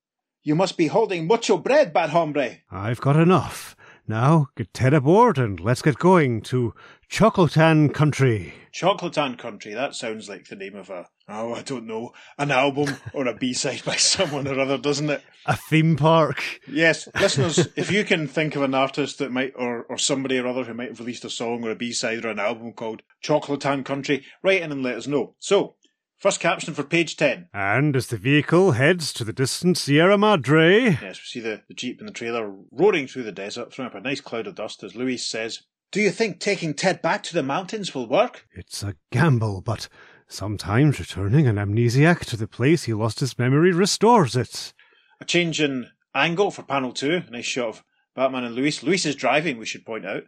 You 0.42 0.54
must 0.54 0.76
be 0.76 0.88
holding 0.88 1.26
mucho 1.26 1.56
bread, 1.56 1.92
bad 1.92 2.10
Hombre! 2.10 2.58
I've 2.70 3.00
got 3.00 3.16
enough. 3.16 3.74
Now, 4.06 4.48
get 4.56 4.72
Ted 4.72 4.94
aboard 4.94 5.38
and 5.38 5.58
let's 5.58 5.82
get 5.82 5.98
going 5.98 6.40
to 6.42 6.74
Choclotan 7.10 7.92
country. 7.92 8.54
Chocolatan 8.76 9.38
Country, 9.38 9.72
that 9.72 9.94
sounds 9.94 10.28
like 10.28 10.48
the 10.48 10.54
name 10.54 10.76
of 10.76 10.90
a, 10.90 11.06
oh, 11.28 11.54
I 11.54 11.62
don't 11.62 11.86
know, 11.86 12.12
an 12.36 12.50
album 12.50 12.94
or 13.14 13.26
a 13.26 13.34
B-side 13.34 13.82
by 13.86 13.96
someone 13.96 14.46
or 14.46 14.60
other, 14.60 14.76
doesn't 14.76 15.08
it? 15.08 15.22
A 15.46 15.56
theme 15.56 15.96
park. 15.96 16.60
Yes, 16.68 17.08
listeners, 17.18 17.68
if 17.74 17.90
you 17.90 18.04
can 18.04 18.28
think 18.28 18.54
of 18.54 18.60
an 18.60 18.74
artist 18.74 19.18
that 19.18 19.32
might, 19.32 19.54
or, 19.56 19.84
or 19.84 19.96
somebody 19.96 20.38
or 20.38 20.46
other 20.46 20.64
who 20.64 20.74
might 20.74 20.90
have 20.90 21.00
released 21.00 21.24
a 21.24 21.30
song 21.30 21.64
or 21.64 21.70
a 21.70 21.74
B-side 21.74 22.26
or 22.26 22.28
an 22.28 22.38
album 22.38 22.74
called 22.74 23.00
Chocolatan 23.24 23.82
Country, 23.82 24.26
write 24.42 24.60
in 24.60 24.72
and 24.72 24.82
let 24.82 24.96
us 24.96 25.06
know. 25.06 25.34
So, 25.38 25.76
first 26.18 26.40
caption 26.40 26.74
for 26.74 26.82
page 26.82 27.16
10. 27.16 27.48
And 27.52 27.94
as 27.96 28.08
the 28.08 28.16
vehicle 28.16 28.72
heads 28.72 29.12
to 29.14 29.24
the 29.24 29.32
distant 29.32 29.78
Sierra 29.78 30.16
Madre, 30.18 30.98
Yes, 31.02 31.18
we 31.20 31.24
see 31.26 31.40
the, 31.40 31.62
the 31.68 31.74
Jeep 31.74 31.98
and 32.00 32.08
the 32.08 32.12
trailer 32.12 32.54
roaring 32.70 33.06
through 33.06 33.24
the 33.24 33.32
desert, 33.32 33.72
throwing 33.72 33.90
up 33.90 33.94
a 33.96 34.00
nice 34.00 34.20
cloud 34.20 34.46
of 34.46 34.54
dust 34.54 34.82
as 34.82 34.94
Louis 34.96 35.18
says, 35.18 35.62
Do 35.92 36.00
you 36.00 36.10
think 36.10 36.40
taking 36.40 36.74
Ted 36.74 37.02
back 37.02 37.22
to 37.24 37.34
the 37.34 37.42
mountains 37.42 37.94
will 37.94 38.08
work? 38.08 38.46
it's 38.54 38.82
a 38.82 38.96
gamble, 39.12 39.60
but 39.60 39.88
sometimes 40.28 40.98
returning 40.98 41.46
an 41.46 41.56
amnesiac 41.56 42.24
to 42.26 42.36
the 42.36 42.48
place 42.48 42.84
he 42.84 42.92
lost 42.94 43.20
his 43.20 43.38
memory 43.38 43.72
restores 43.72 44.34
it. 44.36 44.72
A 45.20 45.24
change 45.24 45.60
in 45.60 45.88
angle 46.14 46.50
for 46.50 46.62
panel 46.62 46.92
2, 46.92 47.22
a 47.28 47.30
nice 47.30 47.44
shot 47.46 47.68
of 47.68 47.84
Batman 48.14 48.44
and 48.44 48.54
Louis. 48.54 48.82
Louis 48.82 49.04
is 49.06 49.14
driving, 49.14 49.58
we 49.58 49.66
should 49.66 49.84
point 49.86 50.04
out. 50.06 50.24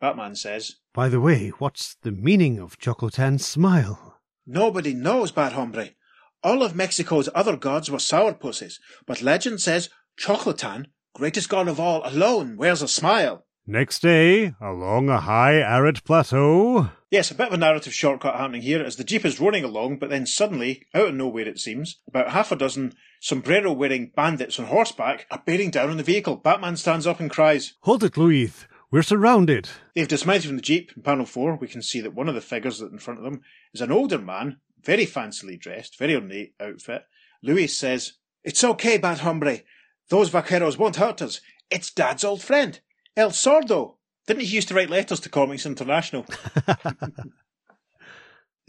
Batman 0.00 0.34
says, 0.34 0.76
By 0.92 1.08
the 1.08 1.20
way, 1.20 1.48
what's 1.58 1.96
the 2.02 2.10
meaning 2.12 2.58
of 2.58 2.78
Choclotan's 2.78 3.46
smile? 3.46 4.15
Nobody 4.46 4.94
knows, 4.94 5.30
Bad 5.32 5.52
Hombre. 5.52 5.90
All 6.42 6.62
of 6.62 6.76
Mexico's 6.76 7.28
other 7.34 7.56
gods 7.56 7.90
were 7.90 7.98
sourpusses, 7.98 8.78
but 9.06 9.22
legend 9.22 9.60
says 9.60 9.90
Choclotan, 10.18 10.86
greatest 11.14 11.48
god 11.48 11.66
of 11.66 11.80
all, 11.80 12.02
alone 12.04 12.56
wears 12.56 12.82
a 12.82 12.88
smile. 12.88 13.44
Next 13.66 14.00
day, 14.00 14.54
along 14.60 15.08
a 15.08 15.20
high 15.20 15.56
arid 15.56 16.04
plateau, 16.04 16.90
Yes, 17.10 17.30
a 17.30 17.34
bit 17.34 17.48
of 17.48 17.52
a 17.52 17.56
narrative 17.56 17.94
shortcut 17.94 18.36
happening 18.36 18.62
here 18.62 18.82
as 18.82 18.96
the 18.96 19.04
Jeep 19.04 19.24
is 19.24 19.40
rolling 19.40 19.64
along, 19.64 19.98
but 19.98 20.10
then 20.10 20.26
suddenly, 20.26 20.86
out 20.92 21.08
of 21.08 21.14
nowhere 21.14 21.48
it 21.48 21.58
seems, 21.58 22.00
about 22.06 22.30
half 22.30 22.52
a 22.52 22.56
dozen 22.56 22.92
sombrero 23.20 23.72
wearing 23.72 24.12
bandits 24.14 24.58
on 24.58 24.66
horseback 24.66 25.26
are 25.30 25.42
bearing 25.46 25.70
down 25.70 25.90
on 25.90 25.96
the 25.96 26.02
vehicle. 26.02 26.36
Batman 26.36 26.76
stands 26.76 27.06
up 27.06 27.18
and 27.18 27.30
cries. 27.30 27.74
Hold 27.82 28.04
it, 28.04 28.16
Louis. 28.16 28.52
We're 28.90 29.02
surrounded. 29.02 29.68
They've 29.94 30.06
dismounted 30.06 30.46
from 30.46 30.56
the 30.56 30.62
Jeep. 30.62 30.92
In 30.96 31.02
panel 31.02 31.26
4, 31.26 31.56
we 31.56 31.66
can 31.66 31.82
see 31.82 32.00
that 32.00 32.14
one 32.14 32.28
of 32.28 32.36
the 32.36 32.40
figures 32.40 32.80
in 32.80 32.98
front 32.98 33.18
of 33.18 33.24
them 33.24 33.40
is 33.74 33.80
an 33.80 33.90
older 33.90 34.18
man, 34.18 34.58
very 34.80 35.06
fancily 35.06 35.58
dressed, 35.58 35.98
very 35.98 36.14
ornate 36.14 36.54
outfit. 36.60 37.02
Luis 37.42 37.76
says, 37.76 38.12
It's 38.44 38.62
okay, 38.62 38.96
Bad 38.96 39.18
Hombre. 39.18 39.62
Those 40.08 40.30
vaqueros 40.30 40.78
won't 40.78 40.96
hurt 40.96 41.20
us. 41.20 41.40
It's 41.68 41.90
Dad's 41.90 42.22
old 42.22 42.42
friend, 42.42 42.78
El 43.16 43.30
Sordo. 43.30 43.96
Didn't 44.26 44.42
he 44.42 44.54
used 44.54 44.68
to 44.68 44.74
write 44.74 44.90
letters 44.90 45.18
to 45.20 45.28
Comics 45.28 45.66
International? 45.66 46.24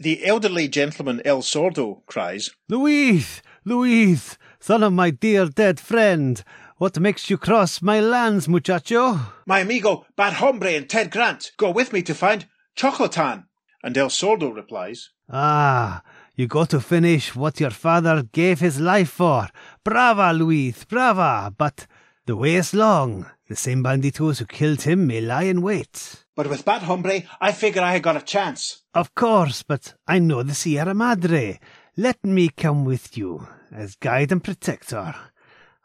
the 0.00 0.26
elderly 0.26 0.66
gentleman 0.66 1.22
El 1.24 1.42
Sordo 1.42 2.04
cries, 2.06 2.50
Louis, 2.68 3.40
Louis, 3.64 4.36
son 4.58 4.82
of 4.82 4.92
my 4.92 5.10
dear 5.10 5.46
dead 5.46 5.78
friend, 5.78 6.42
what 6.78 6.98
makes 6.98 7.28
you 7.28 7.36
cross 7.36 7.82
my 7.82 8.00
lands, 8.00 8.48
muchacho? 8.48 9.18
My 9.46 9.60
amigo 9.60 10.06
Bad 10.16 10.34
Hombre 10.34 10.76
and 10.76 10.88
Ted 10.88 11.10
Grant 11.10 11.52
go 11.56 11.70
with 11.70 11.92
me 11.92 12.02
to 12.02 12.14
find 12.14 12.46
Choclotan. 12.76 13.44
And 13.82 13.96
El 13.96 14.08
Sordo 14.08 14.54
replies, 14.54 15.10
Ah, 15.30 16.02
you 16.34 16.46
go 16.46 16.64
to 16.64 16.80
finish 16.80 17.34
what 17.36 17.60
your 17.60 17.70
father 17.70 18.22
gave 18.32 18.60
his 18.60 18.80
life 18.80 19.10
for. 19.10 19.48
Brava, 19.84 20.32
Luis, 20.32 20.84
brava. 20.84 21.52
But 21.56 21.86
the 22.26 22.36
way 22.36 22.54
is 22.56 22.74
long. 22.74 23.26
The 23.48 23.56
same 23.56 23.82
banditos 23.82 24.38
who 24.38 24.46
killed 24.46 24.82
him 24.82 25.06
may 25.06 25.20
lie 25.20 25.44
in 25.44 25.62
wait. 25.62 26.24
But 26.36 26.48
with 26.48 26.64
Bad 26.64 26.82
Hombre, 26.82 27.22
I 27.40 27.52
figure 27.52 27.82
I 27.82 27.98
got 27.98 28.16
a 28.16 28.20
chance. 28.20 28.82
Of 28.94 29.14
course, 29.14 29.62
but 29.62 29.94
I 30.06 30.18
know 30.18 30.42
the 30.42 30.54
Sierra 30.54 30.94
Madre. 30.94 31.58
Let 31.96 32.24
me 32.24 32.48
come 32.50 32.84
with 32.84 33.16
you 33.16 33.48
as 33.72 33.96
guide 33.96 34.30
and 34.32 34.44
protector. 34.44 35.14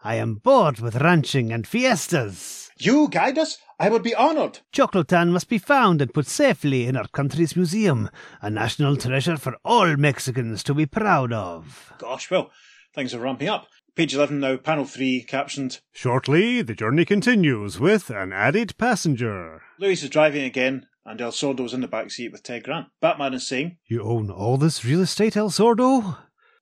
I 0.04 0.16
am 0.16 0.36
bored 0.36 0.80
with 0.80 0.98
ranching 0.98 1.54
and 1.54 1.66
fiestas. 1.66 2.70
You 2.78 3.08
guide 3.10 3.38
us? 3.38 3.58
I 3.80 3.90
would 3.90 4.04
be 4.04 4.16
honoured. 4.16 4.60
Choclotan 4.74 5.30
must 5.32 5.48
be 5.48 5.58
found 5.58 6.02
and 6.02 6.14
put 6.14 6.28
safely 6.28 6.86
in 6.86 6.98
our 6.98 7.08
country's 7.08 7.56
museum, 7.56 8.10
a 8.42 8.50
national 8.50 8.98
treasure 8.98 9.38
for 9.38 9.56
all 9.64 9.96
Mexicans 9.96 10.62
to 10.64 10.74
be 10.74 10.86
proud 10.86 11.32
of. 11.32 11.94
Gosh, 12.00 12.30
well, 12.30 12.52
things 12.94 13.14
are 13.14 13.20
ramping 13.20 13.48
up. 13.48 13.68
Page 13.96 14.16
11 14.16 14.40
now, 14.40 14.58
panel 14.58 14.86
3, 14.86 15.24
captioned 15.24 15.80
Shortly, 15.92 16.62
the 16.62 16.74
journey 16.74 17.06
continues 17.06 17.80
with 17.80 18.10
an 18.10 18.34
added 18.34 18.78
passenger. 18.78 19.62
Luis 19.80 20.04
is 20.04 20.10
driving 20.10 20.44
again, 20.44 20.88
and 21.06 21.22
El 21.22 21.32
Sordo's 21.32 21.74
in 21.74 21.82
the 21.82 21.88
back 21.88 22.12
seat 22.12 22.32
with 22.32 22.44
Ted 22.44 22.64
Grant. 22.64 22.88
Batman 23.02 23.36
is 23.36 23.48
saying, 23.48 23.78
You 23.86 24.02
own 24.04 24.30
all 24.32 24.58
this 24.58 24.84
real 24.84 25.02
estate, 25.02 25.38
El 25.38 25.50
Sordo? 25.50 26.18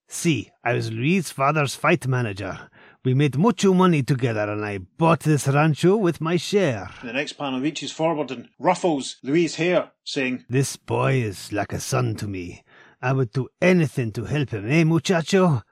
See, 0.10 0.52
I 0.62 0.74
was 0.74 0.92
Luis's 0.92 1.32
father's 1.32 1.74
fight 1.74 2.06
manager. 2.06 2.70
We 3.04 3.16
made 3.16 3.36
mucho 3.36 3.74
money 3.74 4.04
together 4.04 4.48
and 4.52 4.64
I 4.64 4.78
bought 4.78 5.22
this 5.22 5.48
rancho 5.48 5.98
with 5.98 6.22
my 6.22 6.38
share. 6.38 6.92
The 7.04 7.14
next 7.14 7.34
panel 7.34 7.60
reaches 7.60 7.92
forward 7.92 8.30
and 8.30 8.50
ruffles 8.60 9.18
Louis' 9.24 9.56
hair, 9.56 9.92
saying, 10.04 10.46
This 10.48 10.76
boy 10.76 11.14
is 11.14 11.52
like 11.52 11.74
a 11.74 11.80
son 11.80 12.16
to 12.18 12.28
me. 12.28 12.64
I 13.02 13.14
would 13.14 13.32
do 13.32 13.50
anything 13.60 14.12
to 14.12 14.26
help 14.26 14.52
him, 14.52 14.70
eh, 14.70 14.84
muchacho? 14.84 15.64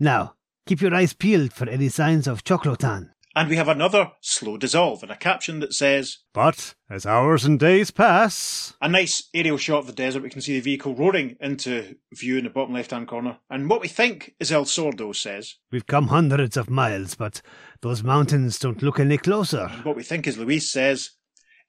Now, 0.00 0.36
keep 0.66 0.80
your 0.80 0.94
eyes 0.94 1.12
peeled 1.12 1.52
for 1.52 1.68
any 1.68 1.90
signs 1.90 2.26
of 2.26 2.44
Choclotan. 2.44 3.10
And 3.36 3.48
we 3.48 3.56
have 3.56 3.68
another 3.68 4.12
slow 4.20 4.56
dissolve 4.56 5.02
and 5.02 5.10
a 5.10 5.16
caption 5.16 5.60
that 5.60 5.74
says, 5.74 6.18
But 6.32 6.74
as 6.88 7.04
hours 7.06 7.44
and 7.44 7.58
days 7.58 7.90
pass, 7.90 8.74
a 8.80 8.88
nice 8.88 9.28
aerial 9.34 9.56
shot 9.56 9.80
of 9.80 9.86
the 9.86 9.92
desert. 9.92 10.22
We 10.22 10.30
can 10.30 10.40
see 10.40 10.54
the 10.54 10.60
vehicle 10.60 10.94
roaring 10.94 11.36
into 11.40 11.96
view 12.12 12.38
in 12.38 12.44
the 12.44 12.50
bottom 12.50 12.74
left 12.74 12.90
hand 12.90 13.08
corner. 13.08 13.38
And 13.50 13.68
what 13.68 13.80
we 13.80 13.88
think 13.88 14.34
is 14.38 14.52
El 14.52 14.64
Sordo 14.64 15.14
says, 15.14 15.56
We've 15.70 15.86
come 15.86 16.08
hundreds 16.08 16.56
of 16.56 16.70
miles, 16.70 17.14
but 17.14 17.42
those 17.80 18.02
mountains 18.02 18.58
don't 18.58 18.82
look 18.82 19.00
any 19.00 19.18
closer. 19.18 19.68
and 19.70 19.84
what 19.84 19.96
we 19.96 20.02
think 20.02 20.26
is 20.26 20.38
Luis 20.38 20.70
says, 20.70 21.10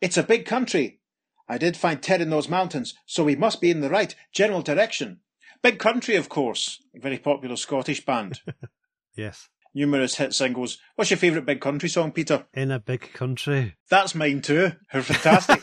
It's 0.01 0.17
a 0.17 0.23
big 0.23 0.45
country. 0.45 0.99
I 1.47 1.57
did 1.57 1.77
find 1.77 2.01
Ted 2.01 2.21
in 2.21 2.31
those 2.31 2.49
mountains, 2.49 2.95
so 3.05 3.23
we 3.23 3.35
must 3.35 3.61
be 3.61 3.69
in 3.69 3.81
the 3.81 3.89
right 3.89 4.15
general 4.33 4.61
direction. 4.61 5.19
Big 5.61 5.79
Country, 5.79 6.15
of 6.15 6.29
course, 6.29 6.79
a 6.95 6.99
very 6.99 7.17
popular 7.17 7.55
Scottish 7.55 8.05
band. 8.05 8.39
yes, 9.15 9.49
Numerous 9.75 10.15
hit 10.15 10.33
singles. 10.33 10.77
What's 10.95 11.11
your 11.11 11.17
favourite 11.17 11.45
Big 11.45 11.59
Country 11.59 11.89
song, 11.89 12.13
Peter? 12.13 12.45
In 12.53 12.71
a 12.71 12.79
big 12.79 13.11
country. 13.11 13.75
That's 13.89 14.15
mine 14.15 14.41
too. 14.41 14.71
How 14.87 15.01
fantastic. 15.01 15.61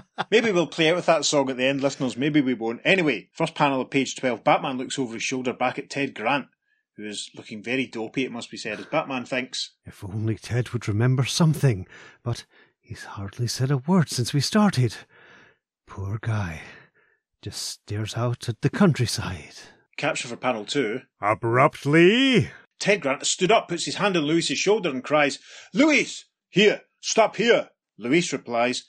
Maybe 0.30 0.52
we'll 0.52 0.68
play 0.68 0.90
out 0.90 0.96
with 0.96 1.06
that 1.06 1.24
song 1.24 1.50
at 1.50 1.56
the 1.56 1.64
end, 1.64 1.82
listeners. 1.82 2.16
Maybe 2.16 2.40
we 2.40 2.54
won't. 2.54 2.80
Anyway, 2.84 3.28
first 3.32 3.56
panel 3.56 3.80
of 3.80 3.90
page 3.90 4.14
12. 4.14 4.44
Batman 4.44 4.78
looks 4.78 4.98
over 5.00 5.14
his 5.14 5.22
shoulder 5.24 5.52
back 5.52 5.80
at 5.80 5.90
Ted 5.90 6.14
Grant, 6.14 6.46
who 6.96 7.04
is 7.04 7.28
looking 7.34 7.60
very 7.60 7.86
dopey, 7.86 8.24
it 8.24 8.30
must 8.30 8.52
be 8.52 8.56
said, 8.56 8.78
as 8.78 8.86
Batman 8.86 9.24
thinks. 9.24 9.72
if 9.84 10.04
only 10.04 10.36
Ted 10.36 10.70
would 10.70 10.86
remember 10.86 11.24
something. 11.24 11.88
But 12.22 12.44
he's 12.80 13.02
hardly 13.04 13.48
said 13.48 13.72
a 13.72 13.78
word 13.78 14.10
since 14.10 14.32
we 14.32 14.38
started. 14.40 14.94
Poor 15.88 16.18
guy. 16.22 16.60
Just 17.42 17.62
stares 17.62 18.16
out 18.16 18.48
at 18.48 18.60
the 18.62 18.70
countryside. 18.70 19.54
Capture 19.96 20.28
for 20.28 20.36
panel 20.36 20.64
2. 20.64 21.00
Abruptly, 21.20 22.50
Ted 22.78 23.00
Grant 23.00 23.26
stood 23.26 23.52
up, 23.52 23.68
puts 23.68 23.84
his 23.84 23.96
hand 23.96 24.16
on 24.16 24.24
Louis's 24.24 24.58
shoulder, 24.58 24.90
and 24.90 25.02
cries, 25.02 25.38
Louis! 25.72 26.24
Here! 26.48 26.82
Stop 27.00 27.36
here! 27.36 27.70
Louis 27.98 28.32
replies, 28.32 28.84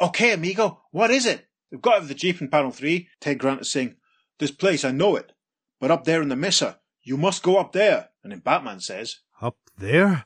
Okay, 0.00 0.32
amigo, 0.32 0.82
what 0.90 1.10
is 1.10 1.26
it? 1.26 1.46
We've 1.70 1.80
got 1.80 1.96
out 1.96 2.02
of 2.02 2.08
the 2.08 2.14
Jeep 2.14 2.40
in 2.40 2.48
panel 2.48 2.70
3. 2.70 3.08
Ted 3.20 3.38
Grant 3.38 3.60
is 3.60 3.70
saying, 3.70 3.96
This 4.38 4.50
place, 4.50 4.84
I 4.84 4.90
know 4.90 5.16
it. 5.16 5.32
But 5.78 5.90
up 5.90 6.04
there 6.04 6.22
in 6.22 6.28
the 6.28 6.36
Mesa, 6.36 6.80
You 7.02 7.16
must 7.16 7.42
go 7.42 7.58
up 7.58 7.72
there. 7.72 8.08
And 8.22 8.32
then 8.32 8.40
Batman 8.40 8.80
says, 8.80 9.18
Up 9.40 9.56
there? 9.76 10.24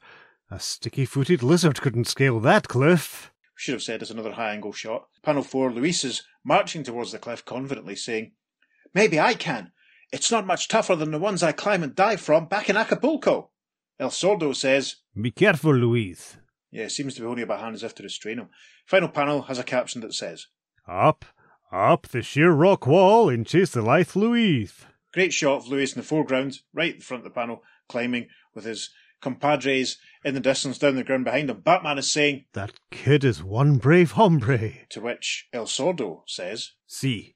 A 0.51 0.61
sticky 0.61 1.05
footed 1.05 1.43
lizard 1.43 1.81
couldn't 1.81 2.07
scale 2.07 2.41
that 2.41 2.69
cliff. 2.69 3.33
We 3.57 3.61
should 3.61 3.75
have 3.75 3.83
said 3.83 4.03
as 4.03 4.11
another 4.11 4.33
high 4.33 4.53
angle 4.53 4.73
shot. 4.73 5.07
Panel 5.23 5.43
4, 5.43 5.73
Luis 5.73 6.05
is 6.05 6.23
marching 6.45 6.83
towards 6.83 7.13
the 7.13 7.19
cliff 7.19 7.45
confidently, 7.45 7.97
saying, 7.97 8.33
Maybe 8.95 9.19
I 9.19 9.35
can. 9.35 9.73
It's 10.15 10.31
not 10.31 10.47
much 10.47 10.69
tougher 10.69 10.95
than 10.95 11.11
the 11.11 11.19
ones 11.19 11.43
I 11.43 11.51
climb 11.51 11.83
and 11.83 11.93
dive 11.93 12.21
from 12.21 12.47
back 12.47 12.71
in 12.71 12.77
Acapulco. 12.77 13.51
El 13.99 14.11
Sordo 14.11 14.55
says, 14.55 14.95
Be 15.21 15.33
careful, 15.33 15.75
Luis. 15.75 16.37
Yeah, 16.71 16.85
it 16.85 16.93
seems 16.93 17.17
to 17.17 17.21
be 17.23 17.27
holding 17.27 17.43
up 17.43 17.51
a 17.51 17.59
hand 17.59 17.75
as 17.75 17.83
if 17.83 17.97
to 17.97 18.05
restrain 18.05 18.39
him. 18.39 18.49
Final 18.87 19.09
panel 19.09 19.43
has 19.43 19.59
a 19.59 19.65
caption 19.65 20.03
that 20.03 20.15
says, 20.15 20.47
Up, 20.87 21.25
up 21.73 22.07
the 22.07 22.23
sheer 22.23 22.53
rock 22.53 22.87
wall 22.87 23.29
and 23.29 23.45
chase 23.45 23.73
the 23.73 23.83
lithe 23.83 24.15
Luis. 24.15 24.85
Great 25.13 25.33
shot 25.33 25.57
of 25.57 25.67
Luis 25.67 25.95
in 25.95 26.01
the 26.01 26.07
foreground, 26.07 26.61
right 26.73 26.95
in 26.95 27.01
front 27.01 27.23
of 27.23 27.25
the 27.25 27.35
panel, 27.35 27.65
climbing 27.89 28.29
with 28.55 28.65
his 28.65 28.91
compadres 29.21 29.99
in 30.25 30.35
the 30.35 30.41
distance 30.41 30.79
down 30.79 30.95
the 30.95 31.03
ground 31.03 31.25
behind 31.25 31.51
him. 31.51 31.59
Batman 31.61 31.99
is 31.99 32.09
saying, 32.09 32.45
That 32.53 32.71
kid 32.93 33.25
is 33.25 33.43
one 33.43 33.79
brave 33.79 34.13
hombre. 34.13 34.75
to 34.91 35.01
which 35.01 35.49
El 35.53 35.65
Sordo 35.67 36.23
says, 36.29 36.71
See, 36.87 37.35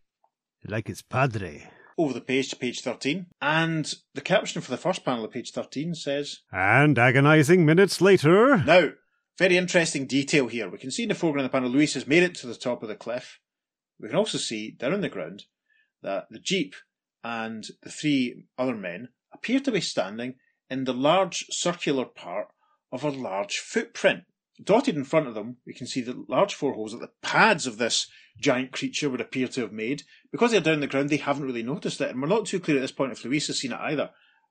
like 0.64 0.87
his 0.87 1.03
padre. 1.03 1.71
Over 1.99 2.15
the 2.15 2.21
page 2.21 2.49
to 2.51 2.57
page 2.57 2.81
13. 2.81 3.27
And 3.43 3.93
the 4.15 4.21
caption 4.21 4.63
for 4.63 4.71
the 4.71 4.77
first 4.77 5.05
panel 5.05 5.25
of 5.25 5.33
page 5.33 5.51
13 5.51 5.95
says, 5.95 6.39
And 6.53 6.99
agonizing 6.99 7.67
minutes 7.67 8.01
later. 8.01 8.59
Now, 8.59 8.91
very 9.37 9.57
interesting 9.57 10.07
detail 10.07 10.47
here. 10.47 10.71
We 10.71 10.79
can 10.79 10.91
see 10.91 11.03
in 11.03 11.09
the 11.09 11.15
foreground 11.15 11.47
of 11.47 11.53
the 11.53 11.57
panel, 11.57 11.71
Luis 11.71 11.95
has 11.95 12.07
made 12.07 12.23
it 12.23 12.35
to 12.37 12.47
the 12.47 12.55
top 12.55 12.83
of 12.83 12.89
the 12.89 12.95
cliff. 12.95 13.41
We 14.01 14.09
can 14.09 14.17
also 14.17 14.39
see 14.39 14.71
down 14.71 14.95
on 14.95 15.01
the 15.01 15.09
ground 15.09 15.45
that 16.03 16.27
the 16.31 16.39
Jeep 16.39 16.75
and 17.25 17.67
the 17.83 17.91
three 17.91 18.45
other 18.57 18.77
men 18.77 19.09
appear 19.33 19.61
to 19.61 19.73
be 19.73 19.81
standing 19.81 20.35
in 20.71 20.85
the 20.85 20.95
large 20.95 21.47
circular 21.51 22.05
part 22.05 22.49
of 22.93 23.05
a 23.05 23.11
large 23.11 23.59
footprint. 23.59 24.25
Dotted 24.62 24.97
in 24.97 25.05
front 25.05 25.29
of 25.29 25.35
them, 25.35 25.59
we 25.66 25.73
can 25.73 25.87
see 25.87 26.01
the 26.01 26.25
large 26.29 26.55
four 26.55 26.75
holes 26.75 26.92
that 26.92 27.01
the 27.01 27.11
pads 27.23 27.66
of 27.66 27.79
this 27.79 28.09
giant 28.40 28.73
creature 28.73 29.09
would 29.09 29.21
appear 29.21 29.49
to 29.49 29.61
have 29.62 29.73
made. 29.73 30.03
Because 30.33 30.51
they're 30.51 30.61
down 30.61 30.81
the 30.81 30.87
ground, 30.87 31.11
they 31.11 31.16
haven't 31.16 31.44
really 31.47 31.62
noticed 31.62 32.01
it, 32.01 32.11
and 32.11 32.21
we're 32.21 32.29
not 32.29 32.47
too 32.47 32.61
clear 32.61 32.79
at 32.79 32.81
this 32.81 32.92
point 32.92 33.12
if 33.12 33.25
Luis 33.25 33.47
has 33.47 33.59
seen 33.59 33.73
it 33.73 33.81
either. 33.81 34.11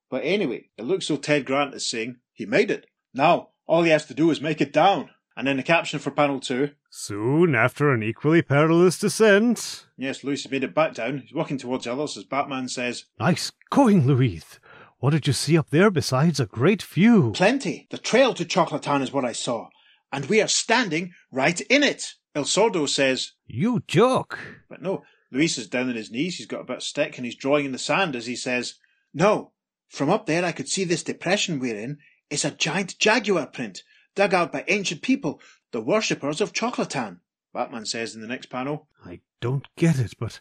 But 0.10 0.24
anyway, 0.24 0.70
it 0.78 0.86
looks 0.86 1.08
so 1.08 1.17
Ted 1.17 1.46
Grant 1.46 1.74
is 1.74 1.89
saying, 1.89 2.17
he 2.34 2.46
made 2.46 2.72
it. 2.72 2.86
Now, 3.13 3.50
all 3.65 3.84
he 3.84 3.89
has 3.91 4.06
to 4.06 4.13
do 4.13 4.32
is 4.32 4.39
make 4.39 4.62
it 4.62 4.72
down. 4.72 5.10
And 5.36 5.46
then 5.46 5.58
the 5.58 5.63
caption 5.63 6.00
for 6.00 6.10
panel 6.10 6.39
two. 6.39 6.72
Soon 6.89 7.54
after 7.54 7.91
an 7.93 8.02
equally 8.02 8.41
perilous 8.41 8.98
descent. 8.98 9.86
Yes, 9.96 10.24
Luis 10.24 10.43
has 10.43 10.52
made 10.52 10.63
it 10.63 10.74
back 10.74 10.96
down. 10.96 11.20
He's 11.20 11.34
walking 11.34 11.60
towards 11.60 11.84
the 11.84 11.91
others 11.93 12.17
as 12.17 12.24
Batman 12.24 12.70
says, 12.70 13.06
Nice 13.20 13.52
going, 13.70 14.08
Luis. 14.08 14.60
What 15.00 15.12
did 15.12 15.28
you 15.28 15.34
see 15.34 15.56
up 15.56 15.70
there 15.70 15.91
besides 15.91 16.39
a 16.39 16.48
great 16.48 16.82
view? 16.82 17.34
Plenty. 17.36 17.88
The 17.91 18.00
trail 18.00 18.34
to 18.34 18.46
Choclotan 18.46 19.04
is 19.04 19.13
what 19.13 19.26
I 19.26 19.32
saw. 19.32 19.67
And 20.12 20.26
we 20.26 20.41
are 20.41 20.48
standing 20.48 21.13
right 21.32 21.60
in 21.62 21.84
it. 21.84 22.13
El 22.34 22.43
Sordo 22.43 22.88
says, 22.88 23.34
You 23.46 23.84
joke. 23.88 24.39
but 24.70 24.82
no, 24.82 25.04
Luis 25.32 25.58
is 25.58 25.67
down 25.67 25.89
on 25.89 25.96
his 25.96 26.12
knees. 26.12 26.38
He's 26.38 26.46
got 26.46 26.62
a 26.62 26.65
bit 26.65 26.78
of 26.78 26.84
stick 26.84 27.17
and 27.17 27.26
he's 27.26 27.36
drawing 27.36 27.65
in 27.65 27.72
the 27.72 27.78
sand 27.78 28.15
as 28.15 28.26
he 28.26 28.36
says, 28.36 28.76
No, 29.13 29.52
from 29.89 30.10
up 30.10 30.26
there 30.26 30.46
I 30.46 30.52
could 30.52 30.70
see 30.70 30.84
this 30.84 31.04
depression 31.04 31.60
we're 31.60 31.78
in 31.78 31.98
is 32.30 32.46
a 32.46 32.52
giant 32.52 32.98
jaguar 33.00 33.48
print 33.48 33.84
dug 34.15 34.34
out 34.34 34.52
by 34.52 34.65
ancient 34.67 35.02
people, 35.02 35.39
the 35.72 35.82
worshippers 35.82 36.41
of 36.41 36.54
Choclotan. 36.54 37.20
Batman 37.54 37.86
says 37.86 38.15
in 38.15 38.22
the 38.22 38.28
next 38.28 38.48
panel. 38.48 38.88
I 39.06 39.22
don't 39.41 39.67
get 39.78 40.00
it, 40.00 40.13
but 40.20 40.39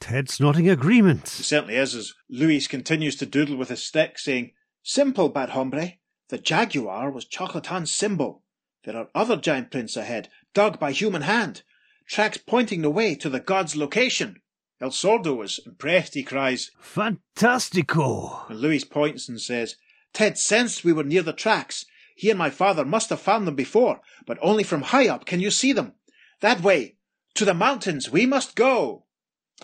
Ted's 0.00 0.38
nodding 0.40 0.68
agreement. 0.68 1.24
It 1.24 1.44
certainly 1.44 1.76
is 1.76 1.94
as 1.94 2.14
Luis 2.28 2.66
continues 2.68 3.16
to 3.16 3.26
doodle 3.26 3.56
with 3.56 3.70
his 3.70 3.82
stick, 3.82 4.18
saying, 4.18 4.52
Simple, 4.82 5.28
bad 5.30 5.50
hombre. 5.50 5.94
The 6.28 6.38
jaguar 6.38 7.10
was 7.10 7.26
Choclotan's 7.26 7.92
symbol. 7.92 8.42
There 8.84 8.96
are 8.96 9.08
other 9.14 9.36
giant 9.36 9.70
prints 9.70 9.96
ahead, 9.96 10.28
dug 10.52 10.78
by 10.78 10.92
human 10.92 11.22
hand. 11.22 11.62
Tracks 12.06 12.38
pointing 12.38 12.82
the 12.82 12.90
way 12.90 13.14
to 13.14 13.30
the 13.30 13.40
god's 13.40 13.76
location. 13.76 14.42
El 14.80 14.90
Sordo 14.90 15.42
is 15.42 15.58
impressed. 15.64 16.14
He 16.14 16.22
cries, 16.22 16.70
Fantastico. 16.82 18.48
and 18.50 18.60
Luis 18.60 18.84
points 18.84 19.28
and 19.28 19.40
says, 19.40 19.76
Ted 20.12 20.36
sensed 20.36 20.84
we 20.84 20.92
were 20.92 21.04
near 21.04 21.22
the 21.22 21.32
tracks. 21.32 21.86
He 22.14 22.28
and 22.30 22.38
my 22.38 22.50
father 22.50 22.84
must 22.84 23.10
have 23.10 23.20
found 23.20 23.46
them 23.46 23.54
before, 23.54 24.00
but 24.26 24.38
only 24.42 24.62
from 24.62 24.82
high 24.82 25.08
up 25.08 25.24
can 25.24 25.40
you 25.40 25.50
see 25.50 25.72
them. 25.72 25.94
That 26.40 26.60
way, 26.60 26.96
to 27.34 27.44
the 27.44 27.54
mountains 27.54 28.10
we 28.10 28.26
must 28.26 28.54
go. 28.54 29.03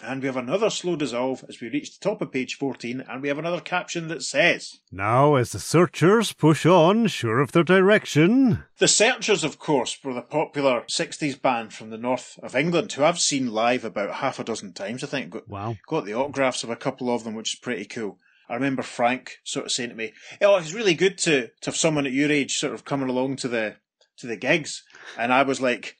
And 0.02 0.22
we 0.22 0.26
have 0.26 0.36
another 0.36 0.70
slow 0.70 0.96
dissolve 0.96 1.44
as 1.48 1.60
we 1.60 1.68
reach 1.68 1.92
the 1.98 2.02
top 2.02 2.22
of 2.22 2.32
page 2.32 2.54
14, 2.56 3.04
and 3.08 3.20
we 3.20 3.28
have 3.28 3.38
another 3.38 3.60
caption 3.60 4.08
that 4.08 4.22
says, 4.22 4.78
Now, 4.90 5.34
as 5.34 5.52
the 5.52 5.58
searchers 5.58 6.32
push 6.32 6.64
on, 6.64 7.08
sure 7.08 7.40
of 7.40 7.52
their 7.52 7.64
direction, 7.64 8.64
The 8.78 8.88
Searchers, 8.88 9.44
of 9.44 9.58
course, 9.58 9.98
were 10.02 10.14
the 10.14 10.22
popular 10.22 10.82
60s 10.88 11.40
band 11.42 11.74
from 11.74 11.90
the 11.90 11.98
north 11.98 12.38
of 12.42 12.56
England, 12.56 12.92
who 12.92 13.04
I've 13.04 13.18
seen 13.20 13.52
live 13.52 13.84
about 13.84 14.14
half 14.16 14.38
a 14.38 14.44
dozen 14.44 14.72
times, 14.72 15.04
I 15.04 15.08
think. 15.08 15.30
Got, 15.30 15.48
Wow. 15.48 15.76
got 15.86 16.04
the 16.06 16.14
autographs 16.14 16.62
of 16.64 16.70
a 16.70 16.76
couple 16.76 17.12
of 17.12 17.24
them, 17.24 17.34
which 17.34 17.54
is 17.54 17.60
pretty 17.60 17.84
cool. 17.84 18.18
I 18.48 18.54
remember 18.54 18.82
Frank 18.82 19.38
sort 19.44 19.66
of 19.66 19.72
saying 19.72 19.90
to 19.90 19.94
me, 19.96 20.12
"Oh, 20.40 20.56
it's 20.56 20.72
really 20.72 20.94
good 20.94 21.18
to, 21.18 21.48
to 21.48 21.66
have 21.66 21.76
someone 21.76 22.06
at 22.06 22.12
your 22.12 22.32
age 22.32 22.56
sort 22.58 22.74
of 22.74 22.84
coming 22.84 23.08
along 23.08 23.36
to 23.36 23.48
the 23.48 23.76
to 24.18 24.26
the 24.26 24.36
gigs," 24.36 24.82
and 25.16 25.32
I 25.32 25.42
was 25.44 25.60
like, 25.60 25.96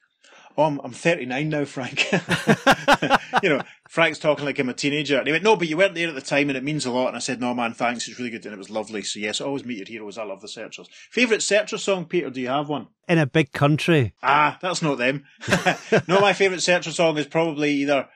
"Oh, 0.56 0.64
I'm, 0.64 0.80
I'm 0.84 0.92
39 0.92 1.48
now, 1.48 1.64
Frank." 1.64 2.10
you 3.42 3.48
know, 3.48 3.62
Frank's 3.88 4.18
talking 4.18 4.44
like 4.44 4.58
I'm 4.58 4.68
a 4.68 4.74
teenager. 4.74 5.18
And 5.18 5.26
he 5.26 5.32
went, 5.32 5.44
"No, 5.44 5.56
but 5.56 5.68
you 5.68 5.76
weren't 5.76 5.94
there 5.94 6.08
at 6.08 6.14
the 6.14 6.20
time, 6.20 6.48
and 6.48 6.56
it 6.56 6.64
means 6.64 6.86
a 6.86 6.90
lot." 6.90 7.08
And 7.08 7.16
I 7.16 7.20
said, 7.20 7.40
"No, 7.40 7.54
man, 7.54 7.74
thanks. 7.74 8.08
It's 8.08 8.18
really 8.18 8.30
good, 8.30 8.44
and 8.44 8.54
it 8.54 8.58
was 8.58 8.70
lovely." 8.70 9.02
So 9.02 9.18
yes, 9.18 9.40
always 9.40 9.64
meet 9.64 9.78
your 9.78 9.86
heroes. 9.86 10.18
I 10.18 10.24
love 10.24 10.40
the 10.40 10.48
Searchers. 10.48 10.88
Favorite 11.10 11.42
Searcher 11.42 11.78
song, 11.78 12.04
Peter? 12.04 12.30
Do 12.30 12.40
you 12.40 12.48
have 12.48 12.68
one? 12.68 12.88
In 13.08 13.18
a 13.18 13.26
big 13.26 13.52
country. 13.52 14.14
Ah, 14.22 14.58
that's 14.60 14.82
not 14.82 14.98
them. 14.98 15.24
no, 16.08 16.20
my 16.20 16.32
favourite 16.32 16.62
Searcher 16.62 16.92
song 16.92 17.18
is 17.18 17.26
probably 17.26 17.72
either 17.72 18.08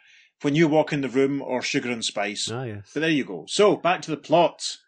When 0.43 0.55
You 0.55 0.69
Walk 0.69 0.93
in 0.93 1.01
the 1.01 1.09
Room 1.09 1.43
or 1.43 1.63
Sugar 1.63 1.91
and 1.91 2.05
Spice. 2.05 2.51
Ah, 2.51 2.65
yes. 2.65 2.91
But 2.95 3.01
there 3.01 3.11
you 3.11 3.25
go. 3.25 3.45
So, 3.49 3.77
back 3.77 4.03
to 4.03 4.11
the 4.11 4.17
plot. 4.17 4.79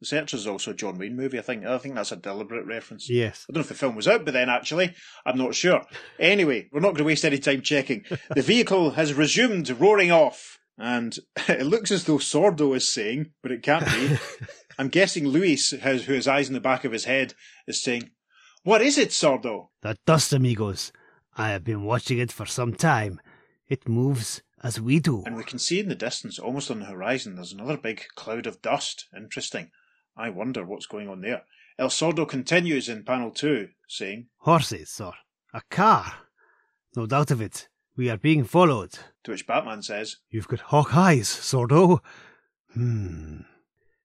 The 0.00 0.06
Searchers 0.06 0.40
is 0.40 0.46
also 0.46 0.72
a 0.72 0.74
John 0.74 0.98
Wayne 0.98 1.16
movie, 1.16 1.38
I 1.38 1.42
think. 1.42 1.64
I 1.64 1.78
think 1.78 1.94
that's 1.94 2.12
a 2.12 2.16
deliberate 2.16 2.66
reference. 2.66 3.08
Yes. 3.08 3.46
I 3.48 3.52
don't 3.52 3.60
know 3.60 3.62
if 3.62 3.68
the 3.68 3.74
film 3.74 3.96
was 3.96 4.08
out 4.08 4.24
by 4.24 4.32
then, 4.32 4.48
actually. 4.48 4.94
I'm 5.24 5.38
not 5.38 5.54
sure. 5.54 5.82
Anyway, 6.18 6.68
we're 6.72 6.80
not 6.80 6.88
going 6.88 6.98
to 6.98 7.04
waste 7.04 7.24
any 7.24 7.38
time 7.38 7.62
checking. 7.62 8.04
The 8.34 8.42
vehicle 8.42 8.92
has 8.92 9.14
resumed 9.14 9.70
roaring 9.70 10.12
off. 10.12 10.58
And 10.76 11.16
it 11.48 11.66
looks 11.66 11.90
as 11.90 12.04
though 12.04 12.18
Sordo 12.18 12.76
is 12.76 12.88
saying, 12.88 13.30
but 13.42 13.52
it 13.52 13.62
can't 13.62 13.86
be. 13.86 14.18
I'm 14.78 14.88
guessing 14.88 15.28
Luis, 15.28 15.70
has, 15.70 16.04
who 16.04 16.14
has 16.14 16.26
eyes 16.26 16.48
in 16.48 16.54
the 16.54 16.60
back 16.60 16.84
of 16.84 16.92
his 16.92 17.04
head, 17.04 17.34
is 17.66 17.82
saying, 17.82 18.10
What 18.64 18.82
is 18.82 18.98
it, 18.98 19.10
Sordo? 19.10 19.68
The 19.82 19.96
dust, 20.04 20.32
amigos. 20.32 20.92
I 21.36 21.50
have 21.50 21.64
been 21.64 21.84
watching 21.84 22.18
it 22.18 22.32
for 22.32 22.46
some 22.46 22.74
time. 22.74 23.20
It 23.68 23.88
moves 23.88 24.42
as 24.62 24.80
we 24.80 24.98
do. 24.98 25.22
And 25.26 25.36
we 25.36 25.44
can 25.44 25.58
see 25.58 25.78
in 25.78 25.88
the 25.88 25.94
distance, 25.94 26.38
almost 26.38 26.70
on 26.70 26.80
the 26.80 26.86
horizon, 26.86 27.36
there's 27.36 27.52
another 27.52 27.76
big 27.76 28.04
cloud 28.14 28.46
of 28.46 28.62
dust. 28.62 29.06
Interesting. 29.16 29.70
I 30.16 30.30
wonder 30.30 30.64
what's 30.64 30.86
going 30.86 31.08
on 31.08 31.20
there. 31.20 31.42
El 31.78 31.88
Sordo 31.88 32.28
continues 32.28 32.88
in 32.88 33.02
panel 33.04 33.30
two, 33.30 33.68
saying, 33.88 34.26
Horses, 34.38 35.00
or 35.00 35.14
a 35.52 35.60
car. 35.70 36.12
No 36.96 37.06
doubt 37.06 37.30
of 37.30 37.40
it. 37.40 37.68
We 37.96 38.08
are 38.10 38.16
being 38.16 38.44
followed. 38.44 38.92
to 39.24 39.30
which 39.32 39.46
Batman 39.46 39.82
says, 39.82 40.16
you've 40.30 40.48
got 40.48 40.60
hawk 40.60 40.96
eyes, 40.96 41.28
Sordo. 41.28 42.00
Hmm. 42.72 43.40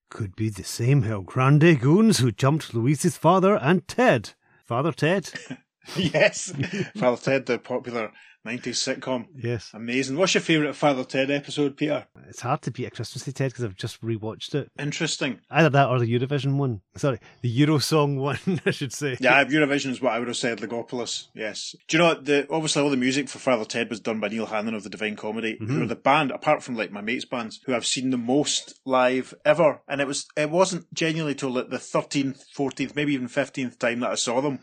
Could 0.10 0.36
be 0.36 0.50
the 0.50 0.64
same 0.64 1.04
El 1.04 1.22
Grande 1.22 1.80
goons 1.80 2.18
who 2.20 2.32
jumped 2.32 2.74
Luis's 2.74 3.18
father 3.18 3.56
and 3.58 3.88
Ted. 3.88 4.32
Father 4.66 4.92
Ted? 4.92 5.32
Yes, 5.96 6.54
Father 6.98 7.18
Ted, 7.20 7.46
the 7.48 7.58
popular 7.58 8.12
90s 8.50 8.98
sitcom. 9.00 9.28
Yes. 9.36 9.72
Amazing. 9.74 10.18
What's 10.18 10.34
your 10.34 10.42
favourite 10.42 10.76
Father 10.76 11.04
Ted 11.04 11.30
episode, 11.30 11.78
Peter? 11.78 12.08
It's 12.28 12.42
hard 12.42 12.62
to 12.64 12.72
beat 12.72 12.86
a 12.86 12.92
Christmassy 12.92 13.32
Ted 13.32 13.52
because 13.52 13.66
I've 13.66 13.76
just 13.76 14.02
rewatched 14.02 14.56
it. 14.56 14.72
Interesting. 14.80 15.40
Either 15.52 15.70
that 15.70 15.90
or 15.90 16.00
the 16.00 16.12
Eurovision 16.12 16.58
one. 16.58 16.82
Sorry, 16.96 17.20
the 17.42 17.60
Eurosong 17.60 18.18
one, 18.18 18.40
I 18.66 18.72
should 18.72 18.94
say. 18.94 19.18
Yeah, 19.20 19.44
Eurovision 19.46 19.92
is 19.92 20.02
what 20.02 20.14
I 20.14 20.20
would 20.20 20.28
have 20.28 20.38
said, 20.38 20.60
Legopolis. 20.60 21.28
Yes. 21.36 21.76
Do 21.88 21.98
you 21.98 22.04
know 22.04 22.10
what? 22.10 22.26
The, 22.26 22.48
obviously, 22.50 22.82
all 22.82 22.90
the 22.90 22.98
music 22.98 23.30
for 23.30 23.40
Father 23.40 23.66
Ted 23.66 23.90
was 23.90 24.00
done 24.00 24.20
by 24.20 24.30
Neil 24.30 24.48
Hannon 24.48 24.76
of 24.76 24.84
the 24.84 24.90
Divine 24.90 25.16
Comedy, 25.16 25.54
mm-hmm. 25.54 25.76
who 25.76 25.84
are 25.84 25.88
the 25.88 25.96
band, 25.96 26.32
apart 26.32 26.64
from 26.64 26.76
like 26.76 26.92
my 26.92 27.02
mates' 27.02 27.26
bands, 27.26 27.60
who 27.66 27.76
I've 27.76 27.86
seen 27.86 28.10
the 28.10 28.18
most 28.18 28.80
live 28.86 29.34
ever. 29.46 29.82
And 29.88 30.02
it 30.02 30.08
was 30.08 30.26
it 30.36 30.50
wasn't 30.50 30.92
genuinely 30.94 31.36
till 31.36 31.52
like 31.52 31.70
the 31.70 31.78
13th, 31.78 32.44
14th, 32.58 32.96
maybe 32.96 33.14
even 33.14 33.28
15th 33.28 33.78
time 33.78 34.00
that 34.00 34.12
I 34.12 34.16
saw 34.16 34.42
them 34.42 34.60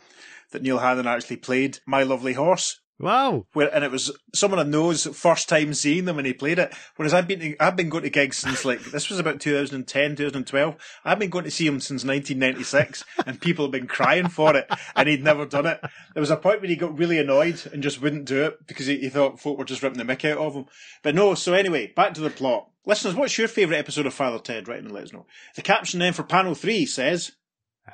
that 0.53 0.62
Neil 0.62 0.79
Hannon 0.79 1.07
actually 1.07 1.37
played 1.37 1.79
My 1.87 2.03
Lovely 2.03 2.35
Horse. 2.35 2.81
Wow. 2.99 3.47
Where, 3.53 3.75
and 3.75 3.85
it 3.85 3.91
was 3.91 4.11
someone 4.35 4.59
I 4.59 4.63
know's 4.63 5.07
first 5.07 5.51
time 5.51 5.75
seeing 5.75 6.07
them 6.07 6.17
when 6.17 6.25
he 6.25 6.33
played 6.33 6.59
it. 6.59 6.73
Whereas 6.97 7.13
I've 7.13 7.29
been 7.29 7.41
to, 7.41 7.57
I've 7.61 7.77
been 7.77 7.91
going 7.91 8.05
to 8.05 8.11
gigs 8.11 8.39
since 8.39 8.65
like 8.65 8.81
this 8.93 9.11
was 9.11 9.19
about 9.19 9.39
2010, 9.41 10.17
2012. 10.17 10.77
I've 11.05 11.19
been 11.19 11.29
going 11.29 11.45
to 11.45 11.51
see 11.51 11.67
him 11.67 11.81
since 11.81 12.05
1996, 12.05 13.05
and 13.27 13.41
people 13.41 13.67
have 13.67 13.73
been 13.73 13.87
crying 13.87 14.29
for 14.29 14.57
it, 14.57 14.67
and 14.95 15.09
he'd 15.09 15.23
never 15.23 15.45
done 15.45 15.67
it. 15.67 15.81
There 16.15 16.23
was 16.23 16.31
a 16.31 16.37
point 16.37 16.63
when 16.63 16.71
he 16.71 16.77
got 16.77 16.99
really 16.99 17.19
annoyed 17.19 17.61
and 17.71 17.83
just 17.83 18.01
wouldn't 18.01 18.25
do 18.25 18.45
it 18.45 18.67
because 18.67 18.87
he, 18.87 18.99
he 18.99 19.09
thought 19.11 19.41
folk 19.41 19.59
were 19.59 19.65
just 19.65 19.83
ripping 19.83 19.99
the 19.99 20.05
mick 20.05 20.25
out 20.31 20.39
of 20.39 20.55
him. 20.55 20.67
But 21.03 21.15
no. 21.15 21.35
So 21.35 21.53
anyway, 21.53 21.93
back 21.95 22.15
to 22.15 22.23
the 22.23 22.31
plot. 22.31 22.71
Listeners, 22.87 23.15
what's 23.15 23.37
your 23.37 23.49
favourite 23.49 23.79
episode 23.79 24.07
of 24.07 24.15
Father 24.15 24.39
Ted? 24.39 24.69
Write 24.69 24.83
and 24.83 24.93
let 24.93 25.05
us 25.05 25.13
know. 25.13 25.27
The 25.55 25.63
caption 25.63 26.01
then 26.01 26.13
for 26.15 26.23
panel 26.23 26.55
three 26.55 26.87
says, 26.87 27.33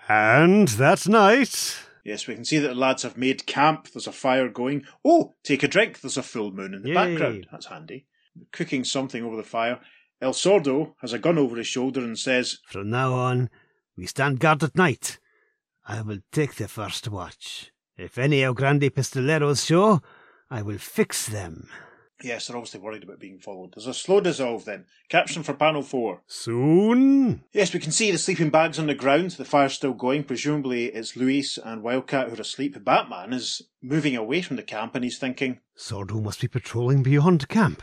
And 0.09 0.69
that 0.69 1.09
night. 1.09 1.79
Yes, 2.05 2.27
we 2.27 2.35
can 2.35 2.45
see 2.45 2.59
that 2.59 2.69
the 2.69 2.75
lads 2.75 3.03
have 3.05 3.17
made 3.17 3.47
camp. 3.47 3.89
There's 3.93 4.07
a 4.09 4.13
fire 4.13 4.49
going. 4.49 4.85
Oh, 5.05 5.35
take 5.45 5.63
a 5.63 5.69
drink. 5.69 6.01
There's 6.01 6.17
a 6.17 6.23
full 6.23 6.51
moon 6.53 6.75
in 6.75 6.83
the 6.83 6.89
Yay. 6.89 6.95
background. 6.95 7.47
That's 7.53 7.67
handy. 7.67 8.07
Cooking 8.51 8.83
something 8.85 9.23
over 9.23 9.37
the 9.37 9.43
fire. 9.45 9.79
El 10.21 10.33
Sordo 10.33 10.95
has 11.01 11.13
a 11.13 11.19
gun 11.19 11.39
over 11.39 11.57
his 11.57 11.67
shoulder 11.67 12.01
and 12.01 12.19
says, 12.19 12.59
From 12.67 12.91
now 12.91 13.13
on, 13.13 13.51
we 13.97 14.07
stand 14.07 14.41
guard 14.41 14.63
at 14.63 14.77
night. 14.77 15.19
I 15.87 16.01
will 16.03 16.21
take 16.33 16.55
the 16.57 16.69
first 16.69 17.09
watch. 17.09 17.73
If 17.97 18.19
any 18.19 18.43
El 18.43 18.55
Grande 18.55 18.91
Pistoleros 18.91 19.67
show, 19.67 20.01
I 20.51 20.63
will 20.63 20.79
fix 20.79 21.27
them. 21.27 21.69
Yes, 22.23 22.47
they're 22.47 22.57
obviously 22.57 22.81
worried 22.81 23.03
about 23.03 23.19
being 23.19 23.39
followed. 23.39 23.75
There's 23.75 23.87
a 23.87 23.95
slow 23.95 24.21
dissolve 24.21 24.65
then. 24.65 24.87
Caption 25.09 25.43
for 25.43 25.55
panel 25.55 25.83
four. 25.83 26.23
Soon. 26.27 27.45
Yes, 27.53 27.75
we 27.75 27.81
can 27.81 27.93
see 27.93 28.11
the 28.11 28.19
sleeping 28.19 28.51
bags 28.51 28.79
on 28.79 28.87
the 28.87 28.95
ground. 28.95 29.33
The 29.33 29.45
fire's 29.45 29.75
still 29.75 29.93
going. 29.93 30.25
Presumably 30.25 30.87
it's 30.87 31.17
Luis 31.17 31.59
and 31.59 31.83
Wildcat 31.83 32.29
who 32.29 32.37
are 32.37 32.41
asleep. 32.41 32.83
Batman 32.85 33.33
is 33.33 33.63
moving 33.83 34.17
away 34.17 34.43
from 34.43 34.57
the 34.57 34.63
camp 34.63 34.95
and 34.95 35.05
he's 35.05 35.19
thinking, 35.19 35.61
Sordo 35.77 36.23
must 36.23 36.41
be 36.41 36.49
patrolling 36.49 37.03
beyond 37.03 37.49
camp. 37.49 37.83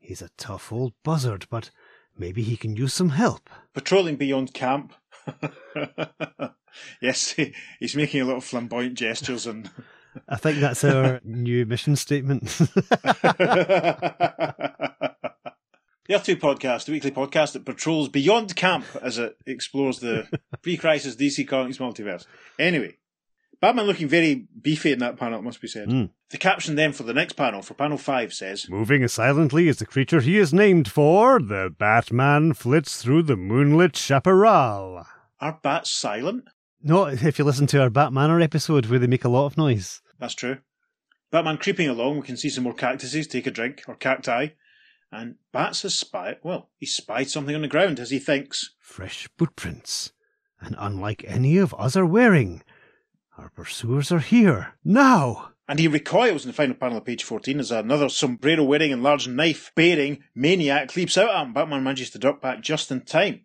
He's 0.00 0.22
a 0.22 0.30
tough 0.38 0.72
old 0.72 0.94
buzzard, 1.04 1.46
but 1.50 1.70
maybe 2.16 2.42
he 2.42 2.56
can 2.56 2.76
use 2.76 2.94
some 2.94 3.10
help. 3.10 3.50
patrolling 3.74 4.16
beyond 4.16 4.54
camp. 4.54 4.94
yes, 7.00 7.32
he, 7.32 7.54
he's 7.78 7.96
making 7.96 8.20
a 8.22 8.24
lot 8.24 8.36
of 8.36 8.44
flamboyant 8.44 8.94
gestures 8.94 9.46
and. 9.46 9.70
I 10.28 10.36
think 10.36 10.60
that's 10.60 10.84
our 10.84 11.20
new 11.24 11.66
mission 11.66 11.96
statement. 11.96 12.60
The 16.08 16.14
Earth 16.14 16.24
2 16.24 16.38
podcast, 16.38 16.86
the 16.86 16.92
weekly 16.92 17.10
podcast 17.10 17.52
that 17.52 17.66
patrols 17.66 18.08
beyond 18.08 18.56
camp 18.56 18.86
as 19.02 19.18
it 19.18 19.36
explores 19.44 19.98
the 19.98 20.26
pre 20.62 20.78
crisis 20.78 21.14
DC 21.14 21.46
Comics 21.46 21.76
multiverse. 21.76 22.24
Anyway, 22.58 22.96
Batman 23.60 23.84
looking 23.84 24.08
very 24.08 24.46
beefy 24.62 24.92
in 24.92 25.00
that 25.00 25.18
panel, 25.18 25.40
it 25.40 25.42
must 25.42 25.60
be 25.60 25.68
said. 25.68 25.90
Mm. 25.90 26.08
The 26.30 26.38
caption 26.38 26.76
then 26.76 26.94
for 26.94 27.02
the 27.02 27.12
next 27.12 27.34
panel, 27.34 27.60
for 27.60 27.74
panel 27.74 27.98
5, 27.98 28.32
says 28.32 28.70
Moving 28.70 29.02
as 29.02 29.12
silently 29.12 29.68
as 29.68 29.80
the 29.80 29.84
creature 29.84 30.22
he 30.22 30.38
is 30.38 30.54
named 30.54 30.88
for, 30.88 31.40
the 31.40 31.74
Batman 31.78 32.54
flits 32.54 33.02
through 33.02 33.24
the 33.24 33.36
moonlit 33.36 33.94
chaparral. 33.94 35.04
Are 35.40 35.60
bats 35.62 35.90
silent? 35.90 36.44
No, 36.82 37.04
if 37.04 37.38
you 37.38 37.44
listen 37.44 37.66
to 37.66 37.82
our 37.82 37.90
Batmanor 37.90 38.42
episode 38.42 38.86
where 38.86 38.98
they 38.98 39.06
make 39.06 39.26
a 39.26 39.28
lot 39.28 39.44
of 39.44 39.58
noise. 39.58 40.00
That's 40.18 40.34
true. 40.34 40.58
Batman 41.30 41.58
creeping 41.58 41.88
along, 41.88 42.16
we 42.16 42.26
can 42.26 42.36
see 42.36 42.48
some 42.48 42.64
more 42.64 42.74
cactuses, 42.74 43.26
take 43.26 43.46
a 43.46 43.50
drink, 43.50 43.82
or 43.86 43.94
cacti. 43.94 44.48
And 45.12 45.36
Bats 45.52 45.82
has 45.82 45.98
spied, 45.98 46.38
well, 46.42 46.70
he 46.76 46.86
spied 46.86 47.30
something 47.30 47.54
on 47.54 47.62
the 47.62 47.68
ground 47.68 48.00
as 48.00 48.10
he 48.10 48.18
thinks. 48.18 48.74
Fresh 48.80 49.28
footprints, 49.38 50.12
and 50.60 50.74
unlike 50.78 51.24
any 51.26 51.56
of 51.58 51.74
us 51.78 51.96
are 51.96 52.06
wearing. 52.06 52.62
Our 53.36 53.50
pursuers 53.50 54.10
are 54.10 54.18
here, 54.18 54.74
now! 54.84 55.52
And 55.68 55.78
he 55.78 55.86
recoils 55.86 56.44
in 56.44 56.48
the 56.48 56.54
final 56.54 56.74
panel 56.74 56.98
of 56.98 57.04
page 57.04 57.22
14 57.22 57.60
as 57.60 57.70
another 57.70 58.08
sombrero 58.08 58.64
wearing 58.64 58.92
and 58.92 59.02
large 59.02 59.28
knife 59.28 59.70
bearing 59.74 60.24
maniac 60.34 60.96
leaps 60.96 61.18
out 61.18 61.30
at 61.30 61.42
him. 61.42 61.52
Batman 61.52 61.84
manages 61.84 62.10
to 62.10 62.18
duck 62.18 62.40
back 62.40 62.62
just 62.62 62.90
in 62.90 63.02
time. 63.02 63.42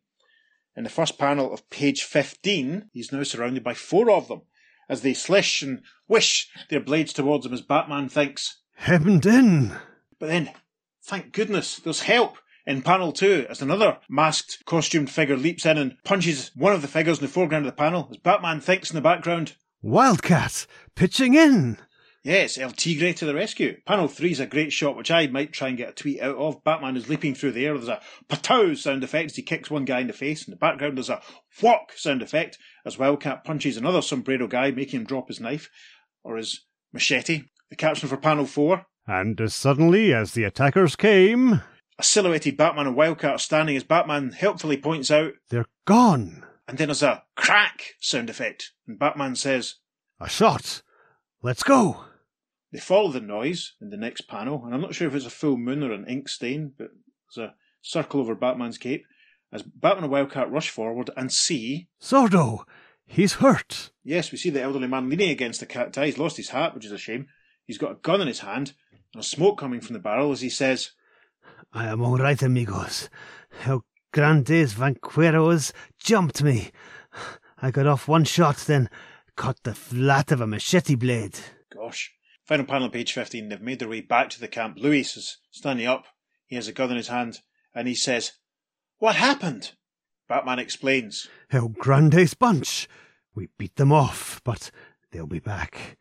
In 0.76 0.86
the 0.86 0.90
first 0.90 1.20
panel 1.20 1.54
of 1.54 1.70
page 1.70 2.04
15, 2.04 2.90
he's 2.94 3.12
now 3.12 3.24
surrounded 3.24 3.64
by 3.64 3.74
four 3.74 4.10
of 4.10 4.30
them 4.30 4.44
as 4.90 5.02
they 5.02 5.14
slish 5.14 5.62
and 5.62 5.82
wish 6.08 6.50
their 6.70 6.80
blades 6.80 7.14
towards 7.14 7.46
him 7.46 7.54
as 7.54 7.62
Batman 7.62 8.10
thinks. 8.10 8.62
Hemmed 8.76 9.26
in! 9.26 9.76
But 10.20 10.28
then, 10.28 10.52
thank 11.04 11.32
goodness, 11.32 11.78
there's 11.78 12.02
help 12.02 12.38
in 12.66 12.82
panel 12.82 13.12
two 13.12 13.46
as 13.50 13.62
another 13.62 14.00
masked, 14.10 14.64
costumed 14.66 15.10
figure 15.10 15.38
leaps 15.38 15.66
in 15.66 15.78
and 15.78 15.98
punches 16.04 16.52
one 16.56 16.74
of 16.74 16.82
the 16.82 16.88
figures 16.88 17.20
in 17.20 17.26
the 17.26 17.32
foreground 17.32 17.66
of 17.66 17.72
the 17.72 17.78
panel 17.78 18.08
as 18.10 18.18
Batman 18.18 18.62
thinks 18.62 18.90
in 18.90 18.96
the 18.96 19.02
background. 19.02 19.56
Wildcat! 19.82 20.66
Pitching 20.96 21.34
in! 21.34 21.78
Yes, 22.24 22.58
El 22.58 22.72
Tigre 22.72 23.12
to 23.12 23.26
the 23.26 23.36
rescue. 23.36 23.82
Panel 23.86 24.08
3 24.08 24.32
is 24.32 24.40
a 24.40 24.46
great 24.46 24.72
shot, 24.72 24.96
which 24.96 25.12
I 25.12 25.28
might 25.28 25.52
try 25.52 25.68
and 25.68 25.78
get 25.78 25.90
a 25.90 25.94
tweet 25.94 26.22
out 26.22 26.38
of. 26.38 26.64
Batman 26.64 26.96
is 26.96 27.10
leaping 27.10 27.36
through 27.36 27.52
the 27.52 27.66
air. 27.66 27.74
There's 27.74 27.90
a 27.90 28.00
patow 28.30 28.78
sound 28.78 29.04
effect 29.04 29.32
as 29.32 29.36
he 29.36 29.42
kicks 29.42 29.70
one 29.70 29.84
guy 29.84 30.00
in 30.00 30.08
the 30.08 30.14
face. 30.14 30.48
In 30.48 30.52
the 30.52 30.58
background, 30.58 30.98
there's 30.98 31.10
a 31.10 31.22
whock 31.60 31.92
sound 31.98 32.22
effect 32.22 32.58
as 32.86 32.98
Wildcat 32.98 33.44
punches 33.44 33.78
another 33.78 34.02
sombrero 34.02 34.48
guy, 34.48 34.72
making 34.72 35.02
him 35.02 35.06
drop 35.06 35.28
his 35.28 35.40
knife 35.40 35.70
or 36.24 36.38
his 36.38 36.66
machete. 36.92 37.44
The 37.70 37.76
caption 37.76 38.10
for 38.10 38.18
panel 38.18 38.46
4 38.46 38.86
And 39.08 39.40
as 39.42 39.56
suddenly 39.56 40.14
as 40.14 40.34
the 40.34 40.44
attackers 40.44 40.96
came, 40.96 41.62
a 41.98 42.04
silhouetted 42.04 42.58
Batman 42.58 42.88
and 42.88 42.96
Wildcat 42.96 43.32
are 43.34 43.40
standing 43.40 43.76
as 43.76 43.84
Batman 43.84 44.32
helpfully 44.32 44.78
points 44.78 45.10
out, 45.12 45.34
They're 45.50 45.66
gone! 45.86 46.46
and 46.68 46.78
then 46.78 46.88
there's 46.88 47.04
a 47.04 47.24
crack 47.36 47.96
sound 48.00 48.30
effect. 48.30 48.72
And 48.88 48.98
Batman 48.98 49.36
says, 49.36 49.76
A 50.20 50.30
shot! 50.30 50.82
Let's 51.42 51.64
go! 51.64 52.06
They 52.72 52.80
follow 52.80 53.12
the 53.12 53.20
noise 53.20 53.74
in 53.82 53.90
the 53.90 53.98
next 53.98 54.22
panel, 54.22 54.64
and 54.66 54.74
I'm 54.74 54.82
not 54.82 54.96
sure 54.96 55.08
if 55.08 55.14
it's 55.16 55.26
a 55.26 55.30
full 55.30 55.58
moon 55.58 55.84
or 55.84 55.92
an 55.92 56.08
ink 56.08 56.28
stain, 56.30 56.74
but 56.78 56.90
there's 57.36 57.50
a 57.50 57.54
circle 57.82 58.22
over 58.22 58.34
Batman's 58.34 58.78
cape 58.78 59.06
as 59.54 59.62
Batman 59.62 60.06
and 60.06 60.12
Wildcat 60.12 60.52
rush 60.52 60.70
forward 60.70 61.12
and 61.16 61.32
see. 61.32 61.88
Sordo! 62.02 62.66
He's 63.06 63.36
hurt! 63.36 63.92
Yes, 64.04 64.32
we 64.32 64.38
see 64.38 64.50
the 64.50 64.62
elderly 64.62 64.88
man 64.88 65.08
leaning 65.08 65.30
against 65.30 65.60
the 65.60 65.66
cat 65.66 65.88
cacti. 65.94 66.08
He's 66.08 66.18
lost 66.18 66.38
his 66.38 66.50
hat, 66.50 66.74
which 66.74 66.86
is 66.86 66.92
a 66.92 66.98
shame. 66.98 67.28
He's 67.66 67.78
got 67.78 67.92
a 67.92 67.96
gun 68.02 68.20
in 68.20 68.28
his 68.28 68.40
hand 68.40 68.74
and 69.14 69.22
a 69.22 69.26
smoke 69.26 69.60
coming 69.60 69.80
from 69.80 69.94
the 69.94 70.00
barrel 70.00 70.32
as 70.32 70.42
he 70.42 70.50
says, 70.50 70.92
I 71.72 71.88
am 71.88 72.02
all 72.02 72.18
right, 72.18 72.42
amigos. 72.42 73.10
El 73.66 73.86
Grandes 74.12 74.74
Vaqueros 74.74 75.72
jumped 75.98 76.44
me. 76.44 76.72
I 77.62 77.72
got 77.72 77.88
off 77.88 78.08
one 78.08 78.26
shot, 78.26 78.58
then 78.58 78.90
caught 79.36 79.62
the 79.64 79.74
flat 79.74 80.32
of 80.32 80.42
a 80.42 80.48
machete 80.48 80.96
blade. 80.96 81.40
Gosh. 81.74 82.12
Final 82.46 82.66
panel, 82.66 82.90
page 82.90 83.14
15. 83.14 83.50
They've 83.50 83.62
made 83.62 83.80
their 83.80 83.90
way 83.90 84.02
back 84.02 84.30
to 84.32 84.40
the 84.40 84.48
camp. 84.48 84.78
Luis 84.78 85.16
is 85.16 85.38
standing 85.50 85.88
up. 85.88 86.06
He 86.46 86.56
has 86.56 86.68
a 86.68 86.74
gun 86.74 86.92
in 86.92 86.98
his 86.98 87.08
hand 87.08 87.40
and 87.74 87.88
he 87.88 87.96
says, 87.96 88.34
What 89.04 89.18
happened? 89.18 89.74
Batman 90.30 90.60
explains. 90.60 91.28
El 91.52 91.68
Grandes 91.68 92.36
bunch. 92.36 92.88
We 93.36 93.50
beat 93.58 93.76
them 93.76 93.92
off, 93.92 94.40
but 94.46 94.72
they'll 95.12 95.28
be 95.28 95.40
back. 95.42 95.98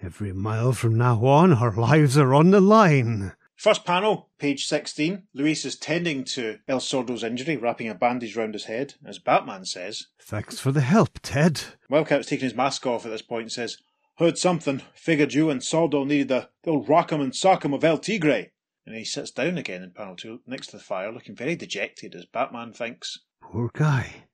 Every 0.00 0.32
mile 0.32 0.72
from 0.72 0.96
now 0.96 1.24
on, 1.24 1.52
our 1.54 1.72
lives 1.72 2.16
are 2.16 2.32
on 2.34 2.52
the 2.52 2.60
line. 2.60 3.32
First 3.56 3.84
panel, 3.84 4.30
page 4.38 4.64
16. 4.68 5.24
Luis 5.34 5.64
is 5.64 5.74
tending 5.74 6.22
to 6.36 6.60
El 6.68 6.78
Sordo's 6.78 7.24
injury, 7.24 7.56
wrapping 7.56 7.88
a 7.88 7.96
bandage 7.96 8.36
round 8.36 8.54
his 8.54 8.66
head, 8.66 8.94
as 9.04 9.18
Batman 9.18 9.64
says. 9.64 10.06
Thanks 10.22 10.60
for 10.60 10.70
the 10.70 10.82
help, 10.82 11.18
Ted. 11.24 11.60
Wildcat's 11.90 12.28
taking 12.28 12.44
his 12.44 12.54
mask 12.54 12.86
off 12.86 13.04
at 13.04 13.10
this 13.10 13.22
point 13.22 13.42
and 13.42 13.52
says, 13.52 13.78
Heard 14.18 14.38
something. 14.38 14.82
Figured 14.94 15.34
you 15.34 15.50
and 15.50 15.62
Sordo 15.62 16.06
needed 16.06 16.28
the, 16.28 16.48
the 16.62 16.70
old 16.70 16.86
rock'em 16.86 17.20
and 17.20 17.32
sock'em 17.32 17.74
of 17.74 17.82
El 17.82 17.98
Tigre. 17.98 18.52
And 18.86 18.94
he 18.94 19.04
sits 19.04 19.32
down 19.32 19.58
again 19.58 19.82
in 19.82 19.90
panel 19.90 20.14
two, 20.14 20.40
next 20.46 20.68
to 20.68 20.76
the 20.76 20.82
fire, 20.82 21.12
looking 21.12 21.34
very 21.34 21.56
dejected 21.56 22.14
as 22.14 22.24
Batman 22.24 22.72
thinks. 22.72 23.18
Poor 23.42 23.70
guy. 23.74 24.24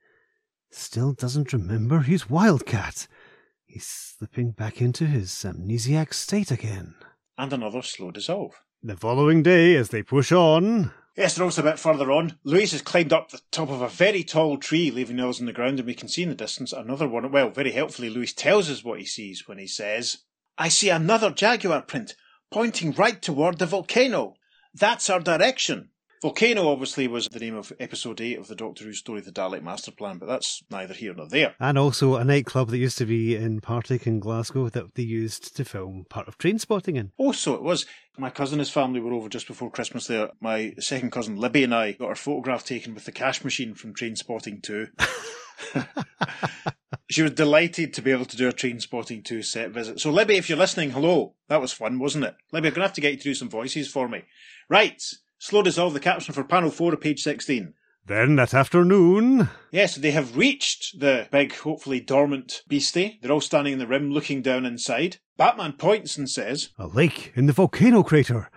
Still 0.71 1.13
doesn't 1.15 1.53
remember 1.53 2.01
he's 2.01 2.29
Wildcat. 2.29 3.07
He's 3.65 3.87
slipping 3.87 4.51
back 4.51 4.83
into 4.83 5.07
his 5.07 5.31
amnesiac 5.31 6.13
state 6.13 6.51
again. 6.51 6.95
And 7.39 7.53
another 7.53 7.81
slow 7.83 8.11
dissolve. 8.11 8.53
the 8.83 8.97
following 8.97 9.43
day, 9.43 9.75
as 9.77 9.89
they 9.89 10.03
push 10.03 10.33
on, 10.33 10.93
Yes, 11.17 11.35
they're 11.35 11.45
also 11.45 11.61
a 11.61 11.65
bit 11.65 11.79
further 11.79 12.11
on. 12.11 12.39
Luis 12.43 12.73
has 12.73 12.81
climbed 12.81 13.13
up 13.13 13.31
the 13.31 13.41
top 13.51 13.69
of 13.69 13.83
a 13.83 13.89
very 13.89 14.25
tall 14.25 14.57
tree, 14.57 14.91
leaving 14.91 15.21
others 15.21 15.41
on 15.41 15.47
the 15.47 15.53
ground, 15.53 15.79
and 15.79 15.87
we 15.87 15.95
can 15.95 16.09
see 16.09 16.23
in 16.23 16.31
the 16.31 16.35
distance 16.35 16.73
another 16.73 17.07
one. 17.07 17.31
Well, 17.31 17.51
very 17.51 17.73
helpfully, 17.73 18.09
Luis 18.09 18.33
tells 18.33 18.71
us 18.71 18.83
what 18.83 18.99
he 18.99 19.05
sees 19.05 19.47
when 19.47 19.59
he 19.59 19.67
says, 19.67 20.19
I 20.57 20.69
see 20.69 20.89
another 20.89 21.31
jaguar 21.31 21.83
print, 21.83 22.17
pointing 22.51 22.93
right 22.93 23.21
toward 23.21 23.59
the 23.59 23.67
volcano. 23.67 24.37
That's 24.75 25.11
our 25.11 25.21
direction. 25.21 25.91
Volcano 26.23 26.69
obviously 26.69 27.09
was 27.09 27.27
the 27.27 27.41
name 27.41 27.57
of 27.57 27.73
episode 27.81 28.21
8 28.21 28.39
of 28.39 28.47
the 28.47 28.55
Doctor 28.55 28.85
Who 28.85 28.93
story, 28.93 29.21
The 29.21 29.33
Dalek 29.33 29.61
Master 29.61 29.91
Plan, 29.91 30.19
but 30.19 30.27
that's 30.27 30.63
neither 30.71 30.95
here 30.95 31.13
nor 31.13 31.27
there. 31.27 31.57
And 31.59 31.77
also 31.77 32.15
a 32.15 32.25
nightclub 32.25 32.71
that 32.71 32.79
used 32.79 32.97
to 32.99 33.07
be 33.07 33.35
in 33.35 33.61
Partick 33.61 34.07
in 34.07 34.21
Glasgow 34.21 34.69
that 34.69 34.95
they 34.95 35.03
used 35.03 35.57
to 35.57 35.65
film 35.65 36.07
part 36.09 36.29
of 36.29 36.39
Trainspotting 36.39 36.97
in. 36.97 37.11
Oh, 37.19 37.33
so 37.33 37.55
it 37.55 37.63
was. 37.63 37.87
My 38.17 38.31
cousin 38.31 38.55
and 38.55 38.61
his 38.61 38.71
family 38.71 39.01
were 39.01 39.13
over 39.13 39.29
just 39.29 39.49
before 39.49 39.71
Christmas 39.73 40.07
there. 40.07 40.31
My 40.41 40.75
second 40.79 41.11
cousin 41.11 41.35
Libby 41.37 41.65
and 41.65 41.75
I 41.75 41.93
got 41.93 42.11
our 42.11 42.15
photograph 42.15 42.65
taken 42.65 42.95
with 42.95 43.05
the 43.05 43.11
cash 43.11 43.43
machine 43.43 43.75
from 43.75 43.93
Trainspotting 43.93 44.63
2. 44.63 44.87
she 47.11 47.23
was 47.23 47.33
delighted 47.33 47.93
to 47.95 48.03
be 48.03 48.11
able 48.11 48.25
to 48.27 48.37
do 48.37 48.49
a 48.49 48.53
Trainspotting 48.53 49.25
2 49.25 49.43
set 49.43 49.71
visit. 49.71 50.01
So, 50.01 50.11
Libby, 50.11 50.37
if 50.37 50.49
you're 50.49 50.59
listening, 50.59 50.91
hello. 50.91 51.35
That 51.49 51.61
was 51.61 51.73
fun, 51.73 51.99
wasn't 51.99 52.25
it? 52.25 52.35
Libby, 52.53 52.69
I'm 52.69 52.75
going 52.75 52.83
to 52.83 52.89
have 52.89 52.95
to 52.95 53.01
get 53.01 53.13
you 53.13 53.19
to 53.19 53.23
do 53.25 53.35
some 53.35 53.51
voices 53.51 53.89
for 53.89 54.09
me. 54.09 54.23
Right. 54.69 55.03
Slow 55.39 55.63
dissolve 55.63 55.95
the 55.95 56.01
caption 56.01 56.35
for 56.35 56.45
panel 56.45 56.71
4 56.71 56.95
of 56.95 57.01
page 57.01 57.21
16. 57.21 57.75
then 58.07 58.37
that 58.37 58.55
afternoon, 58.55 59.49
Yes, 59.71 59.97
they 59.97 60.11
have 60.13 60.37
reached 60.37 60.99
the 61.01 61.29
big, 61.31 61.55
hopefully 61.55 62.01
dormant 62.01 62.63
beastie. 62.69 63.19
They're 63.23 63.33
all 63.33 63.41
standing 63.41 63.73
in 63.75 63.79
the 63.79 63.87
rim 63.87 64.11
looking 64.11 64.43
down 64.43 64.65
inside. 64.67 65.19
Batman 65.37 65.73
points 65.75 66.17
and 66.19 66.29
says, 66.29 66.71
A 66.79 66.87
lake 66.87 67.33
in 67.35 67.47
the 67.47 67.53
volcano 67.53 68.03
crater. 68.03 68.51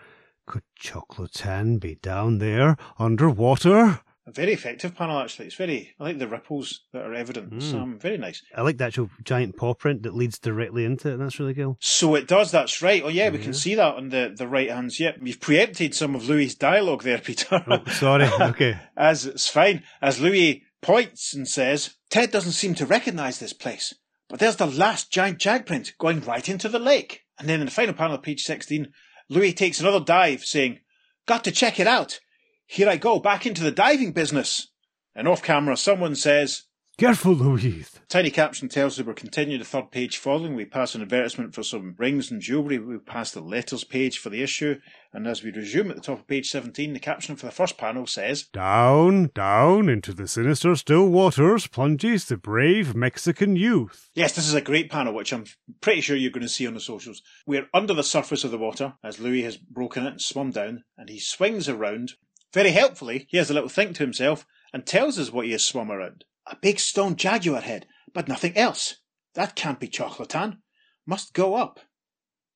Could 0.46 0.64
Choclotan 0.80 1.80
be 1.80 1.96
down 1.96 2.38
there 2.38 2.76
underwater? 3.00 4.02
A 4.28 4.32
very 4.32 4.54
effective 4.54 4.96
panel, 4.96 5.20
actually. 5.20 5.46
It's 5.46 5.56
very, 5.56 5.94
I 6.00 6.04
like 6.06 6.18
the 6.18 6.28
ripples 6.28 6.82
that 6.94 7.04
are 7.04 7.14
evident. 7.14 7.54
Mm. 7.54 7.74
um, 7.76 8.00
very 8.00 8.18
nice. 8.18 8.42
I 8.56 8.62
like 8.64 8.78
the 8.78 8.86
actual 8.86 9.12
giant 9.24 9.56
paw 9.56 9.76
print 9.76 10.02
that 10.02 10.16
leads 10.16 10.40
directly 10.40 10.84
into 10.84 11.14
it. 11.14 11.18
That's 11.18 11.40
really 11.40 11.54
cool. 11.54 11.78
So 11.80 12.16
it 12.16 12.28
does, 12.28 12.50
that's 12.50 12.82
right. 12.82 13.04
Oh, 13.06 13.10
yeah, 13.10 13.30
we 13.30 13.38
can 13.38 13.54
see 13.54 13.76
that 13.76 13.96
on 13.96 14.10
the, 14.10 14.34
the 14.36 14.48
right 14.48 14.72
hands. 14.72 15.00
Yep, 15.00 15.18
you've 15.22 15.40
preempted 15.40 15.94
some 15.94 16.16
of 16.16 16.28
Louis' 16.28 16.56
dialogue 16.56 17.04
there, 17.04 17.18
Peter. 17.24 17.64
Oh, 17.68 17.84
sorry. 17.92 18.26
Okay. 18.56 18.78
as 18.98 19.26
it's 19.28 19.48
fine, 19.48 19.84
as 20.02 20.20
Louis 20.20 20.64
points 20.82 21.34
and 21.34 21.48
says, 21.48 21.96
Ted 22.10 22.32
doesn't 22.32 22.54
seem 22.54 22.74
to 22.76 22.86
recognise 22.86 23.40
this 23.40 23.54
place, 23.54 23.94
but 24.28 24.40
there's 24.40 24.56
the 24.56 24.66
last 24.66 25.12
giant 25.12 25.40
jag 25.40 25.66
print 25.66 25.94
going 26.00 26.22
right 26.22 26.48
into 26.50 26.70
the 26.70 26.80
lake. 26.80 27.22
And 27.38 27.48
then 27.48 27.60
in 27.60 27.66
the 27.66 27.72
final 27.72 27.94
panel 27.94 28.16
of 28.16 28.24
page 28.24 28.44
16, 28.44 28.88
Louis 29.30 29.54
takes 29.54 29.80
another 29.80 30.00
dive, 30.00 30.46
saying, 30.46 30.80
Got 31.28 31.44
to 31.44 31.52
check 31.52 31.80
it 31.80 31.88
out. 31.88 32.20
Here 32.68 32.90
I 32.90 32.98
go, 32.98 33.20
back 33.20 33.46
into 33.46 33.64
the 33.64 33.72
diving 33.72 34.12
business. 34.12 34.68
And 35.16 35.28
off 35.28 35.44
camera, 35.44 35.78
someone 35.78 36.16
says, 36.16 36.64
Careful, 36.98 37.34
Luis. 37.34 38.00
Tiny 38.08 38.32
caption 38.32 38.70
tells 38.70 38.98
us 38.98 39.06
we're 39.06 39.14
continuing 39.14 39.60
the 39.60 39.66
third 39.66 39.92
page 39.92 40.18
following. 40.18 40.56
We 40.56 40.64
pass 40.64 40.96
an 40.96 41.02
advertisement 41.02 41.54
for 41.54 41.62
some 41.62 41.94
rings 41.98 42.32
and 42.32 42.40
jewellery. 42.40 42.80
We 42.80 42.98
pass 43.00 43.32
the 43.32 43.42
letters 43.42 43.84
page 43.84 44.18
for 44.18 44.30
the 44.30 44.42
issue. 44.42 44.80
And 45.12 45.28
as 45.28 45.44
we 45.44 45.52
resume 45.52 45.90
at 45.90 45.98
the 45.98 46.02
top 46.02 46.20
of 46.20 46.28
page 46.28 46.50
17, 46.50 46.94
the 46.94 47.00
caption 47.02 47.36
for 47.36 47.48
the 47.48 47.52
first 47.52 47.78
panel 47.78 48.08
says, 48.08 48.44
Down, 48.44 49.30
down 49.36 49.90
into 49.90 50.14
the 50.14 50.26
sinister 50.26 50.74
still 50.78 51.10
waters 51.10 51.68
plunges 51.68 52.26
the 52.26 52.38
brave 52.38 52.96
Mexican 52.96 53.58
youth. 53.58 54.10
Yes, 54.14 54.34
this 54.34 54.48
is 54.48 54.54
a 54.54 54.62
great 54.62 54.90
panel, 54.90 55.14
which 55.14 55.34
I'm 55.34 55.44
pretty 55.82 56.00
sure 56.00 56.16
you're 56.16 56.32
going 56.32 56.44
to 56.44 56.50
see 56.50 56.66
on 56.66 56.76
the 56.76 56.80
socials. 56.80 57.22
We're 57.46 57.68
under 57.74 57.94
the 57.94 58.04
surface 58.04 58.46
of 58.46 58.52
the 58.52 58.58
water 58.58 58.94
as 59.04 59.20
Louis 59.20 59.44
has 59.44 59.58
broken 59.58 60.06
it 60.06 60.12
and 60.12 60.22
swum 60.22 60.52
down, 60.52 60.86
and 60.98 61.10
he 61.10 61.20
swings 61.20 61.68
around. 61.68 62.14
Very 62.54 62.72
helpfully, 62.72 63.28
he 63.30 63.38
has 63.38 63.50
a 63.50 63.54
little 63.54 63.70
think 63.70 63.96
to 63.96 64.04
himself 64.04 64.46
and 64.74 64.86
tells 64.86 65.18
us 65.20 65.32
what 65.32 65.46
he 65.46 65.52
has 65.52 65.66
swum 65.66 65.92
around. 65.92 66.26
A 66.48 66.56
big 66.56 66.80
stone 66.80 67.16
jaguar 67.16 67.62
head, 67.62 67.88
but 68.14 68.28
nothing 68.28 68.56
else. 68.58 68.98
That 69.34 69.56
can't 69.56 69.80
be 69.80 69.88
Choclotan. 69.88 70.60
Must 71.06 71.34
go 71.34 71.56
up. 71.56 71.80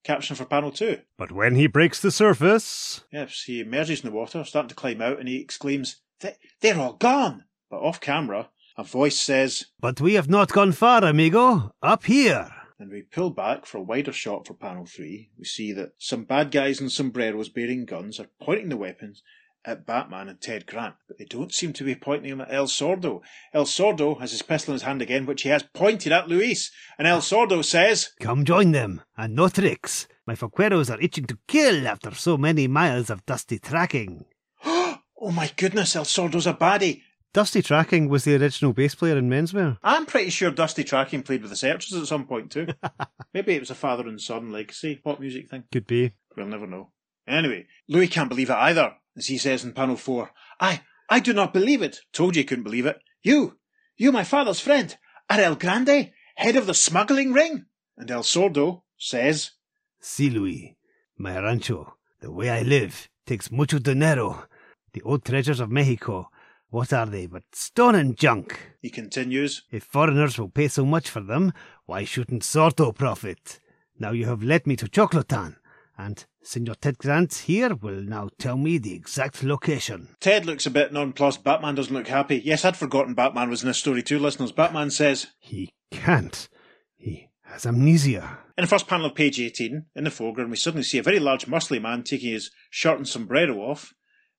Caption 0.04 0.36
for 0.36 0.46
panel 0.46 0.72
two. 0.72 1.00
But 1.18 1.32
when 1.32 1.56
he 1.56 1.68
breaks 1.68 2.00
the 2.02 2.12
surface, 2.12 3.04
Yes, 3.12 3.44
he 3.46 3.60
emerges 3.60 4.02
in 4.02 4.10
the 4.10 4.16
water, 4.16 4.44
starting 4.46 4.70
to 4.70 4.76
climb 4.76 5.02
out, 5.02 5.20
and 5.20 5.28
he 5.28 5.42
exclaims, 5.42 5.98
"They- 6.22 6.38
They're 6.62 6.80
all 6.80 6.94
gone! 6.94 7.46
But 7.70 7.82
off 7.82 8.00
camera, 8.00 8.50
a 8.78 8.84
voice 8.84 9.20
says, 9.20 9.66
But 9.80 10.00
we 10.00 10.14
have 10.14 10.30
not 10.30 10.52
gone 10.54 10.72
far, 10.72 11.04
amigo. 11.04 11.76
Up 11.82 12.06
here. 12.06 12.50
and 12.80 12.90
we 12.92 13.02
pull 13.02 13.30
back 13.30 13.66
for 13.66 13.78
a 13.80 13.84
wider 13.84 14.14
shot 14.14 14.48
for 14.48 14.54
panel 14.54 14.86
three. 14.86 15.32
We 15.38 15.44
see 15.44 15.74
that 15.74 15.92
some 15.98 16.24
bad 16.24 16.50
guys 16.50 16.80
in 16.80 16.90
sombreros 16.90 17.50
bearing 17.50 17.86
guns 17.86 18.22
are 18.22 18.30
pointing 18.42 18.70
the 18.70 18.78
weapons 18.78 19.22
at 19.66 19.86
Batman 19.86 20.30
and 20.30 20.40
Ted 20.42 20.66
Grant, 20.66 20.96
but 21.08 21.18
they 21.18 21.26
don't 21.26 21.54
seem 21.54 21.74
to 21.74 21.84
be 21.84 21.96
pointing 21.96 22.30
them 22.30 22.42
at 22.42 22.54
El 22.54 22.68
Sordo. 22.68 23.22
El 23.54 23.66
Sordo 23.66 24.20
has 24.20 24.32
his 24.32 24.42
pistol 24.42 24.74
in 24.74 24.76
his 24.76 24.84
hand 24.84 25.02
again, 25.02 25.26
which 25.26 25.44
he 25.44 25.50
has 25.50 25.64
pointed 25.74 26.12
at 26.12 26.28
Luis, 26.28 26.72
and 26.98 27.08
El 27.08 27.20
Sordo 27.20 27.64
says, 27.64 28.12
Come 28.20 28.46
join 28.46 28.72
them, 28.72 29.02
and 29.18 29.36
no 29.36 29.50
tricks. 29.50 30.08
My 30.26 30.36
vaqueros 30.36 30.94
are 30.94 31.02
itching 31.02 31.26
to 31.26 31.38
kill 31.48 31.88
after 31.88 32.14
so 32.14 32.38
many 32.38 32.68
miles 32.68 33.10
of 33.10 33.26
dusty 33.26 33.60
tracking. 33.60 34.26
Oh 35.22 35.32
my 35.32 35.52
goodness, 35.58 35.98
El 35.98 36.06
Sordo's 36.06 36.48
a 36.48 36.54
baddie. 36.54 37.02
Dusty 37.34 37.62
Tracking 37.62 38.10
was 38.10 38.24
the 38.24 38.36
original 38.42 38.74
bass 38.74 38.96
player 38.96 39.18
in 39.18 39.30
Menswear. 39.30 39.78
I'm 39.84 40.06
pretty 40.08 40.32
sure 40.32 40.50
Dusty 40.50 40.84
Tracking 40.84 41.22
played 41.22 41.42
with 41.42 41.52
the 41.52 41.58
Searchers 41.58 41.94
at 41.94 42.08
some 42.08 42.26
point 42.26 42.52
too. 42.52 42.68
Maybe 43.34 43.54
it 43.54 43.60
was 43.60 43.70
a 43.70 43.76
father 43.76 44.08
and 44.08 44.20
son 44.20 44.52
legacy 44.52 44.96
pop 44.96 45.20
music 45.20 45.50
thing. 45.50 45.66
Could 45.72 45.86
be. 45.86 46.14
We'll 46.36 46.48
never 46.48 46.66
know. 46.66 46.92
Anyway, 47.28 47.68
Louis 47.88 48.08
can't 48.08 48.30
believe 48.30 48.50
it 48.50 48.56
either, 48.56 48.96
as 49.20 49.28
he 49.28 49.38
says 49.38 49.64
in 49.64 49.74
panel 49.74 49.96
four. 49.96 50.32
I, 50.60 50.82
I 51.10 51.20
do 51.20 51.34
not 51.34 51.54
believe 51.54 51.82
it. 51.82 52.02
Told 52.14 52.36
you 52.36 52.42
you 52.42 52.46
couldn't 52.46 52.64
believe 52.64 52.86
it. 52.86 53.00
You, 53.22 53.58
you, 53.98 54.12
my 54.12 54.24
father's 54.24 54.60
friend, 54.60 54.98
are 55.30 55.40
El 55.40 55.56
Grande, 55.56 56.12
head 56.36 56.56
of 56.56 56.66
the 56.66 56.74
smuggling 56.74 57.34
ring? 57.34 57.66
And 57.98 58.10
El 58.10 58.24
Sordo 58.24 58.84
says, 58.98 59.52
Si, 60.00 60.30
Louis. 60.30 60.78
My 61.18 61.38
rancho, 61.38 61.98
the 62.22 62.32
way 62.32 62.50
I 62.50 62.62
live, 62.62 63.10
takes 63.26 63.52
mucho 63.52 63.80
dinero. 63.80 64.46
The 64.94 65.02
old 65.02 65.26
treasures 65.26 65.60
of 65.60 65.70
Mexico, 65.70 66.30
what 66.70 66.94
are 66.94 67.06
they 67.06 67.26
but 67.26 67.44
stone 67.52 67.96
and 67.96 68.18
junk? 68.18 68.78
he 68.82 68.90
continues, 68.90 69.64
If 69.70 69.84
foreigners 69.84 70.40
will 70.40 70.50
pay 70.50 70.68
so 70.70 70.86
much 70.86 71.10
for 71.10 71.20
them, 71.20 71.52
why 71.86 72.06
shouldn't 72.06 72.44
Sordo 72.44 72.96
profit? 72.96 73.60
Now 74.00 74.12
you 74.12 74.26
have 74.28 74.42
led 74.44 74.66
me 74.66 74.76
to 74.78 74.88
Choclotan, 74.88 75.58
and 75.98 76.26
Senor 76.42 76.76
Ted 76.76 76.98
Grant 76.98 77.34
here 77.34 77.76
will 77.76 78.02
now 78.02 78.30
tell 78.40 78.58
me 78.58 78.78
the 78.78 78.94
exact 78.94 79.44
location. 79.44 80.16
Ted 80.20 80.46
looks 80.46 80.66
a 80.66 80.72
bit 80.72 80.94
nonplussed. 80.94 81.44
Batman 81.44 81.76
doesn't 81.76 81.94
look 81.94 82.08
happy. 82.08 82.42
Yes, 82.44 82.66
I'd 82.66 82.78
forgotten 82.78 83.14
Batman 83.14 83.50
was 83.50 83.62
in 83.62 83.68
this 83.68 83.78
story 83.78 84.02
too, 84.02 84.20
listeners. 84.20 84.52
Batman 84.52 84.90
says, 84.90 85.28
He 85.40 85.74
can't. 85.92 86.48
He 86.96 87.30
has 87.44 87.66
amnesia. 87.66 88.40
In 88.58 88.64
the 88.64 88.68
first 88.68 88.88
panel 88.88 89.08
of 89.08 89.16
page 89.16 89.40
18, 89.40 89.86
in 89.96 90.04
the 90.04 90.12
foreground, 90.12 90.50
we 90.50 90.58
suddenly 90.58 90.84
see 90.84 90.98
a 90.98 91.04
very 91.04 91.20
large, 91.20 91.46
muscly 91.46 91.82
man 91.82 92.04
taking 92.04 92.32
his 92.32 92.52
shirt 92.70 92.98
and 92.98 93.08
sombrero 93.08 93.58
off. 93.58 93.94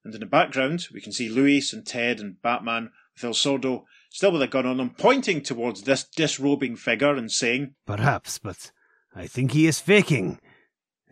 And 0.05 0.15
in 0.15 0.21
the 0.21 0.27
background, 0.27 0.87
we 0.93 1.01
can 1.01 1.13
see 1.13 1.29
Luis 1.29 1.73
and 1.73 1.87
Ted 1.87 2.21
and 2.21 2.41
Batman 2.41 2.91
with 3.15 3.25
El 3.25 3.33
Sordo 3.33 3.85
still 4.09 4.33
with 4.33 4.43
a 4.43 4.49
gun 4.49 4.67
on 4.67 4.79
them, 4.79 4.91
pointing 4.91 5.43
towards 5.43 5.83
this 5.83 6.05
disrobing 6.05 6.77
figure 6.77 7.15
and 7.15 7.31
saying, 7.31 7.75
Perhaps, 7.87 8.39
but 8.39 8.73
I 9.15 9.27
think 9.27 9.53
he 9.53 9.67
is 9.67 9.81
faking. 9.81 10.41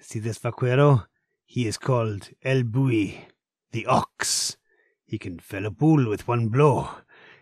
See 0.00 0.18
this 0.18 0.38
vaquero? 0.38 1.06
He 1.44 1.66
is 1.66 1.76
called 1.78 2.30
El 2.42 2.62
Buey, 2.62 3.18
the 3.72 3.86
ox. 3.86 4.56
He 5.04 5.18
can 5.18 5.38
fell 5.38 5.66
a 5.66 5.70
bull 5.70 6.08
with 6.08 6.28
one 6.28 6.48
blow. 6.48 6.88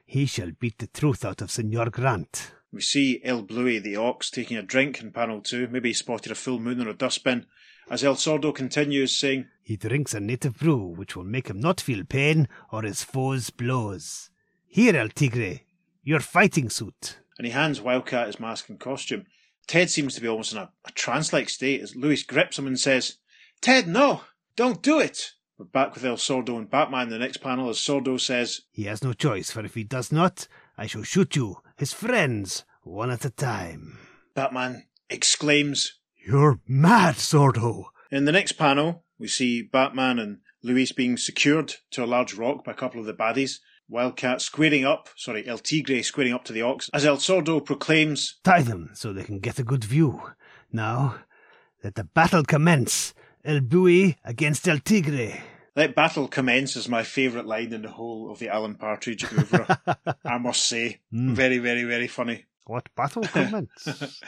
He 0.05 0.27
shall 0.27 0.53
beat 0.53 0.79
the 0.79 0.87
truth 0.87 1.25
out 1.25 1.43
of 1.43 1.51
Senor 1.51 1.91
Grant. 1.91 2.53
We 2.73 2.81
see 2.81 3.21
El 3.25 3.43
Bluey, 3.43 3.79
the 3.79 3.97
ox, 3.97 4.31
taking 4.31 4.57
a 4.57 4.63
drink 4.63 5.01
in 5.01 5.11
panel 5.13 5.41
2. 5.41 5.69
Maybe 5.69 5.91
he 5.91 5.95
spotted 5.95 6.31
a 6.33 6.37
full 6.37 6.59
moon 6.61 6.81
or 6.81 6.91
a 6.91 6.95
dustbin. 6.95 7.47
As 7.91 8.05
El 8.05 8.17
Sordo 8.17 8.55
continues, 8.55 9.17
saying, 9.17 9.47
He 9.63 9.77
drinks 9.77 10.15
a 10.15 10.21
native 10.21 10.59
brew 10.59 10.85
which 10.85 11.17
will 11.17 11.25
make 11.25 11.49
him 11.49 11.61
not 11.61 11.81
feel 11.81 12.05
pain 12.05 12.49
or 12.71 12.83
his 12.83 13.03
foe's 13.03 13.51
blows. 13.51 14.31
Here, 14.67 14.97
El 14.97 15.09
Tigre, 15.09 15.61
your 16.03 16.21
fighting 16.21 16.69
suit. 16.71 17.19
and 17.39 17.47
he 17.47 17.53
hands 17.53 17.81
Wildcat 17.81 18.27
his 18.27 18.41
mask 18.41 18.69
and 18.69 18.79
costume. 18.81 19.27
Ted 19.67 19.91
seems 19.91 20.15
to 20.15 20.21
be 20.21 20.29
almost 20.29 20.53
in 20.53 20.59
a, 20.59 20.71
a 20.85 20.93
trance 20.93 21.33
like 21.33 21.49
state 21.49 21.81
as 21.81 21.97
Louis 21.97 22.23
grips 22.23 22.59
him 22.59 22.67
and 22.67 22.79
says, 22.79 23.19
Ted, 23.61 23.89
no! 23.89 24.23
Don't 24.55 24.83
do 24.83 25.01
it! 25.01 25.33
We're 25.59 25.67
back 25.67 25.95
with 25.95 26.05
El 26.05 26.17
Sordo 26.17 26.57
and 26.57 26.71
Batman 26.71 27.05
in 27.05 27.09
the 27.09 27.19
next 27.19 27.39
panel 27.39 27.69
as 27.69 27.79
Sordo 27.79 28.21
says, 28.21 28.61
He 28.71 28.85
has 28.85 29.03
no 29.03 29.13
choice, 29.13 29.51
for 29.51 29.65
if 29.65 29.75
he 29.75 29.85
does 29.85 30.13
not, 30.13 30.47
I 30.77 30.87
shall 30.87 31.03
shoot 31.03 31.35
you, 31.35 31.63
his 31.77 31.93
friends, 31.93 32.65
one 32.83 33.11
at 33.11 33.25
a 33.25 33.31
time. 33.31 33.99
Batman 34.35 34.87
exclaims. 35.09 35.99
You're 36.17 36.61
mad, 36.69 37.17
Sordo. 37.17 37.87
In 38.11 38.25
the 38.25 38.33
next 38.33 38.53
panel, 38.53 39.05
we 39.19 39.29
see 39.29 39.63
Batman 39.63 40.19
and 40.19 40.39
Luis 40.63 40.93
being 40.93 41.17
secured 41.17 41.75
to 41.93 42.05
a 42.05 42.07
large 42.07 42.35
rock 42.35 42.65
by 42.65 42.73
a 42.73 42.77
couple 42.77 43.01
of 43.01 43.07
the 43.07 43.15
baddies. 43.15 43.61
Wildcat 43.89 44.41
squaring 44.43 44.85
up, 44.85 45.09
sorry, 45.17 45.47
El 45.47 45.59
Tigre 45.59 46.03
squaring 46.03 46.33
up 46.33 46.45
to 46.45 46.53
the 46.53 46.63
ox, 46.63 46.91
as 46.93 47.05
El 47.05 47.19
Sordo 47.19 47.65
proclaims, 47.65 48.37
Tie 48.43 48.63
them 48.63 48.91
so 48.95 49.13
they 49.13 49.23
can 49.23 49.39
get 49.39 49.59
a 49.59 49.65
good 49.65 49.85
view. 49.85 50.23
Now, 50.73 51.17
let 51.85 51.95
the 51.95 52.05
battle 52.05 52.43
commence. 52.43 53.15
El 53.45 53.61
Buey 53.61 54.17
against 54.25 54.67
El 54.67 54.79
Tigre. 54.79 55.41
Let 55.77 55.95
battle 55.95 56.27
commence 56.27 56.75
is 56.75 56.89
my 56.89 57.05
favourite 57.05 57.47
line 57.47 57.73
in 57.73 57.83
the 57.83 57.91
whole 57.91 58.31
of 58.33 58.41
the 58.41 58.49
Alan 58.49 58.75
Partridge 58.75 59.25
oeuvre. 59.25 59.79
I 60.25 60.39
must 60.39 60.67
say. 60.67 61.01
Mm. 61.15 61.35
Very, 61.35 61.59
very, 61.59 61.85
very 61.85 62.09
funny. 62.09 62.47
What 62.67 62.89
battle 62.97 63.23
commence? 63.23 64.21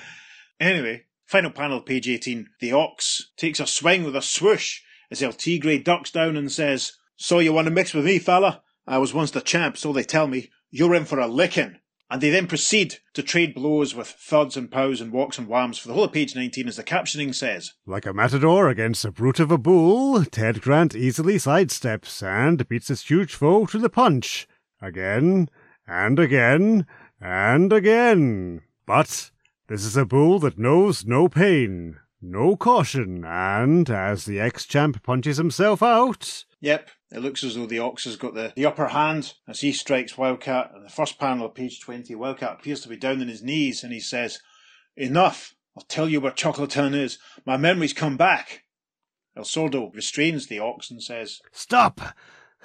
Anyway, 0.61 1.05
final 1.25 1.53
panel, 1.53 1.81
page 1.81 2.09
18. 2.09 2.49
The 2.61 2.73
ox 2.73 3.31
takes 3.37 3.61
a 3.61 3.67
swing 3.67 4.03
with 4.03 4.17
a 4.17 4.23
swoosh 4.23 4.81
as 5.09 5.23
El 5.23 5.33
Tigre 5.33 5.79
ducks 5.79 6.11
down 6.11 6.37
and 6.37 6.51
says, 6.51 6.95
So 7.15 7.39
you 7.39 7.53
want 7.53 7.67
to 7.67 7.71
mix 7.73 7.95
with 7.95 8.05
me, 8.05 8.19
fella? 8.19 8.63
I 8.89 8.97
was 8.97 9.13
once 9.13 9.31
the 9.31 9.43
champ, 9.43 9.77
so 9.77 9.93
they 9.93 10.03
tell 10.03 10.27
me. 10.27 10.49
You're 10.71 10.95
in 10.95 11.05
for 11.05 11.19
a 11.19 11.27
licking. 11.27 11.77
And 12.11 12.23
they 12.23 12.31
then 12.31 12.47
proceed 12.47 13.01
to 13.13 13.23
trade 13.23 13.55
blows 13.55 13.95
with 13.95 14.09
thuds 14.09 14.57
and 14.57 14.71
pows 14.71 15.03
and 15.03 15.13
walks 15.13 15.37
and 15.37 15.47
whams 15.47 15.77
for 15.77 15.89
the 15.89 15.95
whole 15.95 16.05
of 16.05 16.13
page 16.13 16.35
19 16.35 16.67
as 16.67 16.77
the 16.77 16.83
captioning 16.83 17.35
says. 17.35 17.75
Like 17.85 18.07
a 18.07 18.15
matador 18.15 18.71
against 18.71 19.05
a 19.05 19.13
brute 19.13 19.41
of 19.41 19.51
a 19.51 19.59
bull, 19.59 20.25
Ted 20.25 20.63
Grant 20.63 20.97
easily 20.97 21.35
sidesteps 21.35 22.23
and 22.23 22.67
beats 22.67 22.89
his 22.89 23.03
huge 23.03 23.35
foe 23.35 23.67
to 23.67 23.79
the 23.79 23.91
punch. 23.91 24.49
Again, 24.81 25.51
and 25.87 26.19
again, 26.19 26.87
and 27.21 27.75
again. 27.75 28.63
But 28.87 29.31
this 29.67 29.85
is 29.85 29.99
a 29.99 30.07
bull 30.07 30.39
that 30.39 30.59
knows 30.59 31.05
no 31.05 31.29
pain, 31.29 31.99
no 32.21 32.57
caution, 32.57 33.25
and 33.25 33.89
as 33.91 34.25
the 34.25 34.41
ex-champ 34.41 35.03
punches 35.03 35.37
himself 35.37 35.83
out, 35.83 36.45
Yep, 36.61 36.91
it 37.13 37.21
looks 37.21 37.45
as 37.45 37.55
though 37.55 37.67
the 37.67 37.79
ox 37.79 38.05
has 38.05 38.17
got 38.17 38.35
the, 38.35 38.53
the 38.57 38.67
upper 38.67 38.89
hand 38.89 39.35
as 39.47 39.61
he 39.61 39.73
strikes 39.73 40.19
Wildcat. 40.19 40.73
In 40.75 40.83
the 40.83 40.91
first 40.91 41.19
panel 41.19 41.47
of 41.47 41.55
page 41.55 41.81
20, 41.81 42.15
Wildcat 42.17 42.59
appears 42.59 42.81
to 42.81 42.89
be 42.89 42.97
down 42.97 43.21
on 43.21 43.29
his 43.29 43.43
knees 43.43 43.85
and 43.85 43.93
he 43.93 44.01
says, 44.01 44.41
Enough! 44.97 45.55
I'll 45.77 45.85
tell 45.85 46.09
you 46.09 46.21
where 46.21 46.33
Choclotan 46.33 46.95
is. 46.95 47.19
My 47.47 47.57
memory's 47.57 47.93
come 47.93 48.17
back. 48.17 48.65
El 49.37 49.45
Sordo 49.45 49.95
restrains 49.95 50.49
the 50.49 50.59
ox 50.59 50.91
and 50.91 51.01
says, 51.01 51.41
Stop! 51.53 52.01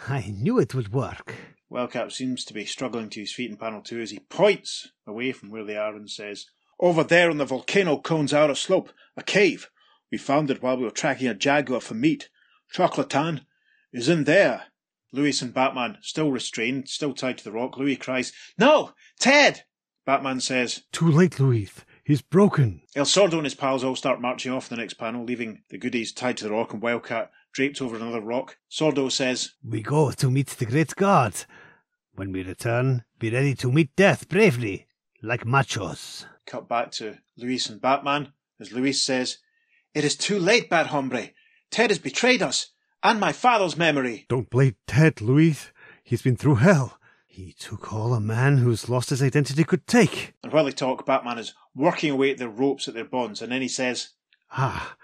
I 0.08 0.34
knew 0.36 0.58
it 0.58 0.74
would 0.74 0.92
work. 0.92 1.36
Wildcat 1.70 2.12
seems 2.12 2.44
to 2.46 2.54
be 2.54 2.66
struggling 2.66 3.10
to 3.12 3.20
his 3.20 3.32
feet 3.32 3.52
in 3.52 3.58
panel 3.58 3.82
two 3.82 4.02
as 4.02 4.10
he 4.10 4.20
points 4.20 4.90
away 5.06 5.32
from 5.32 5.52
where 5.52 5.64
they 5.64 5.78
are 5.78 5.96
and 5.96 6.10
says, 6.10 6.48
Over 6.80 7.04
there 7.04 7.30
on 7.30 7.38
the 7.38 7.46
volcano 7.46 7.98
cone's 7.98 8.34
outer 8.34 8.56
slope, 8.56 8.92
a 9.16 9.24
cave. 9.24 9.70
We 10.12 10.18
found 10.18 10.52
it 10.52 10.62
while 10.62 10.78
we 10.78 10.84
were 10.84 10.92
tracking 10.92 11.28
a 11.28 11.34
jaguar 11.34 11.82
for 11.82 11.94
meat. 11.94 12.30
Choclotan 12.74 13.46
is 13.92 14.10
in 14.10 14.24
there. 14.26 14.64
Louis 15.12 15.42
and 15.42 15.54
Batman, 15.54 15.98
still 16.02 16.32
restrained, 16.32 16.90
still 16.90 17.14
tied 17.14 17.38
to 17.38 17.44
the 17.44 17.52
rock, 17.52 17.78
Louis 17.78 17.96
cries, 17.96 18.34
No! 18.58 18.94
Ted! 19.20 19.64
Batman 20.06 20.40
says, 20.40 20.84
Too 20.92 21.10
late, 21.10 21.40
Louis. 21.40 21.72
He's 22.04 22.22
broken. 22.22 22.82
El 22.96 23.06
Sordo 23.06 23.34
and 23.34 23.46
his 23.46 23.56
pals 23.56 23.84
all 23.84 23.96
start 23.96 24.20
marching 24.20 24.52
off 24.52 24.68
the 24.68 24.76
next 24.76 24.96
panel, 24.96 25.24
leaving 25.24 25.62
the 25.70 25.78
goodies 25.78 26.12
tied 26.12 26.38
to 26.38 26.44
the 26.44 26.52
rock 26.52 26.74
and 26.74 26.82
Wildcat 26.82 27.32
draped 27.54 27.82
over 27.82 27.96
another 27.96 28.20
rock. 28.20 28.58
Sordo 28.70 29.12
says, 29.12 29.54
We 29.64 29.82
go 29.82 30.12
to 30.12 30.32
meet 30.32 30.48
the 30.48 30.66
great 30.66 30.96
god. 30.96 31.34
When 32.16 32.32
we 32.32 32.44
return, 32.44 33.06
be 33.20 33.30
ready 33.30 33.56
to 33.56 33.72
meet 33.72 33.96
death 33.96 34.28
bravely, 34.28 34.88
like 35.22 35.46
machos. 35.46 36.26
Cut 36.46 36.68
back 36.68 36.92
to 36.94 37.18
Luis 37.38 37.70
and 37.70 37.82
Batman, 37.82 38.34
as 38.60 38.72
Luis 38.72 39.04
says, 39.04 39.38
It 39.94 40.04
is 40.04 40.16
too 40.16 40.38
late, 40.40 40.70
bad 40.70 40.88
hombre. 40.88 41.30
Ted 41.72 41.90
has 41.90 42.00
betrayed 42.00 42.42
us, 42.42 42.72
and 43.02 43.20
my 43.20 43.32
father's 43.32 43.78
memory. 43.78 44.26
Don't 44.30 44.50
blame 44.50 44.76
Ted, 44.88 45.22
Luis. 45.22 45.72
He's 46.04 46.22
been 46.22 46.36
through 46.38 46.56
hell. 46.56 47.00
He 47.26 47.54
took 47.54 47.92
all 47.92 48.14
a 48.14 48.20
man 48.20 48.58
who's 48.60 48.90
lost 48.90 49.10
his 49.10 49.24
identity 49.24 49.64
could 49.64 49.88
take. 49.88 50.34
And 50.44 50.52
while 50.54 50.66
they 50.66 50.72
talk, 50.72 51.06
Batman 51.06 51.40
is 51.40 51.54
working 51.74 52.12
away 52.12 52.32
at 52.32 52.38
their 52.38 52.50
ropes 52.50 52.88
at 52.88 52.94
their 52.94 53.06
bonds, 53.06 53.42
and 53.42 53.52
then 53.52 53.62
he 53.62 53.68
says, 53.68 54.10
Ah, 54.52 54.96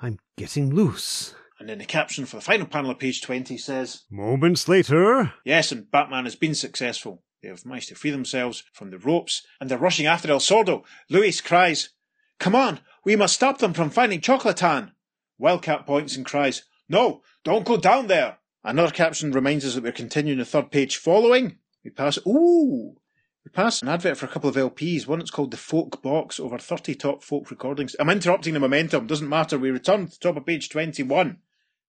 I'm 0.00 0.18
getting 0.36 0.72
loose. 0.72 1.34
and 1.58 1.68
then 1.68 1.78
the 1.78 1.84
caption 1.84 2.26
for 2.26 2.36
the 2.36 2.42
final 2.42 2.66
panel 2.66 2.90
of 2.92 2.98
page 3.00 3.22
20 3.22 3.56
says, 3.56 4.02
Moments 4.10 4.68
later, 4.68 5.32
Yes, 5.44 5.72
and 5.72 5.90
Batman 5.90 6.24
has 6.24 6.36
been 6.36 6.54
successful. 6.54 7.22
They 7.44 7.50
have 7.50 7.66
managed 7.66 7.90
to 7.90 7.94
free 7.94 8.10
themselves 8.10 8.64
from 8.72 8.90
the 8.90 8.96
ropes, 8.96 9.42
and 9.60 9.70
they're 9.70 9.76
rushing 9.76 10.06
after 10.06 10.30
El 10.30 10.38
Sordo. 10.38 10.82
Luis 11.10 11.42
cries, 11.42 11.90
Come 12.38 12.54
on, 12.54 12.80
we 13.04 13.16
must 13.16 13.34
stop 13.34 13.58
them 13.58 13.74
from 13.74 13.90
finding 13.90 14.22
Choclotan. 14.22 14.92
Wildcat 15.36 15.84
points 15.84 16.16
and 16.16 16.24
cries, 16.24 16.62
No, 16.88 17.20
don't 17.44 17.66
go 17.66 17.76
down 17.76 18.06
there. 18.06 18.38
Another 18.64 18.90
caption 18.90 19.30
reminds 19.30 19.66
us 19.66 19.74
that 19.74 19.84
we're 19.84 19.92
continuing 19.92 20.38
the 20.38 20.46
third 20.46 20.70
page 20.70 20.96
following. 20.96 21.58
We 21.84 21.90
pass, 21.90 22.18
ooh, 22.26 22.96
we 23.44 23.50
pass 23.52 23.82
an 23.82 23.88
advert 23.88 24.16
for 24.16 24.24
a 24.24 24.30
couple 24.30 24.48
of 24.48 24.56
LPs. 24.56 25.06
One 25.06 25.18
that's 25.18 25.30
called 25.30 25.50
The 25.50 25.58
Folk 25.58 26.00
Box, 26.00 26.40
over 26.40 26.56
30 26.56 26.94
top 26.94 27.22
folk 27.22 27.50
recordings. 27.50 27.94
I'm 28.00 28.08
interrupting 28.08 28.54
the 28.54 28.60
momentum, 28.60 29.06
doesn't 29.06 29.28
matter. 29.28 29.58
We 29.58 29.70
return 29.70 30.06
to 30.06 30.12
the 30.12 30.16
top 30.16 30.38
of 30.38 30.46
page 30.46 30.70
21. 30.70 31.36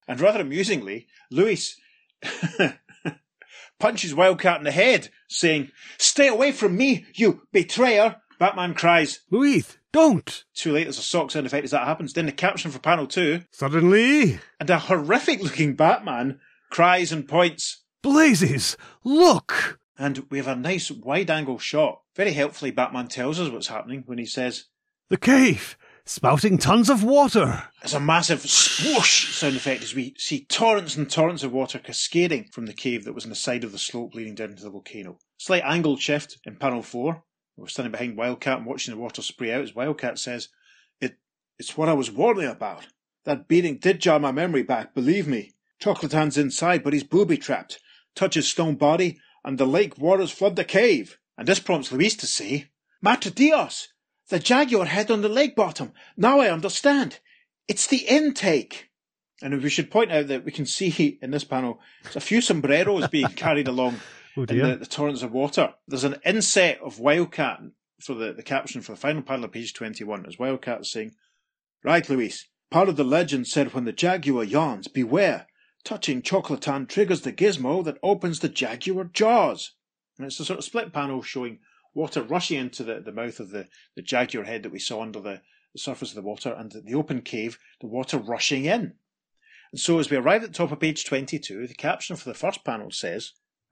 And 0.05 0.19
rather 0.19 0.41
amusingly, 0.41 1.07
Louis 1.31 1.79
punches 3.79 4.13
Wildcat 4.15 4.57
in 4.59 4.63
the 4.63 4.71
head, 4.71 5.09
saying, 5.27 5.71
Stay 5.97 6.27
away 6.27 6.51
from 6.51 6.77
me, 6.77 7.05
you 7.13 7.41
betrayer! 7.51 8.17
Batman 8.39 8.73
cries. 8.73 9.21
Louis, 9.31 9.65
don't! 9.93 10.43
Too 10.53 10.73
late, 10.73 10.83
there's 10.83 10.97
a 10.97 11.01
sock 11.01 11.31
sound 11.31 11.45
effect 11.45 11.63
as 11.63 11.71
that 11.71 11.87
happens. 11.87 12.13
Then 12.13 12.25
the 12.25 12.31
caption 12.31 12.69
for 12.71 12.79
panel 12.79 13.07
two, 13.07 13.41
Suddenly, 13.51 14.39
and 14.59 14.69
a 14.69 14.79
horrific 14.79 15.41
looking 15.41 15.75
Batman 15.75 16.39
cries 16.69 17.11
and 17.11 17.27
points. 17.27 17.83
blazes! 18.01 18.75
Look! 19.03 19.79
And 19.97 20.25
we 20.29 20.37
have 20.39 20.47
a 20.47 20.55
nice 20.57 20.91
wide 20.91 21.29
angle 21.31 21.57
shot. 21.59 22.01
Very 22.15 22.33
helpfully, 22.33 22.71
Batman 22.71 23.07
tells 23.07 23.39
us 23.39 23.49
what's 23.49 23.67
happening 23.67 24.03
when 24.05 24.17
he 24.17 24.25
says, 24.25 24.65
The 25.09 25.17
cave! 25.17 25.77
Spouting 26.07 26.59
tons 26.59 26.91
of 26.91 27.03
water! 27.03 27.63
It's 27.81 27.95
a 27.95 27.99
massive 27.99 28.41
swoosh 28.41 29.33
sound 29.33 29.55
effect 29.55 29.81
as 29.81 29.95
we 29.95 30.13
see 30.19 30.45
torrents 30.45 30.95
and 30.95 31.09
torrents 31.09 31.41
of 31.41 31.51
water 31.51 31.79
cascading 31.79 32.49
from 32.51 32.67
the 32.67 32.73
cave 32.73 33.05
that 33.05 33.13
was 33.13 33.23
on 33.23 33.31
the 33.31 33.35
side 33.35 33.63
of 33.63 33.71
the 33.71 33.79
slope 33.79 34.13
leading 34.13 34.35
down 34.35 34.55
to 34.55 34.63
the 34.63 34.69
volcano. 34.69 35.17
Slight 35.37 35.63
angled 35.65 35.99
shift 35.99 36.37
in 36.45 36.57
panel 36.57 36.83
four. 36.83 37.23
We're 37.57 37.65
standing 37.65 37.91
behind 37.91 38.17
Wildcat 38.17 38.59
and 38.59 38.67
watching 38.67 38.93
the 38.93 39.01
water 39.01 39.23
spray 39.23 39.51
out 39.51 39.63
as 39.63 39.73
Wildcat 39.73 40.19
says, 40.19 40.49
It 41.01 41.17
it's 41.57 41.75
what 41.75 41.89
I 41.89 41.93
was 41.93 42.11
warning 42.11 42.49
about. 42.49 42.85
That 43.23 43.47
beating 43.47 43.79
did 43.79 43.99
jar 43.99 44.19
my 44.19 44.31
memory 44.31 44.61
back, 44.61 44.93
believe 44.93 45.27
me. 45.27 45.53
Choclotan's 45.79 46.37
inside, 46.37 46.83
but 46.83 46.93
he's 46.93 47.03
booby 47.03 47.37
trapped. 47.37 47.79
Touch 48.13 48.35
his 48.35 48.47
stone 48.47 48.75
body, 48.75 49.19
and 49.43 49.57
the 49.57 49.65
lake 49.65 49.97
waters 49.97 50.29
flood 50.29 50.55
the 50.55 50.65
cave. 50.65 51.17
And 51.35 51.47
this 51.47 51.59
prompts 51.59 51.91
Luis 51.91 52.15
to 52.17 52.27
say, 52.27 52.69
Matre 53.01 53.31
Dios! 53.31 53.87
The 54.29 54.39
jaguar 54.39 54.85
head 54.85 55.11
on 55.11 55.21
the 55.21 55.29
lake 55.29 55.55
bottom. 55.55 55.93
Now 56.17 56.39
I 56.39 56.49
understand. 56.49 57.19
It's 57.67 57.87
the 57.87 58.05
intake. 58.07 58.89
And 59.41 59.61
we 59.61 59.69
should 59.69 59.91
point 59.91 60.11
out 60.11 60.27
that 60.27 60.45
we 60.45 60.51
can 60.51 60.65
see 60.65 61.19
in 61.21 61.31
this 61.31 61.43
panel 61.43 61.79
a 62.15 62.19
few 62.19 62.41
sombreros 62.41 63.07
being 63.09 63.27
carried 63.35 63.67
along 63.67 63.99
Oh 64.37 64.43
in 64.43 64.57
the, 64.57 64.75
the 64.75 64.85
torrents 64.85 65.21
of 65.21 65.31
water. 65.31 65.73
There's 65.87 66.03
an 66.03 66.17
inset 66.25 66.79
of 66.81 66.99
Wildcat 66.99 67.61
for 68.01 68.15
the, 68.15 68.33
the 68.33 68.43
caption 68.43 68.81
for 68.81 68.91
the 68.91 68.97
final 68.97 69.21
panel 69.21 69.45
of 69.45 69.53
page 69.53 69.73
21 69.73 70.25
as 70.25 70.37
Wildcat 70.37 70.81
is 70.81 70.91
saying, 70.91 71.15
Right, 71.83 72.07
Luis. 72.09 72.47
Part 72.69 72.89
of 72.89 72.97
the 72.97 73.05
legend 73.05 73.47
said 73.47 73.73
when 73.73 73.85
the 73.85 73.93
jaguar 73.93 74.43
yawns, 74.43 74.87
beware. 74.87 75.47
Touching 75.85 76.21
Choclotan 76.21 76.89
triggers 76.89 77.21
the 77.21 77.31
gizmo 77.31 77.83
that 77.85 77.99
opens 78.03 78.39
the 78.39 78.49
jaguar 78.49 79.05
jaws. 79.05 79.75
And 80.17 80.27
it's 80.27 80.39
a 80.39 80.45
sort 80.45 80.59
of 80.59 80.65
split 80.65 80.91
panel 80.91 81.21
showing 81.21 81.59
water 81.95 82.21
rushing 82.21 82.59
into 82.59 82.83
the, 82.83 82.99
the 82.99 83.11
mouth 83.11 83.39
of 83.39 83.49
the, 83.49 83.67
the 83.95 84.01
jaguar 84.03 84.43
head 84.43 84.61
that 84.63 84.71
we 84.71 84.79
saw 84.79 85.01
under 85.01 85.19
the, 85.19 85.41
the 85.73 85.79
surface 85.79 86.09
of 86.09 86.15
the 86.15 86.21
water, 86.21 86.53
and 86.53 86.71
the 86.71 86.93
open 86.93 87.21
cave, 87.21 87.57
the 87.81 87.87
water 87.87 88.19
rushing 88.19 88.65
in. 88.65 88.93
And 89.71 89.79
so 89.79 89.97
as 89.97 90.09
we 90.09 90.17
arrive 90.17 90.43
at 90.43 90.51
the 90.51 90.57
top 90.57 90.71
of 90.71 90.79
page 90.79 91.05
22, 91.05 91.65
the 91.67 91.73
caption 91.73 92.15
for 92.15 92.29
the 92.29 92.37
first 92.37 92.63
panel 92.63 92.91
says, 92.91 93.31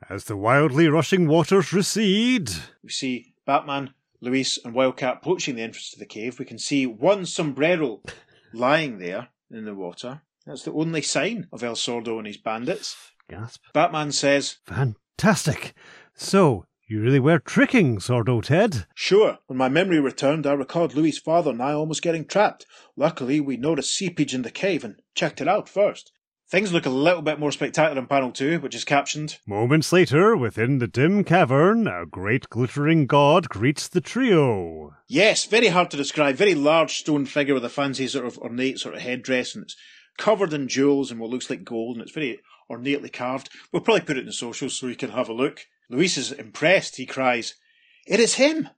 As 0.09 0.23
the 0.25 0.37
wildly 0.37 0.87
rushing 0.87 1.27
waters 1.27 1.71
recede, 1.71 2.49
We 2.81 2.89
see 2.89 3.35
Batman, 3.45 3.93
Luis, 4.21 4.57
and 4.63 4.73
Wildcat 4.73 5.17
approaching 5.17 5.55
the 5.55 5.61
entrance 5.61 5.91
to 5.91 5.99
the 5.99 6.05
cave. 6.05 6.39
We 6.39 6.45
can 6.45 6.59
see 6.59 6.85
one 6.85 7.25
sombrero 7.25 8.01
lying 8.53 8.97
there 8.97 9.29
in 9.51 9.65
the 9.65 9.75
water. 9.75 10.21
That's 10.45 10.63
the 10.63 10.73
only 10.73 11.01
sign 11.01 11.47
of 11.51 11.63
El 11.63 11.75
Sordo 11.75 12.17
and 12.17 12.27
his 12.27 12.37
bandits. 12.37 12.95
Gasp. 13.29 13.61
Batman 13.73 14.11
says, 14.11 14.57
Fantastic. 14.65 15.73
So, 16.15 16.65
you 16.87 17.01
really 17.01 17.19
were 17.19 17.39
tricking 17.39 17.97
Sordo 17.97 18.43
Ted? 18.43 18.85
Sure, 18.95 19.39
when 19.47 19.57
my 19.57 19.69
memory 19.69 19.99
returned, 19.99 20.45
I 20.45 20.53
recalled 20.53 20.95
Louis's 20.95 21.19
father 21.19 21.51
and 21.51 21.61
I 21.61 21.73
almost 21.73 22.01
getting 22.01 22.25
trapped. 22.25 22.65
Luckily, 22.95 23.39
we 23.39 23.57
noticed 23.57 23.93
seepage 23.93 24.33
in 24.33 24.41
the 24.41 24.51
cave 24.51 24.83
and 24.83 25.01
checked 25.15 25.41
it 25.41 25.47
out 25.47 25.69
first. 25.69 26.11
Things 26.49 26.71
look 26.71 26.85
a 26.85 26.91
little 26.91 27.23
bit 27.23 27.39
more 27.39 27.51
spectacular 27.51 27.99
in 27.99 28.05
panel 28.05 28.31
two, 28.31 28.59
which 28.59 28.75
is 28.75 28.85
captioned, 28.85 29.39
moments 29.47 29.91
later, 29.91 30.37
within 30.37 30.77
the 30.77 30.87
dim 30.87 31.23
cavern, 31.23 31.87
a 31.87 32.05
great 32.05 32.47
glittering 32.49 33.07
god 33.07 33.49
greets 33.49 33.87
the 33.87 34.01
trio. 34.01 34.93
Yes, 35.07 35.45
very 35.45 35.69
hard 35.69 35.89
to 35.91 35.97
describe. 35.97 36.35
Very 36.35 36.53
large 36.53 36.97
stone 36.97 37.25
figure 37.25 37.55
with 37.55 37.65
a 37.65 37.69
fancy 37.69 38.07
sort 38.07 38.27
of 38.27 38.37
ornate 38.37 38.77
sort 38.77 38.93
of 38.93 39.01
headdress, 39.01 39.55
and 39.55 39.63
it's 39.63 39.75
covered 40.17 40.53
in 40.53 40.67
jewels 40.67 41.09
and 41.09 41.19
what 41.19 41.31
looks 41.31 41.49
like 41.49 41.63
gold, 41.63 41.95
and 41.95 42.03
it's 42.03 42.13
very 42.13 42.39
ornately 42.69 43.09
carved. 43.09 43.49
We'll 43.71 43.81
probably 43.81 44.01
put 44.01 44.17
it 44.17 44.21
in 44.21 44.25
the 44.27 44.33
socials 44.33 44.77
so 44.77 44.87
you 44.87 44.95
can 44.95 45.09
have 45.11 45.29
a 45.29 45.33
look. 45.33 45.65
Luis 45.93 46.17
is 46.17 46.31
impressed. 46.31 46.95
He 46.95 47.05
cries, 47.05 47.53
"It 48.07 48.19
is 48.19 48.33
him, 48.35 48.69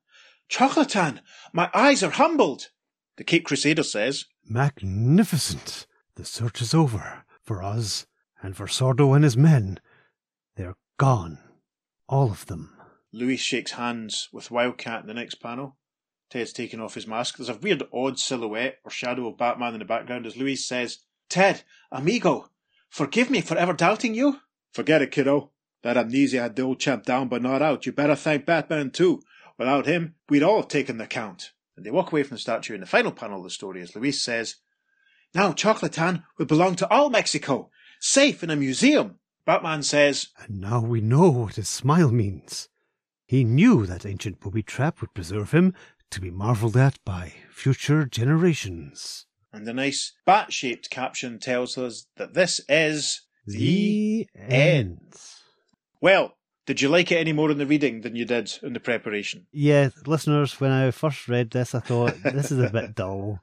Choclotan! 0.49 1.21
My 1.53 1.69
eyes 1.73 2.03
are 2.03 2.11
humbled." 2.11 2.71
The 3.15 3.23
Cape 3.23 3.45
Crusader 3.45 3.83
says, 3.83 4.25
Magnificent. 4.43 5.87
The 6.15 6.25
search 6.25 6.61
is 6.61 6.73
over. 6.73 7.23
For 7.41 7.63
us, 7.63 8.05
and 8.41 8.57
for 8.57 8.67
Sordo 8.67 9.15
and 9.15 9.23
his 9.23 9.37
men. 9.37 9.79
They're 10.55 10.75
gone. 10.97 11.39
All 12.09 12.31
of 12.31 12.47
them. 12.47 12.75
Luis 13.13 13.39
shakes 13.39 13.71
hands 13.71 14.27
with 14.33 14.51
Wildcat 14.51 15.01
in 15.01 15.07
the 15.07 15.13
next 15.13 15.35
panel. 15.35 15.77
Ted's 16.29 16.51
taken 16.51 16.81
off 16.81 16.95
his 16.95 17.07
mask. 17.07 17.37
There's 17.37 17.49
a 17.49 17.55
weird, 17.55 17.83
odd 17.93 18.19
silhouette 18.19 18.79
or 18.83 18.91
shadow 18.91 19.27
of 19.27 19.37
Batman 19.37 19.73
in 19.73 19.79
the 19.79 19.85
background 19.85 20.25
as 20.25 20.35
Luis 20.35 20.65
says, 20.67 20.99
Ted, 21.29 21.63
amigo, 21.91 22.49
forgive 22.89 23.29
me 23.29 23.41
for 23.41 23.55
ever 23.57 23.73
doubting 23.73 24.15
you. 24.15 24.41
Forget 24.73 25.01
it, 25.01 25.11
kiddo. 25.11 25.51
That 25.85 25.97
amnesia 25.97 26.41
had 26.41 26.55
the 26.55 26.63
old 26.63 26.79
champ 26.79 27.05
down 27.05 27.27
but 27.27 27.43
not 27.43 27.61
out. 27.61 27.85
You 27.85 27.91
better 27.91 28.15
thank 28.15 28.47
Batman 28.47 28.89
too. 28.89 29.21
Without 29.55 29.85
him, 29.85 30.15
we'd 30.27 30.41
all 30.41 30.55
have 30.61 30.67
taken 30.67 30.97
the 30.97 31.05
count. 31.05 31.51
And 31.77 31.85
they 31.85 31.91
walk 31.91 32.11
away 32.11 32.23
from 32.23 32.37
the 32.37 32.41
statue 32.41 32.73
in 32.73 32.81
the 32.81 32.87
final 32.87 33.11
panel 33.11 33.37
of 33.37 33.43
the 33.43 33.51
story 33.51 33.83
as 33.83 33.95
Luis 33.95 34.23
says, 34.23 34.55
Now 35.35 35.51
Choclotan 35.51 36.23
will 36.39 36.47
belong 36.47 36.75
to 36.77 36.89
all 36.89 37.11
Mexico, 37.11 37.69
safe 37.99 38.41
in 38.41 38.49
a 38.49 38.55
museum. 38.55 39.19
Batman 39.45 39.83
says, 39.83 40.29
And 40.39 40.59
now 40.59 40.81
we 40.81 41.01
know 41.01 41.29
what 41.29 41.57
his 41.57 41.69
smile 41.69 42.11
means. 42.11 42.67
He 43.27 43.43
knew 43.43 43.85
that 43.85 44.07
ancient 44.07 44.39
booby 44.39 44.63
trap 44.63 45.01
would 45.01 45.13
preserve 45.13 45.51
him 45.51 45.75
to 46.09 46.19
be 46.19 46.31
marvelled 46.31 46.77
at 46.77 46.97
by 47.05 47.33
future 47.51 48.05
generations. 48.05 49.27
And 49.53 49.67
the 49.67 49.73
nice 49.73 50.13
bat 50.25 50.51
shaped 50.51 50.89
caption 50.89 51.37
tells 51.37 51.77
us 51.77 52.07
that 52.17 52.33
this 52.33 52.59
is 52.67 53.21
The 53.45 54.27
end. 54.35 55.13
Well, 56.05 56.37
did 56.67 56.81
you 56.83 56.89
like 56.89 57.11
it 57.11 57.15
any 57.15 57.33
more 57.33 57.49
in 57.49 57.57
the 57.57 57.65
reading 57.65 58.01
than 58.01 58.15
you 58.15 58.25
did 58.25 58.51
in 58.61 58.73
the 58.73 58.79
preparation? 58.79 59.47
Yeah, 59.51 59.89
listeners, 60.05 60.59
when 60.59 60.69
I 60.69 60.91
first 60.91 61.27
read 61.27 61.49
this, 61.49 61.73
I 61.73 61.79
thought 61.79 62.13
this 62.21 62.51
is 62.51 62.59
a 62.59 62.69
bit 62.69 62.93
dull. 63.01 63.39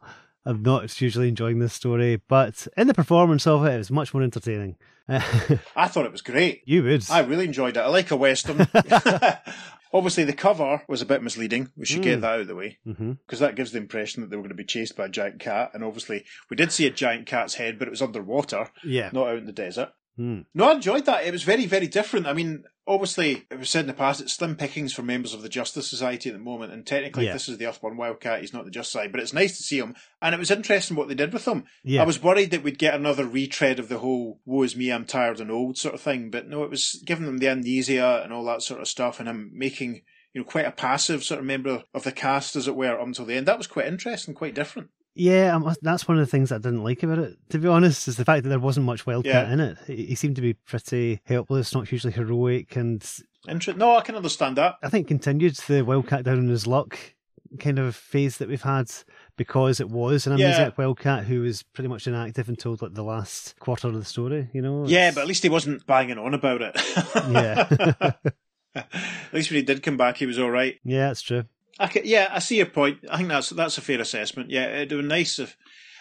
I'm 0.47 0.63
not 0.63 1.01
usually 1.01 1.27
enjoying 1.27 1.59
this 1.59 1.73
story, 1.75 2.23
but 2.29 2.69
in 2.77 2.87
the 2.87 2.95
performance 2.95 3.49
of 3.49 3.65
it, 3.67 3.75
it 3.75 3.79
was 3.79 3.91
much 3.91 4.15
more 4.15 4.23
entertaining. 4.23 4.77
I 5.09 5.89
thought 5.89 6.07
it 6.07 6.13
was 6.13 6.23
great. 6.23 6.63
you 6.65 6.85
would. 6.85 7.05
I 7.11 7.19
really 7.23 7.47
enjoyed 7.47 7.77
it. 7.77 7.81
I 7.81 7.89
like 7.89 8.13
a 8.13 8.17
western. 8.17 8.59
Obviously, 9.93 10.23
the 10.23 10.33
cover 10.33 10.83
was 10.89 11.03
a 11.03 11.07
bit 11.07 11.21
misleading. 11.21 11.73
We 11.77 11.85
should 11.85 12.03
get 12.03 12.19
Mm. 12.19 12.21
that 12.21 12.33
out 12.35 12.41
of 12.43 12.47
the 12.47 12.55
way 12.55 12.79
because 12.85 13.41
that 13.41 13.57
gives 13.57 13.73
the 13.73 13.79
impression 13.79 14.21
that 14.23 14.31
they 14.31 14.37
were 14.37 14.43
going 14.43 14.51
to 14.51 14.55
be 14.55 14.65
chased 14.65 14.97
by 14.97 15.07
a 15.07 15.09
giant 15.09 15.41
cat. 15.41 15.73
And 15.75 15.83
obviously, 15.83 16.25
we 16.49 16.57
did 16.57 16.71
see 16.71 16.87
a 16.87 16.91
giant 16.91 17.27
cat's 17.27 17.55
head, 17.55 17.81
but 17.81 17.89
it 17.89 17.91
was 17.91 18.03
underwater, 18.03 18.71
Yeah. 18.85 19.11
not 19.13 19.27
out 19.27 19.39
in 19.39 19.47
the 19.47 19.53
desert. 19.53 19.89
Mm. 20.19 20.45
No, 20.55 20.69
I 20.69 20.73
enjoyed 20.73 21.07
that. 21.07 21.25
It 21.25 21.33
was 21.33 21.43
very, 21.43 21.65
very 21.67 21.87
different. 21.87 22.27
I 22.27 22.35
mean, 22.35 22.65
obviously, 22.87 23.47
it 23.51 23.59
was 23.59 23.71
said 23.71 23.81
in 23.83 23.87
the 23.87 23.95
past, 23.95 24.21
it's 24.21 24.35
slim 24.35 24.57
pickings 24.57 24.93
for 24.93 25.03
members 25.03 25.33
of 25.33 25.41
the 25.41 25.49
Justice 25.49 25.89
Society 25.89 26.29
at 26.29 26.35
the 26.35 26.39
moment, 26.43 26.73
and 26.73 26.87
technically, 26.87 27.25
Yeah. 27.27 27.33
this 27.33 27.49
is 27.49 27.57
the 27.57 27.67
Earthborn 27.67 27.97
Wildcat. 27.97 28.41
He's 28.43 28.53
not 28.53 28.65
the 28.67 28.71
Justice 28.71 28.93
Side, 28.93 29.11
but 29.11 29.21
it's 29.23 29.33
nice 29.33 29.57
to 29.57 29.63
see 29.63 29.79
him. 29.79 29.95
And 30.21 30.35
it 30.35 30.39
was 30.39 30.51
interesting 30.51 30.97
what 30.97 31.09
they 31.09 31.15
did 31.15 31.33
with 31.33 31.47
him. 31.49 31.65
Yeah. 31.83 32.03
I 32.03 32.05
was 32.05 32.23
worried 32.23 32.51
that 32.51 32.63
we'd 32.63 32.79
get 32.79 32.95
another 32.95 33.25
retread 33.25 33.79
of 33.79 33.89
the 33.89 33.99
whole 33.99 34.41
"woe 34.45 34.63
is 34.65 34.77
me, 34.77 34.91
I'm 34.93 35.07
tired 35.07 35.41
and 35.41 35.51
old" 35.51 35.79
sort 35.79 35.95
of 35.95 36.01
thing, 36.03 36.31
but 36.31 36.47
no, 36.47 36.63
it 36.63 36.71
was 36.71 37.03
giving 37.07 37.25
them 37.25 37.39
the 37.39 37.49
amnesia 37.49 38.21
and 38.23 38.33
all 38.35 38.45
that 38.45 38.63
sort 38.63 38.81
of 38.83 38.89
stuff, 38.89 39.19
and 39.19 39.29
him 39.29 39.51
making 39.55 40.03
you 40.35 40.41
know 40.41 40.45
quite 40.45 40.67
a 40.67 40.73
passive 40.73 41.25
sort 41.25 41.41
of 41.41 41.47
member 41.47 41.85
of 41.95 42.05
the 42.05 42.13
cast, 42.13 42.55
as 42.57 42.69
it 42.69 42.77
were, 42.77 42.99
up 43.01 43.07
until 43.07 43.25
the 43.25 43.35
end. 43.35 43.47
That 43.47 43.59
was 43.59 43.67
quite 43.67 43.87
interesting, 43.87 44.35
quite 44.35 44.55
different. 44.55 44.89
Yeah, 45.15 45.55
um, 45.55 45.75
that's 45.83 46.09
one 46.09 46.19
of 46.19 46.25
the 46.25 46.31
things 46.31 46.51
I 46.53 46.57
didn't 46.59 46.85
like 46.85 47.03
about 47.03 47.19
it, 47.19 47.37
to 47.51 47.59
be 47.59 47.69
honest, 47.69 48.09
is 48.09 48.17
the 48.17 48.25
fact 48.25 48.45
that 48.45 48.49
there 48.49 48.59
wasn't 48.59 48.87
much 48.87 49.07
Wildcat 49.07 49.47
Yeah. 49.49 49.53
in 49.53 49.61
it. 49.61 49.79
He 49.87 50.07
he 50.07 50.15
seemed 50.15 50.37
to 50.37 50.43
be 50.43 50.55
pretty 50.55 51.21
helpless, 51.25 51.75
not 51.75 51.89
hugely 51.89 52.13
heroic, 52.13 52.77
and 52.77 53.05
Inter- 53.47 53.75
no, 53.75 53.97
I 53.97 54.01
can 54.03 54.15
understand 54.17 54.57
that. 54.57 54.77
I 54.83 54.89
think 54.89 55.09
continued 55.09 55.57
the 55.69 55.83
Wildcat 55.83 56.25
down 56.25 56.39
on 56.39 56.49
his 56.49 56.67
luck 56.67 56.99
kind 57.61 57.79
of 57.79 57.95
phase 57.95 58.39
that 58.39 58.49
we've 58.49 58.63
had 58.63 58.91
because 59.37 59.79
it 59.81 59.91
was 59.91 60.27
an 60.27 60.39
Yeah. 60.39 60.53
amnesiac 60.71 60.79
Wildcat 60.79 61.25
who 61.25 61.43
was 61.43 61.63
pretty 61.63 61.89
much 61.89 62.07
inactive 62.07 62.49
until 62.49 62.79
like 62.81 62.95
the 62.95 63.03
last 63.05 63.59
quarter 63.59 63.89
of 63.89 63.95
the 63.95 64.05
story, 64.07 64.49
you 64.55 64.63
know? 64.63 64.87
Yeah, 64.87 65.11
but 65.11 65.21
at 65.21 65.27
least 65.27 65.43
he 65.43 65.51
wasn't 65.51 65.85
banging 65.87 66.17
on 66.17 66.33
about 66.33 66.63
it. 66.63 66.81
Yeah. 67.31 68.13
at 68.75 68.87
least 69.35 69.51
when 69.51 69.57
he 69.59 69.63
did 69.63 69.83
come 69.83 69.99
back, 69.99 70.17
he 70.17 70.25
was 70.25 70.39
all 70.39 70.51
right. 70.51 70.79
yeah, 70.85 71.09
that's 71.09 71.21
true. 71.21 71.45
Yeah, 72.05 72.29
I 72.31 72.39
see 72.39 72.57
your 72.59 72.66
point. 72.66 72.99
I 73.11 73.16
think 73.16 73.29
that's 73.29 73.51
that's 73.51 73.79
a 73.79 73.83
fair 73.83 74.01
assessment. 74.01 74.51
Yeah, 74.51 74.66
it'd 74.68 74.91
have 74.91 75.01
been 75.01 75.09
nice 75.09 75.39
if. 75.39 75.57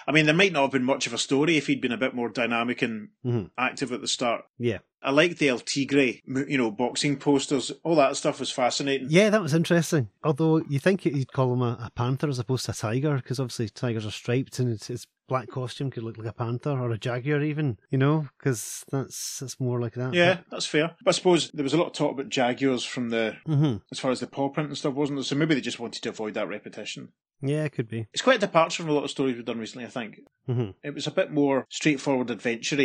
I 0.07 0.11
mean, 0.11 0.25
there 0.25 0.33
might 0.35 0.51
not 0.51 0.63
have 0.63 0.71
been 0.71 0.83
much 0.83 1.05
of 1.05 1.13
a 1.13 1.17
story 1.19 1.57
if 1.57 1.67
he'd 1.67 1.79
been 1.79 1.91
a 1.91 1.97
bit 1.97 2.15
more 2.15 2.27
dynamic 2.27 2.81
and 2.81 3.09
Mhm. 3.23 3.51
active 3.55 3.91
at 3.91 4.01
the 4.01 4.07
start. 4.07 4.45
Yeah. 4.57 4.79
I 5.03 5.11
like 5.11 5.37
the 5.37 5.49
El 5.49 5.59
Tigre, 5.59 6.19
you 6.47 6.57
know, 6.57 6.71
boxing 6.71 7.17
posters. 7.17 7.71
All 7.83 7.95
that 7.97 8.17
stuff 8.17 8.39
was 8.39 8.51
fascinating. 8.51 9.07
Yeah, 9.11 9.29
that 9.29 9.43
was 9.43 9.53
interesting. 9.53 10.09
Although 10.23 10.63
you 10.67 10.79
think 10.79 11.05
you'd 11.05 11.31
call 11.31 11.53
him 11.53 11.61
a, 11.61 11.77
a 11.85 11.91
panther 11.95 12.27
as 12.29 12.39
opposed 12.39 12.65
to 12.65 12.71
a 12.71 12.73
tiger, 12.73 13.15
because 13.15 13.39
obviously 13.39 13.69
tigers 13.69 14.05
are 14.07 14.11
striped 14.11 14.57
and 14.57 14.71
its, 14.71 14.89
its 14.89 15.05
black 15.31 15.49
costume 15.49 15.89
could 15.89 16.03
look 16.03 16.17
like 16.17 16.27
a 16.27 16.33
panther 16.33 16.71
or 16.71 16.91
a 16.91 16.97
jaguar, 16.97 17.41
even, 17.41 17.77
you 17.89 17.97
know, 17.97 18.27
because 18.37 18.83
that's, 18.91 19.39
that's 19.39 19.61
more 19.61 19.79
like 19.79 19.93
that. 19.93 20.13
Yeah, 20.13 20.39
that's 20.51 20.65
fair. 20.65 20.91
But 21.05 21.15
I 21.15 21.17
suppose 21.17 21.49
there 21.51 21.63
was 21.63 21.71
a 21.73 21.77
lot 21.77 21.87
of 21.87 21.93
talk 21.93 22.11
about 22.11 22.27
jaguars 22.27 22.83
from 22.83 23.11
the 23.11 23.37
hmm 23.45 23.77
as 23.93 23.99
far 23.99 24.11
as 24.11 24.19
the 24.19 24.27
paw 24.27 24.49
print 24.49 24.67
and 24.67 24.77
stuff, 24.77 24.93
wasn't 24.93 25.19
there? 25.19 25.23
So 25.23 25.35
maybe 25.35 25.55
they 25.55 25.61
just 25.61 25.79
wanted 25.79 26.03
to 26.03 26.09
avoid 26.09 26.33
that 26.33 26.49
repetition. 26.49 27.13
Yeah, 27.41 27.63
it 27.63 27.71
could 27.71 27.87
be. 27.87 28.07
It's 28.11 28.21
quite 28.21 28.35
a 28.35 28.47
departure 28.47 28.83
from 28.83 28.89
a 28.89 28.93
lot 28.93 29.05
of 29.05 29.09
stories 29.09 29.37
we've 29.37 29.45
done 29.45 29.59
recently. 29.59 29.85
I 29.85 29.89
think 29.89 30.19
hmm 30.45 30.71
it 30.83 30.93
was 30.93 31.07
a 31.07 31.11
bit 31.11 31.31
more 31.31 31.65
straightforward 31.69 32.29
adventure 32.29 32.75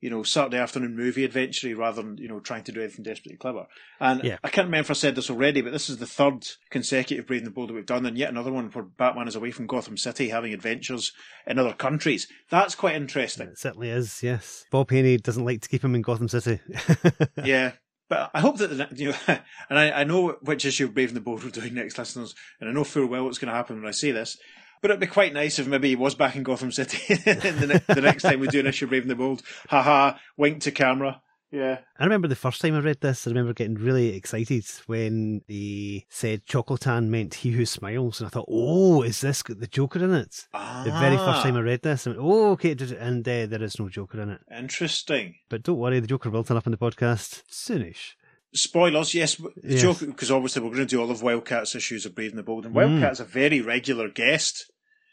you 0.00 0.10
know, 0.10 0.22
Saturday 0.22 0.58
afternoon 0.58 0.96
movie 0.96 1.24
adventure 1.24 1.74
rather 1.74 2.02
than, 2.02 2.18
you 2.18 2.28
know, 2.28 2.40
trying 2.40 2.62
to 2.64 2.72
do 2.72 2.80
anything 2.80 3.02
desperately 3.02 3.36
clever. 3.36 3.66
And 3.98 4.22
Yeah. 4.22 4.38
I 4.44 4.48
can't 4.48 4.66
remember 4.66 4.86
if 4.86 4.90
I 4.90 4.94
said 4.94 5.16
this 5.16 5.30
already, 5.30 5.60
but 5.60 5.72
this 5.72 5.90
is 5.90 5.98
the 5.98 6.06
third 6.06 6.46
consecutive 6.70 7.26
Brave 7.26 7.40
and 7.40 7.46
the 7.46 7.50
Bold 7.50 7.70
that 7.70 7.74
we've 7.74 7.84
done, 7.86 8.06
and 8.06 8.16
yet 8.16 8.30
another 8.30 8.52
one 8.52 8.70
where 8.70 8.84
Batman 8.84 9.26
is 9.28 9.34
away 9.36 9.50
from 9.50 9.66
Gotham 9.66 9.96
City 9.96 10.28
having 10.28 10.52
adventures 10.52 11.12
in 11.46 11.58
other 11.58 11.72
countries. 11.72 12.28
That's 12.50 12.74
quite 12.74 12.94
interesting. 12.94 13.48
It 13.48 13.58
certainly 13.58 13.90
is, 13.90 14.22
yes. 14.22 14.64
Bob 14.70 14.90
Haney 14.90 15.16
doesn't 15.16 15.44
like 15.44 15.62
to 15.62 15.68
keep 15.68 15.84
him 15.84 15.94
in 15.94 16.02
Gotham 16.02 16.28
City. 16.28 16.60
yeah. 17.44 17.72
But 18.08 18.30
I 18.32 18.40
hope 18.40 18.56
that, 18.58 18.68
the, 18.68 18.88
you 18.94 19.10
know, 19.10 19.16
and 19.68 19.78
I, 19.78 19.90
I 19.90 20.04
know 20.04 20.36
which 20.42 20.64
issue 20.64 20.86
of 20.86 20.94
Brave 20.94 21.08
and 21.08 21.16
the 21.16 21.20
Bold 21.20 21.44
we're 21.44 21.50
doing 21.50 21.74
next, 21.74 21.98
listeners, 21.98 22.34
and 22.60 22.70
I 22.70 22.72
know 22.72 22.84
full 22.84 23.06
well 23.06 23.24
what's 23.24 23.38
going 23.38 23.50
to 23.50 23.54
happen 23.56 23.76
when 23.76 23.88
I 23.88 23.92
say 23.92 24.12
this. 24.12 24.38
But 24.80 24.90
it'd 24.90 25.00
be 25.00 25.06
quite 25.06 25.32
nice 25.32 25.58
if 25.58 25.66
maybe 25.66 25.88
he 25.88 25.96
was 25.96 26.14
back 26.14 26.36
in 26.36 26.42
Gotham 26.42 26.72
City 26.72 27.14
the, 27.24 27.82
ne- 27.88 27.94
the 27.94 28.00
next 28.00 28.22
time 28.22 28.40
we 28.40 28.48
do 28.48 28.60
an 28.60 28.66
issue 28.66 28.84
of 28.86 28.90
Brave 28.90 29.02
and 29.02 29.10
the 29.10 29.14
Bold. 29.16 29.42
Ha 29.68 29.82
ha, 29.82 30.20
wink 30.36 30.62
to 30.62 30.70
camera. 30.70 31.20
Yeah. 31.50 31.78
I 31.98 32.04
remember 32.04 32.28
the 32.28 32.36
first 32.36 32.60
time 32.60 32.74
I 32.74 32.80
read 32.80 33.00
this, 33.00 33.26
I 33.26 33.30
remember 33.30 33.54
getting 33.54 33.76
really 33.76 34.14
excited 34.14 34.66
when 34.84 35.40
they 35.48 36.04
said 36.10 36.44
Choclotan 36.44 37.06
meant 37.08 37.36
he 37.36 37.52
who 37.52 37.64
smiles. 37.64 38.20
And 38.20 38.26
I 38.26 38.30
thought, 38.30 38.44
oh, 38.50 39.00
is 39.02 39.22
this 39.22 39.42
got 39.42 39.58
the 39.58 39.66
Joker 39.66 40.04
in 40.04 40.12
it? 40.12 40.46
Ah. 40.52 40.82
The 40.84 40.90
very 40.92 41.16
first 41.16 41.42
time 41.42 41.56
I 41.56 41.60
read 41.60 41.80
this, 41.82 42.06
I 42.06 42.10
went, 42.10 42.20
oh, 42.22 42.50
okay, 42.52 42.72
it 42.72 42.78
did- 42.78 42.92
and 42.92 43.26
uh, 43.26 43.46
there 43.46 43.62
is 43.62 43.78
no 43.78 43.88
Joker 43.88 44.20
in 44.20 44.28
it. 44.28 44.40
Interesting. 44.54 45.36
But 45.48 45.62
don't 45.62 45.78
worry, 45.78 46.00
the 46.00 46.06
Joker 46.06 46.28
will 46.28 46.44
turn 46.44 46.58
up 46.58 46.66
in 46.66 46.72
the 46.72 46.76
podcast 46.78 47.42
soonish. 47.50 48.12
Spoilers, 48.54 49.14
yes. 49.14 49.36
The 49.36 49.50
Yes. 49.62 50.00
because 50.02 50.30
obviously 50.30 50.62
we're 50.62 50.68
going 50.74 50.80
to 50.80 50.86
do 50.86 51.00
all 51.00 51.10
of 51.10 51.20
Wildcat's 51.20 51.74
issues 51.74 52.06
of 52.06 52.14
Brave 52.14 52.30
and 52.30 52.38
the 52.38 52.42
Bold, 52.42 52.64
and 52.66 52.74
Mm. 52.74 53.00
Wildcat's 53.00 53.20
a 53.20 53.24
very 53.24 53.60
regular 53.60 54.08
guest 54.08 54.70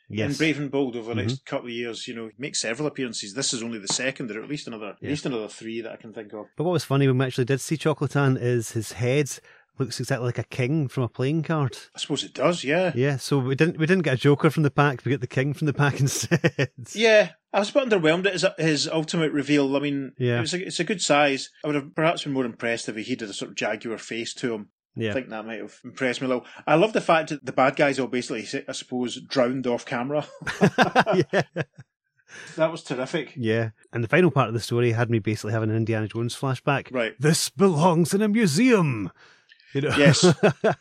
in 0.10 0.18
Yes. 0.18 0.32
Mm-hmm. 0.32 0.38
Brave 0.38 0.60
and 0.60 0.72
Bold 0.72 0.96
over 0.96 1.14
the 1.14 1.22
next 1.22 1.46
couple 1.46 1.68
of 1.68 1.74
years. 1.74 2.08
You 2.08 2.16
know, 2.16 2.30
make 2.38 2.56
several 2.56 2.88
appearances. 2.88 3.34
This 3.34 3.54
is 3.54 3.62
only 3.64 3.80
the 3.80 3.88
second, 3.90 4.32
or 4.32 4.42
at 4.42 4.50
least 4.50 4.68
another, 4.68 4.96
Yeah. 5.02 5.08
at 5.08 5.10
least 5.12 5.26
another 5.26 5.48
three 5.48 5.82
that 5.82 5.92
I 5.92 5.96
can 5.98 6.14
think 6.14 6.34
of. 6.34 6.46
But 6.56 6.64
what 6.64 6.72
was 6.74 6.84
funny 6.86 7.08
when 7.08 7.18
we 7.18 7.26
actually 7.26 7.46
did 7.46 7.60
see 7.62 7.76
Choclotan 7.78 8.38
is 8.42 8.72
his 8.72 8.94
head 8.94 9.30
looks 9.78 10.00
exactly 10.00 10.26
like 10.28 10.38
a 10.40 10.44
king 10.46 10.88
from 10.88 11.04
a 11.04 11.10
playing 11.10 11.44
card. 11.44 11.76
I 11.94 12.00
suppose 12.00 12.24
it 12.24 12.34
does, 12.34 12.64
yeah. 12.64 12.94
Yeah, 12.96 13.18
so 13.18 13.38
we 13.40 13.56
didn't 13.56 13.78
we 13.78 13.86
didn't 13.86 14.04
get 14.04 14.14
a 14.14 14.18
Joker 14.18 14.50
from 14.50 14.64
the 14.64 14.72
pack, 14.72 15.04
we 15.04 15.12
got 15.12 15.20
the 15.20 15.28
king 15.28 15.54
from 15.54 15.68
the 15.68 15.74
pack 15.74 16.00
instead. 16.00 16.70
Yeah, 16.94 17.32
I 17.56 17.60
was 17.60 17.70
a 17.70 17.74
bit 17.74 17.90
underwhelmed 17.90 18.26
at 18.28 18.34
his, 18.34 18.46
his 18.58 18.88
ultimate 18.88 19.32
reveal. 19.32 19.76
I 19.76 19.80
mean, 19.80 20.12
Yeah. 20.18 20.38
it 20.38 20.42
was 20.42 20.54
a, 20.54 20.68
it's 20.68 20.80
a 20.80 20.84
good 20.84 21.02
size. 21.02 21.50
I 21.64 21.68
would 21.68 21.76
have 21.76 21.96
perhaps 21.96 22.24
been 22.24 22.34
more 22.34 22.46
impressed 22.46 22.90
if 22.90 22.96
he 22.98 23.04
had 23.04 23.22
a 23.24 23.34
sort 23.34 23.52
of 23.52 23.56
jaguar 23.56 23.98
face 23.98 24.34
to 24.36 24.54
him. 24.54 24.70
I 24.98 25.12
think 25.12 25.30
that 25.30 25.46
might 25.46 25.60
have 25.60 25.80
impressed 25.84 26.22
me 26.22 26.26
a 26.26 26.28
little. 26.30 26.46
I 26.66 26.76
love 26.76 26.94
the 26.94 27.02
fact 27.02 27.30
that 27.30 27.46
the 27.46 27.52
bad 27.52 27.76
guys 27.76 28.00
all 28.00 28.08
basically, 28.08 28.48
I 28.68 28.72
suppose, 28.72 29.20
drowned 29.22 29.68
off 29.68 29.86
camera. 29.86 30.26
yeah. 30.62 31.42
that 32.56 32.72
was 32.72 32.84
terrific. 32.84 33.34
Yeah. 33.36 33.72
And 33.92 34.04
the 34.04 34.08
final 34.08 34.32
part 34.32 34.48
of 34.48 34.54
the 34.54 34.60
story 34.62 34.92
had 34.92 35.10
me 35.10 35.20
basically 35.20 35.52
having 35.54 35.70
an 35.70 35.76
Indiana 35.76 36.08
Jones 36.08 36.36
flashback. 36.36 36.94
Right. 36.94 37.14
This 37.20 37.50
belongs 37.50 38.14
in 38.14 38.22
a 38.22 38.28
museum. 38.30 39.12
You 39.74 39.82
know? 39.82 39.96
Yes. 39.98 40.26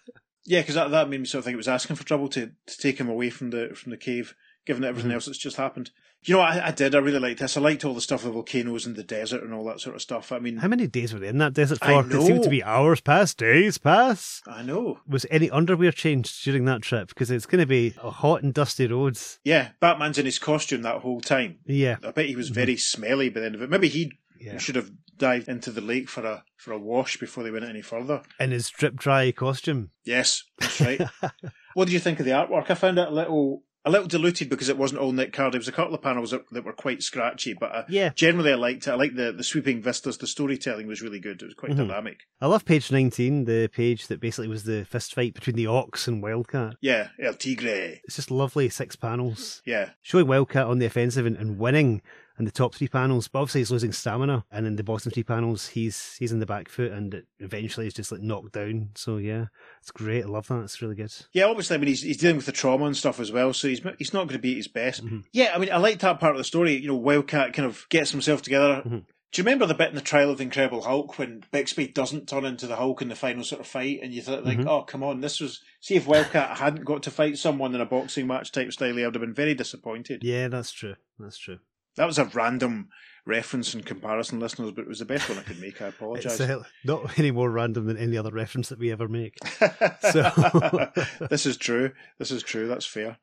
Yeah, 0.47 0.61
because 0.61 0.75
that, 0.75 0.91
that 0.91 1.09
made 1.09 1.21
me 1.21 1.27
sort 1.27 1.39
of 1.39 1.45
think 1.47 1.55
it 1.55 1.57
was 1.57 1.69
asking 1.69 1.97
for 1.97 2.05
trouble 2.05 2.29
to, 2.29 2.51
to 2.67 2.79
take 2.79 2.99
him 2.99 3.09
away 3.09 3.31
from 3.31 3.49
the 3.49 3.71
from 3.75 3.93
the 3.93 3.97
cave, 3.97 4.35
given 4.67 4.85
everything 4.85 5.09
Mm-hmm. 5.11 5.15
else 5.17 5.27
that's 5.27 5.39
just 5.39 5.57
happened. 5.57 5.91
You 6.27 6.37
know, 6.37 6.41
I, 6.41 6.69
I 6.69 6.71
did. 6.71 6.95
I 6.95 6.99
really 6.99 7.19
liked 7.19 7.41
this. 7.41 7.57
I 7.57 7.61
liked 7.61 7.85
all 7.85 7.93
the 7.93 8.01
stuff, 8.01 8.23
the 8.23 8.31
volcanoes 8.31 8.87
and 8.87 8.97
the 8.97 9.03
desert 9.03 9.43
and 9.43 9.53
all 9.53 9.65
that 9.67 9.81
sort 9.81 9.95
of 9.95 10.01
stuff. 10.01 10.33
I 10.33 10.39
mean, 10.39 10.57
How 10.57 10.69
many 10.69 10.87
days 10.87 11.13
were 11.13 11.21
they 11.21 11.29
in 11.29 11.37
that 11.39 11.53
desert 11.53 11.81
for? 11.81 11.85
I 11.87 12.01
It 12.01 12.23
seemed 12.23 12.43
to 12.45 12.49
be 12.49 12.65
hours 12.65 13.03
pass, 13.03 13.35
days 13.35 13.77
pass. 13.77 14.41
I 14.47 14.63
know. 14.63 15.01
Was 15.07 15.27
any 15.31 15.51
underwear 15.51 15.93
changed 15.93 16.43
during 16.43 16.65
that 16.65 16.81
trip? 16.81 17.09
Because 17.09 17.31
it's 17.31 17.45
going 17.45 17.61
to 17.61 17.67
be 17.67 17.91
hot 17.91 18.43
and 18.43 18.55
dusty 18.55 18.87
roads. 18.87 19.39
Yeah, 19.45 19.73
Batman's 19.81 20.17
in 20.17 20.25
his 20.25 20.39
costume 20.39 20.81
that 20.83 21.03
whole 21.03 21.21
time. 21.21 21.59
Yeah. 21.67 21.97
I 22.03 22.11
bet 22.13 22.25
he 22.27 22.37
was 22.37 22.49
very 22.49 22.79
smelly 22.79 23.29
by 23.29 23.41
the 23.41 23.47
end 23.47 23.55
of 23.57 23.63
it. 23.63 23.71
Maybe 23.71 23.89
he 23.89 24.13
Mm-hmm. 24.35 24.47
Yeah. 24.55 24.59
should 24.59 24.75
have 24.75 24.91
dived 25.17 25.49
into 25.49 25.71
the 25.71 25.81
lake 25.81 26.09
for 26.09 26.27
a 26.27 26.45
for 26.57 26.73
a 26.73 26.79
wash 26.79 27.17
before 27.19 27.45
they 27.45 27.53
went 27.53 27.65
any 27.65 27.81
further. 27.81 28.23
In 28.41 28.51
his 28.51 28.69
drip 28.69 28.97
dry 28.97 29.31
costume. 29.31 29.91
Yes, 30.05 30.43
that's 30.59 30.81
right. 30.81 31.01
what 31.75 31.85
did 31.87 31.93
you 31.95 32.01
think 32.01 32.19
of 32.19 32.27
the 32.27 32.33
artwork? 32.33 32.69
I 32.69 32.75
found 32.75 32.99
it 32.99 33.07
a 33.09 33.13
little 33.13 33.63
a 33.85 33.91
little 33.91 34.07
diluted 34.09 34.49
because 34.49 34.69
it 34.69 34.79
wasn't 34.79 35.01
all 35.01 35.13
Nick 35.13 35.33
Cardy. 35.33 35.53
There 35.53 35.59
was 35.61 35.69
a 35.69 35.73
couple 35.73 35.95
of 35.95 36.01
panels 36.03 36.31
that, 36.31 36.49
that 36.53 36.65
were 36.65 36.73
quite 36.73 37.03
scratchy, 37.03 37.53
but 37.53 37.75
uh, 37.75 37.83
Yeah. 37.89 38.11
generally 38.15 38.53
I 38.53 38.55
liked 38.57 38.87
it. 38.87 38.91
I 38.91 38.95
liked 38.95 39.17
the, 39.17 39.31
the 39.33 39.45
sweeping 39.45 39.83
vistas. 39.83 40.19
The 40.19 40.27
storytelling 40.27 40.87
was 40.87 41.03
really 41.03 41.21
good. 41.21 41.43
It 41.43 41.45
was 41.47 41.55
quite 41.55 41.73
Mhm. 41.73 41.89
dynamic. 41.89 42.21
I 42.41 42.47
love 42.47 42.65
page 42.65 42.91
19, 42.91 43.45
the 43.45 43.69
page 43.73 44.07
that 44.07 44.21
basically 44.21 44.49
was 44.49 44.65
the 44.65 44.85
fist 44.85 45.15
fight 45.15 45.35
between 45.35 45.57
the 45.57 45.67
Ox 45.67 46.09
and 46.09 46.23
Wildcat. 46.23 46.77
Yeah, 46.81 47.09
El 47.21 47.35
Tigre. 47.35 48.01
It's 48.05 48.17
just 48.17 48.31
lovely 48.31 48.69
six 48.69 48.97
panels. 48.97 49.61
Yeah, 49.67 49.91
showing 50.03 50.27
Wildcat 50.27 50.67
on 50.67 50.79
the 50.79 50.87
offensive 50.87 51.27
and, 51.27 51.37
and 51.37 51.59
winning 51.59 52.01
in 52.39 52.45
the 52.45 52.51
top 52.51 52.75
three 52.75 52.89
panels, 52.89 53.29
but 53.29 53.41
obviously 53.41 53.61
he's 53.61 53.71
losing 53.71 53.93
stamina, 53.93 54.45
and 54.51 54.67
in 54.67 54.77
the 54.77 54.83
bottom 54.83 55.11
three 55.13 55.23
panels, 55.23 55.69
he's 55.69 56.17
he's 56.19 56.33
in 56.33 56.41
the 56.41 56.47
back 56.47 56.69
foot, 56.69 56.91
and 56.93 57.15
it 57.15 57.27
eventually 57.39 57.87
he's 57.87 57.95
just 57.95 58.11
like 58.11 58.21
knocked 58.23 58.53
down. 58.53 58.91
So 58.97 59.19
yeah, 59.19 59.47
it's 59.81 59.91
great. 59.91 60.25
I 60.25 60.29
love 60.29 60.49
that. 60.49 60.63
It's 60.65 60.83
really 60.83 60.97
good. 60.97 61.13
yeah. 61.33 61.45
Obviously, 61.45 61.75
I 61.77 61.79
mean 61.79 61.89
he's 61.89 62.03
he's 62.03 62.17
dealing 62.17 62.37
with 62.37 62.47
the 62.47 62.53
trauma 62.53 62.87
and 62.87 62.97
stuff 62.97 63.21
as 63.21 63.31
well, 63.31 63.53
so 63.53 63.69
he's 63.69 63.81
he's 63.99 64.13
not 64.13 64.25
going 64.29 64.39
to 64.39 64.43
be 64.43 64.53
at 64.53 64.57
his 64.59 64.69
best. 64.69 65.05
Mhm. 65.05 65.25
Yeah, 65.33 65.53
I 65.55 65.59
mean 65.59 65.71
I 65.73 65.77
liked 65.77 66.01
that 66.01 66.19
part 66.21 66.33
of 66.33 66.39
the 66.39 66.45
story. 66.45 66.75
You 66.77 66.89
know, 66.89 66.97
Wildcat 66.97 67.53
kind 67.53 67.67
of 67.67 67.87
gets 67.89 68.11
himself 68.11 68.43
together. 68.43 68.83
Mhm. 68.85 69.05
Do 69.33 69.41
you 69.41 69.47
remember 69.47 69.67
the 69.67 69.75
bit 69.75 69.89
in 69.89 69.97
the 69.97 70.01
trial 70.01 70.31
of 70.31 70.39
the 70.39 70.45
Incredible 70.45 70.83
Hulk 70.83 71.19
when 71.19 71.43
Bixby 71.51 71.89
doesn't 71.89 72.29
turn 72.29 72.45
into 72.45 72.69
the 72.69 72.77
Hulk 72.77 73.03
in 73.03 73.09
the 73.09 73.17
final 73.17 73.43
sort 73.43 73.61
of 73.61 73.67
fight, 73.67 73.99
and 74.01 74.13
you 74.15 74.23
thought 74.23 74.45
like, 74.45 74.59
Mhm. 74.59 74.69
oh 74.69 74.83
come 74.83 75.03
on, 75.03 75.21
this 75.23 75.41
was 75.41 75.61
see 75.81 75.97
if 75.97 76.07
Wildcat 76.07 76.59
hadn't 76.59 76.85
got 76.85 77.03
to 77.05 77.11
fight 77.11 77.37
someone 77.37 77.75
in 77.75 77.81
a 77.81 77.87
boxing 77.87 78.27
match 78.29 78.53
type 78.53 78.73
style, 78.73 78.97
I 78.97 79.05
would 79.07 79.15
have 79.17 79.21
been 79.21 79.35
very 79.35 79.55
disappointed. 79.55 80.23
Yeah, 80.23 80.47
that's 80.49 80.71
true. 80.73 80.95
That's 81.19 81.39
true. 81.39 81.59
That 81.97 82.07
was 82.07 82.19
a 82.19 82.25
random 82.27 82.89
reference 83.27 83.73
and 83.75 83.85
comparison, 83.87 84.39
listeners, 84.41 84.73
but 84.73 84.83
it 84.83 84.89
was 84.89 84.99
the 84.99 85.05
best 85.05 85.29
one 85.29 85.39
I 85.39 85.43
could 85.43 85.61
make. 85.61 85.81
I 85.81 85.87
apologise. 85.89 86.41
uh, 86.41 86.63
not 86.85 87.19
any 87.19 87.31
more 87.31 87.51
random 87.51 87.87
than 87.87 87.97
any 87.97 88.17
other 88.19 88.31
reference 88.33 88.69
that 88.69 88.79
we 88.79 88.93
ever 88.93 89.09
make. 89.09 89.39
So- 90.13 90.91
this 91.31 91.47
is 91.47 91.57
true. 91.57 91.93
This 92.19 92.31
is 92.31 92.43
true. 92.43 92.69
That's 92.69 92.87
fair. 92.87 93.17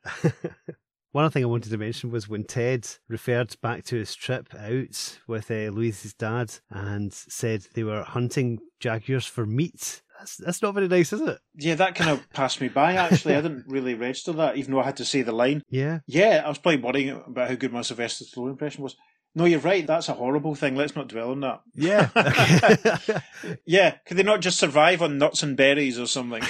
One 1.12 1.26
other 1.26 1.32
thing 1.34 1.44
I 1.44 1.48
wanted 1.48 1.72
to 1.72 1.78
mention 1.78 2.10
was 2.10 2.30
when 2.30 2.46
Ted 2.46 2.88
referred 3.10 3.56
back 3.62 3.84
to 3.86 3.98
his 3.98 4.16
trip 4.16 4.48
out 4.58 5.20
with 5.28 5.52
uh, 5.52 5.70
Luis's 5.70 6.14
dad 6.14 6.54
and 6.70 7.14
said 7.14 7.68
they 7.74 7.84
were 7.84 8.04
hunting 8.04 8.60
jaguars 8.80 9.26
for 9.26 9.46
meat. 9.46 10.02
That's, 10.22 10.38
that's 10.38 10.62
not 10.62 10.76
very 10.76 10.88
nice, 10.88 11.12
is 11.14 11.22
it? 11.22 11.40
Yeah, 11.56 11.74
that 11.76 11.96
kind 11.96 12.12
of 12.12 12.30
passed 12.30 12.62
me 12.62 12.68
by, 12.68 12.94
actually. 12.94 13.36
I 13.36 13.42
didn't 13.42 13.66
really 13.68 13.96
register 13.96 14.32
that, 14.34 14.56
even 14.56 14.72
though 14.72 14.82
I 14.82 14.86
had 14.86 14.98
to 14.98 15.06
say 15.06 15.24
the 15.24 15.32
line. 15.32 15.64
Yeah. 15.68 16.02
Yeah, 16.06 16.44
I 16.46 16.48
was 16.48 16.60
probably 16.60 16.80
worrying 16.80 17.10
about 17.10 17.50
how 17.50 17.56
good 17.56 17.74
my 17.74 17.82
Sylvester 17.82 18.26
Stallone 18.26 18.52
impression 18.52 18.84
was. 18.84 18.96
No, 19.34 19.46
you're 19.46 19.60
right. 19.62 19.88
That's 19.88 20.10
a 20.10 20.14
horrible 20.14 20.54
thing. 20.54 20.76
Let's 20.76 20.96
not 20.96 21.08
dwell 21.08 21.32
on 21.32 21.40
that. 21.40 21.62
Yeah. 21.74 22.10
Yeah, 23.66 23.96
could 24.06 24.18
they 24.18 24.24
not 24.24 24.42
just 24.42 24.60
survive 24.60 25.02
on 25.02 25.18
nuts 25.18 25.42
and 25.42 25.58
berries 25.58 25.98
or 25.98 26.06
something? 26.06 26.44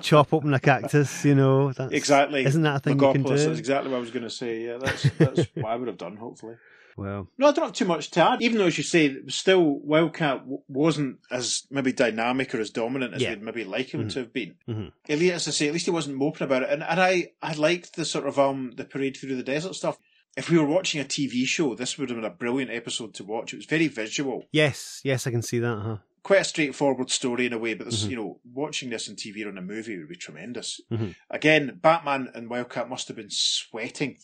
Chop 0.00 0.32
open 0.32 0.54
a 0.54 0.60
cactus, 0.60 1.24
you 1.26 1.34
know. 1.34 1.72
That's, 1.72 1.92
exactly. 1.92 2.46
Isn't 2.46 2.62
that 2.62 2.76
a 2.76 2.78
thing 2.78 2.98
you 2.98 3.12
can 3.12 3.22
do? 3.24 3.36
That's 3.36 3.58
exactly 3.58 3.90
what 3.90 3.98
I 3.98 4.00
was 4.00 4.10
going 4.10 4.22
to 4.22 4.30
say. 4.30 4.64
Yeah, 4.64 4.78
that's 4.78 5.02
that's 5.18 5.48
what 5.54 5.66
I 5.66 5.76
would 5.76 5.88
have 5.88 5.98
done. 5.98 6.16
Hopefully. 6.16 6.54
Well, 6.98 7.30
No, 7.38 7.46
I 7.48 7.52
don't 7.52 7.64
have 7.64 7.72
too 7.74 7.84
much 7.84 8.10
to 8.12 8.28
add. 8.30 8.42
Even 8.42 8.58
though, 8.58 8.66
as 8.66 8.76
you 8.76 8.84
say, 8.84 9.16
still 9.28 9.78
Wildcat 9.80 10.38
w- 10.40 10.62
wasn't 10.68 11.18
as 11.30 11.62
maybe 11.70 11.92
dynamic 11.92 12.54
or 12.54 12.60
as 12.60 12.70
dominant 12.70 13.14
as 13.14 13.22
Yeah. 13.22 13.30
we'd 13.30 13.42
maybe 13.42 13.64
like 13.64 13.94
him 13.94 14.04
Mhm. 14.06 14.12
to 14.14 14.18
have 14.20 14.32
been. 14.32 14.56
Mhm. 14.68 14.92
At 15.08 15.18
least, 15.18 15.34
as 15.34 15.48
I 15.48 15.50
say, 15.52 15.66
at 15.68 15.72
least 15.72 15.84
he 15.86 15.90
wasn't 15.92 16.16
moping 16.16 16.44
about 16.44 16.64
it. 16.64 16.70
And 16.70 16.82
and 16.82 17.00
I 17.00 17.32
I 17.40 17.52
liked 17.54 17.94
the 17.96 18.04
sort 18.04 18.26
of 18.26 18.38
um 18.38 18.72
the 18.76 18.84
parade 18.84 19.16
through 19.16 19.36
the 19.36 19.42
desert 19.42 19.74
stuff. 19.74 19.96
If 20.36 20.50
we 20.50 20.58
were 20.58 20.66
watching 20.66 21.00
a 21.00 21.04
TV 21.04 21.44
show, 21.46 21.74
this 21.74 21.96
would 21.98 22.10
have 22.10 22.16
been 22.18 22.24
a 22.24 22.30
brilliant 22.34 22.70
episode 22.70 23.14
to 23.14 23.24
watch. 23.24 23.52
It 23.52 23.56
was 23.56 23.66
very 23.66 23.88
visual, 23.88 24.44
yes, 24.52 25.00
yes, 25.04 25.26
I 25.26 25.30
can 25.30 25.42
see 25.42 25.58
that, 25.60 25.78
huh? 25.82 25.96
quite 26.24 26.40
a 26.42 26.44
straightforward 26.44 27.10
story 27.10 27.46
in 27.46 27.52
a 27.54 27.58
way. 27.58 27.72
But 27.74 27.86
this, 27.86 28.04
Mhm. 28.04 28.10
you 28.10 28.16
know, 28.16 28.40
watching 28.52 28.90
this 28.90 29.08
on 29.08 29.16
TV 29.16 29.44
or 29.44 29.48
in 29.48 29.56
a 29.56 29.62
movie 29.62 29.96
would 29.96 30.08
be 30.10 30.16
tremendous. 30.16 30.78
Mhm. 30.92 31.14
Again, 31.30 31.78
Batman 31.80 32.28
and 32.34 32.50
Wildcat 32.50 32.88
must 32.90 33.08
have 33.08 33.16
been 33.16 33.30
sweating 33.30 34.18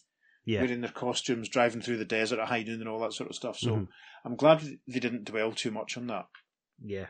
Yeah. 0.46 0.60
wearing 0.62 0.80
their 0.82 0.90
costumes, 0.90 1.48
driving 1.48 1.80
through 1.80 1.96
the 1.98 2.04
desert 2.04 2.38
at 2.38 2.48
high 2.48 2.62
noon 2.62 2.80
and 2.80 2.88
all 2.88 3.00
that 3.00 3.12
sort 3.14 3.30
of 3.30 3.36
stuff. 3.36 3.58
So 3.58 3.70
Mhm. 3.76 3.88
I'm 4.24 4.36
glad 4.36 4.60
they 4.86 5.00
didn't 5.00 5.24
dwell 5.24 5.52
too 5.52 5.70
much 5.70 5.96
on 5.96 6.06
that. 6.08 6.26
Yeah. 6.84 7.06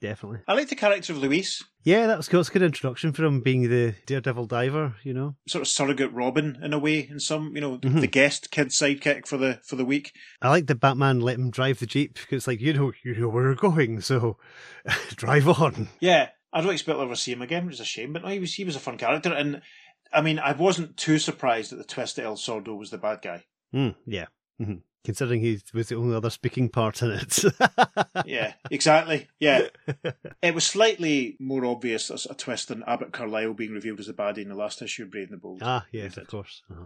Definitely. 0.00 0.40
I 0.46 0.54
like 0.54 0.68
the 0.68 0.76
character 0.76 1.12
of 1.12 1.18
Luis, 1.18 1.60
Yeah, 1.82 2.06
that 2.06 2.16
was 2.18 2.28
cool. 2.28 2.38
It's 2.40 2.50
a 2.50 2.52
good 2.52 2.62
introduction 2.62 3.12
for 3.12 3.24
him 3.24 3.40
being 3.40 3.62
the 3.68 3.94
daredevil 4.06 4.46
diver, 4.46 4.94
you 5.02 5.12
know. 5.14 5.36
sort 5.48 5.62
of 5.62 5.68
surrogate 5.68 6.12
Robin 6.12 6.56
in 6.62 6.72
a 6.72 6.78
way, 6.78 7.00
in 7.08 7.18
some, 7.18 7.52
you 7.56 7.60
know, 7.60 7.78
Mhm. 7.78 8.00
the 8.00 8.06
guest 8.06 8.50
kid 8.52 8.68
sidekick 8.68 9.26
for 9.26 9.38
the 9.38 9.60
for 9.64 9.74
the 9.74 9.84
week. 9.84 10.12
I 10.40 10.50
like 10.50 10.66
that 10.68 10.76
Batman 10.80 11.20
let 11.20 11.36
him 11.38 11.50
drive 11.50 11.80
the 11.80 11.86
Jeep 11.86 12.14
because 12.14 12.46
like, 12.46 12.60
you 12.60 12.74
know, 12.74 12.92
you 13.04 13.16
know 13.16 13.28
where 13.28 13.42
we're 13.44 13.54
going, 13.54 14.00
so 14.00 14.38
drive 15.16 15.48
on. 15.48 15.88
Yeah, 15.98 16.28
I 16.52 16.60
don't 16.60 16.72
expect 16.72 16.96
to 16.98 17.02
ever 17.02 17.16
see 17.16 17.32
him 17.32 17.42
again, 17.42 17.66
which 17.66 17.74
is 17.74 17.80
a 17.80 17.84
shame. 17.84 18.12
But 18.12 18.22
no, 18.22 18.28
he 18.28 18.38
was 18.38 18.54
he 18.54 18.64
was 18.64 18.76
a 18.76 18.80
fun 18.80 18.98
character, 18.98 19.32
and 19.32 19.62
I 20.12 20.20
mean, 20.22 20.38
I 20.38 20.52
wasn't 20.52 20.96
too 20.96 21.18
surprised 21.18 21.72
that 21.72 21.76
the 21.76 21.84
twist 21.84 22.16
that 22.16 22.24
El 22.24 22.36
Sordo 22.36 22.76
was 22.76 22.90
the 22.90 22.98
bad 22.98 23.20
guy. 23.22 23.44
Mm, 23.74 23.94
yeah. 24.06 24.26
hmm 24.58 24.74
Considering 25.04 25.40
he 25.40 25.58
was 25.72 25.88
the 25.88 25.94
only 25.96 26.14
other 26.16 26.28
speaking 26.28 26.68
part 26.68 27.02
in 27.02 27.10
it. 27.12 27.38
Yeah, 28.26 28.54
exactly. 28.70 29.28
Yeah, 29.38 29.68
it 30.42 30.54
was 30.54 30.64
slightly 30.64 31.36
more 31.40 31.64
obvious 31.64 32.10
as 32.10 32.26
a 32.26 32.34
twist 32.34 32.68
than 32.68 32.82
Abbott 32.86 33.12
Carlisle 33.12 33.54
being 33.54 33.70
revealed 33.72 34.00
as 34.00 34.06
the 34.06 34.12
baddie 34.12 34.42
in 34.42 34.48
the 34.48 34.54
last 34.56 34.82
issue 34.82 35.04
of 35.04 35.10
Brave 35.10 35.28
and 35.30 35.34
the 35.38 35.40
Bold. 35.40 35.60
ah, 35.62 35.86
yes, 35.92 36.16
of 36.16 36.26
course. 36.26 36.62
Uh-huh. 36.70 36.84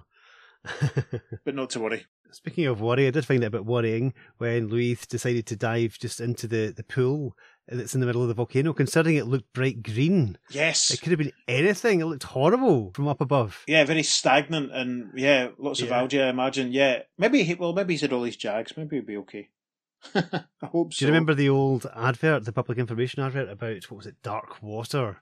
But 1.45 1.55
not 1.55 1.71
to 1.71 1.81
worry. 1.81 2.07
Speaking 2.31 2.67
of 2.67 2.81
worry, 2.81 3.07
I 3.07 3.11
did 3.11 3.27
find 3.27 3.43
it 3.43 3.47
a 3.47 3.51
bit 3.51 3.65
worrying 3.67 4.15
when 4.39 4.69
Luis 4.69 5.07
decided 5.07 5.47
to 5.47 5.57
dive 5.57 5.99
just 6.01 6.21
into 6.21 6.47
the, 6.47 6.73
the 6.75 6.85
pool 6.85 7.37
that's 7.69 7.95
in 7.95 8.01
the 8.01 8.07
middle 8.07 8.23
of 8.23 8.29
the 8.29 8.35
volcano, 8.35 8.73
considering 8.73 9.17
it 9.17 9.27
looked 9.27 9.53
bright 9.53 9.83
green. 9.83 10.37
Yes, 10.51 10.91
It 10.91 11.01
could 11.01 11.11
have 11.13 11.19
been 11.19 11.33
anything. 11.49 12.01
It 12.01 12.07
looked 12.07 12.25
horrible 12.25 12.91
from 12.95 13.09
up 13.09 13.21
above. 13.21 13.63
Yeah, 13.67 13.85
very 13.85 14.03
stagnant 14.03 14.73
and 14.73 15.11
yeah, 15.15 15.49
lots 15.59 15.81
of 15.83 15.91
algae. 15.93 16.21
I 16.23 16.29
imagine. 16.29 16.73
Yeah, 16.73 17.03
maybe 17.19 17.43
he, 17.45 17.55
well, 17.55 17.73
maybe 17.73 17.95
he's 17.95 18.01
had 18.03 18.13
all 18.13 18.23
these 18.23 18.37
jags. 18.37 18.77
Maybe 18.77 18.97
he'll 18.97 19.05
be 19.05 19.17
okay. 19.19 19.49
I 20.15 20.67
hope 20.67 20.93
so. 20.93 20.99
Do 20.99 21.05
you 21.05 21.13
remember 21.13 21.35
the 21.35 21.49
old 21.49 21.87
advert, 21.95 22.45
the 22.45 22.53
public 22.53 22.79
information 22.79 23.23
advert 23.23 23.49
about 23.49 23.85
what 23.91 23.97
was 23.99 24.07
it, 24.07 24.17
dark 24.23 24.61
water? 24.63 25.19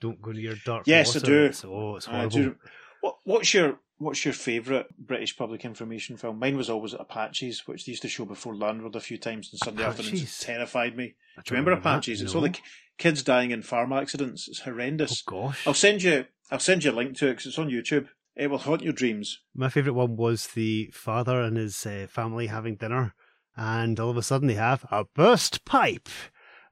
Don't 0.00 0.20
go 0.22 0.32
near 0.32 0.54
dark 0.64 0.84
Yes, 0.86 1.14
I 1.14 1.18
water. 1.18 1.26
do. 1.26 1.44
It's, 1.44 1.64
oh, 1.64 1.96
it's 1.96 2.06
horrible. 2.06 2.28
do 2.30 2.56
what, 3.02 3.16
what's 3.24 3.52
your 3.52 3.78
What's 4.04 4.22
your 4.22 4.34
favourite 4.34 4.84
British 4.98 5.34
public 5.34 5.64
information 5.64 6.18
film? 6.18 6.38
Mine 6.38 6.58
was 6.58 6.68
always 6.68 6.92
Apaches, 6.92 7.66
which 7.66 7.86
they 7.86 7.92
used 7.92 8.02
to 8.02 8.08
show 8.08 8.26
before 8.26 8.54
Landward 8.54 8.94
a 8.96 9.00
few 9.00 9.16
times 9.16 9.48
on 9.50 9.56
Sunday 9.56 9.82
afternoons. 9.82 10.20
Apaches? 10.20 10.42
It 10.42 10.44
terrified 10.44 10.94
me. 10.94 11.14
I 11.38 11.40
Do 11.40 11.54
you 11.54 11.58
remember 11.58 11.70
that. 11.70 11.78
Apaches? 11.78 12.20
It's 12.20 12.34
all 12.34 12.42
the 12.42 12.54
kids 12.98 13.22
dying 13.22 13.50
in 13.50 13.62
farm 13.62 13.94
accidents. 13.94 14.46
It's 14.46 14.60
horrendous. 14.60 15.24
Oh 15.26 15.46
gosh. 15.46 15.66
I'll 15.66 15.72
send 15.72 16.02
you. 16.02 16.26
I'll 16.50 16.58
send 16.58 16.84
you 16.84 16.90
a 16.90 16.92
link 16.92 17.16
to 17.16 17.28
it 17.28 17.30
because 17.30 17.46
it's 17.46 17.58
on 17.58 17.70
YouTube. 17.70 18.08
It 18.36 18.50
will 18.50 18.58
haunt 18.58 18.82
your 18.82 18.92
dreams. 18.92 19.40
My 19.54 19.70
favourite 19.70 19.96
one 19.96 20.16
was 20.16 20.48
the 20.48 20.90
father 20.92 21.40
and 21.40 21.56
his 21.56 21.86
uh, 21.86 22.06
family 22.06 22.48
having 22.48 22.76
dinner, 22.76 23.14
and 23.56 23.98
all 23.98 24.10
of 24.10 24.18
a 24.18 24.22
sudden 24.22 24.48
they 24.48 24.54
have 24.54 24.84
a 24.90 25.06
burst 25.14 25.64
pipe. 25.64 26.10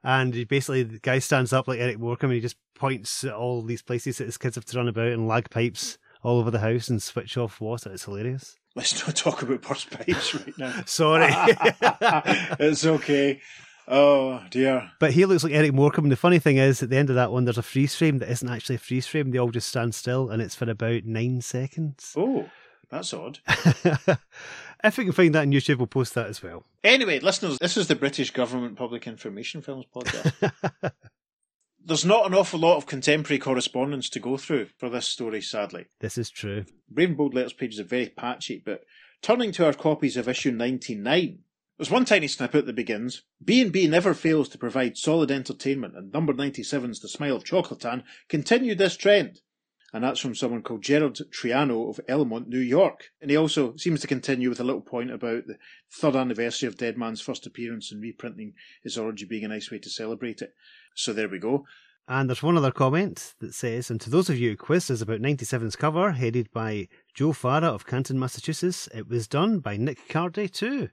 And 0.04 0.34
he 0.34 0.44
basically, 0.44 0.82
the 0.82 0.98
guy 0.98 1.18
stands 1.18 1.54
up 1.54 1.66
like 1.66 1.80
Eric 1.80 1.98
Morecambe 1.98 2.32
and 2.32 2.34
he 2.34 2.42
just 2.42 2.58
points 2.74 3.24
at 3.24 3.32
all 3.32 3.62
these 3.62 3.80
places 3.80 4.18
that 4.18 4.26
his 4.26 4.36
kids 4.36 4.56
have 4.56 4.66
to 4.66 4.76
run 4.76 4.88
about 4.88 5.12
and 5.12 5.26
lag 5.26 5.48
pipes 5.48 5.96
all 6.22 6.38
over 6.38 6.50
the 6.50 6.60
house 6.60 6.88
and 6.88 7.02
switch 7.02 7.36
off 7.36 7.60
water. 7.60 7.92
It's 7.92 8.04
hilarious. 8.04 8.56
Let's 8.74 9.06
not 9.06 9.16
talk 9.16 9.42
about 9.42 9.62
burst 9.62 9.90
pipes 9.90 10.34
right 10.34 10.56
now. 10.58 10.82
Sorry. 10.86 11.28
it's 11.30 12.86
okay. 12.86 13.40
Oh 13.88 14.40
dear. 14.50 14.92
but 15.00 15.10
he 15.12 15.24
looks 15.24 15.42
like 15.42 15.52
Eric 15.52 15.74
Morecambe. 15.74 16.08
The 16.08 16.16
funny 16.16 16.38
thing 16.38 16.56
is, 16.56 16.82
at 16.82 16.88
the 16.88 16.96
end 16.96 17.10
of 17.10 17.16
that 17.16 17.32
one, 17.32 17.44
there's 17.44 17.58
a 17.58 17.62
freeze 17.62 17.94
frame 17.96 18.18
that 18.18 18.30
isn't 18.30 18.48
actually 18.48 18.76
a 18.76 18.78
freeze 18.78 19.06
frame. 19.06 19.30
They 19.30 19.38
all 19.38 19.50
just 19.50 19.68
stand 19.68 19.94
still 19.94 20.30
and 20.30 20.40
it's 20.40 20.54
for 20.54 20.70
about 20.70 21.04
nine 21.04 21.40
seconds. 21.40 22.14
Oh, 22.16 22.48
that's 22.90 23.12
odd. 23.12 23.40
if 24.84 24.98
we 24.98 25.04
can 25.04 25.12
find 25.12 25.34
that 25.34 25.42
on 25.42 25.52
YouTube, 25.52 25.78
we'll 25.78 25.86
post 25.88 26.14
that 26.14 26.28
as 26.28 26.42
well. 26.42 26.64
Anyway, 26.84 27.18
listeners, 27.18 27.58
this 27.58 27.76
is 27.76 27.88
the 27.88 27.96
British 27.96 28.30
Government 28.30 28.76
Public 28.76 29.06
Information 29.06 29.62
Films 29.62 29.84
podcast. 29.94 30.92
There's 31.84 32.04
not 32.04 32.26
an 32.26 32.34
awful 32.34 32.60
lot 32.60 32.76
of 32.76 32.86
contemporary 32.86 33.38
correspondence 33.38 34.08
to 34.10 34.20
go 34.20 34.36
through 34.36 34.66
for 34.78 34.88
this 34.88 35.06
story, 35.06 35.40
sadly. 35.40 35.86
this 36.00 36.16
is 36.16 36.30
true. 36.30 36.64
Brave 36.88 37.10
and 37.10 37.18
Bold 37.18 37.34
Letters 37.34 37.52
pages 37.52 37.80
are 37.80 37.84
very 37.84 38.08
patchy, 38.08 38.62
but 38.64 38.84
turning 39.20 39.52
to 39.52 39.66
our 39.66 39.72
copies 39.72 40.16
of 40.16 40.28
issue 40.28 40.52
99, 40.52 41.38
there's 41.78 41.90
one 41.90 42.04
tiny 42.04 42.28
snippet 42.28 42.66
that 42.66 42.76
begins, 42.76 43.22
B&B 43.44 43.88
never 43.88 44.14
fails 44.14 44.48
to 44.50 44.58
provide 44.58 44.96
solid 44.96 45.30
entertainment, 45.30 45.96
and 45.96 46.12
number 46.12 46.32
97's 46.32 47.00
The 47.00 47.08
Smile 47.08 47.36
of 47.36 47.44
Choclotan 47.44 48.04
continued 48.28 48.78
this 48.78 48.96
trend. 48.96 49.40
And 49.92 50.02
that's 50.02 50.20
from 50.20 50.34
someone 50.34 50.62
called 50.62 50.82
Gerald 50.82 51.20
Triano 51.30 51.90
of 51.90 52.00
Elmont, 52.08 52.46
New 52.46 52.58
York. 52.58 53.10
And 53.20 53.30
he 53.30 53.36
also 53.36 53.76
seems 53.76 54.00
to 54.00 54.06
continue 54.06 54.48
with 54.48 54.60
a 54.60 54.64
little 54.64 54.80
point 54.80 55.10
about 55.10 55.46
the 55.46 55.58
third 55.92 56.16
anniversary 56.16 56.66
of 56.66 56.78
Deadman's 56.78 57.20
first 57.20 57.46
appearance 57.46 57.92
and 57.92 58.00
reprinting 58.00 58.54
his 58.82 58.96
orgy 58.96 59.26
being 59.26 59.44
a 59.44 59.48
nice 59.48 59.70
way 59.70 59.78
to 59.80 59.90
celebrate 59.90 60.40
it. 60.40 60.54
So 60.94 61.12
there 61.12 61.28
we 61.28 61.38
go. 61.38 61.66
And 62.08 62.28
there's 62.28 62.42
one 62.42 62.56
other 62.56 62.72
comment 62.72 63.34
that 63.40 63.54
says, 63.54 63.90
and 63.90 64.00
to 64.00 64.10
those 64.10 64.28
of 64.28 64.38
you 64.38 64.50
who 64.50 64.56
quizzed 64.56 64.90
us 64.90 65.02
about 65.02 65.20
97's 65.20 65.76
cover, 65.76 66.12
headed 66.12 66.50
by 66.52 66.88
Joe 67.14 67.32
Farah 67.32 67.64
of 67.64 67.86
Canton, 67.86 68.18
Massachusetts, 68.18 68.88
it 68.94 69.08
was 69.08 69.28
done 69.28 69.60
by 69.60 69.76
Nick 69.76 70.08
Cardy 70.08 70.50
too. 70.50 70.88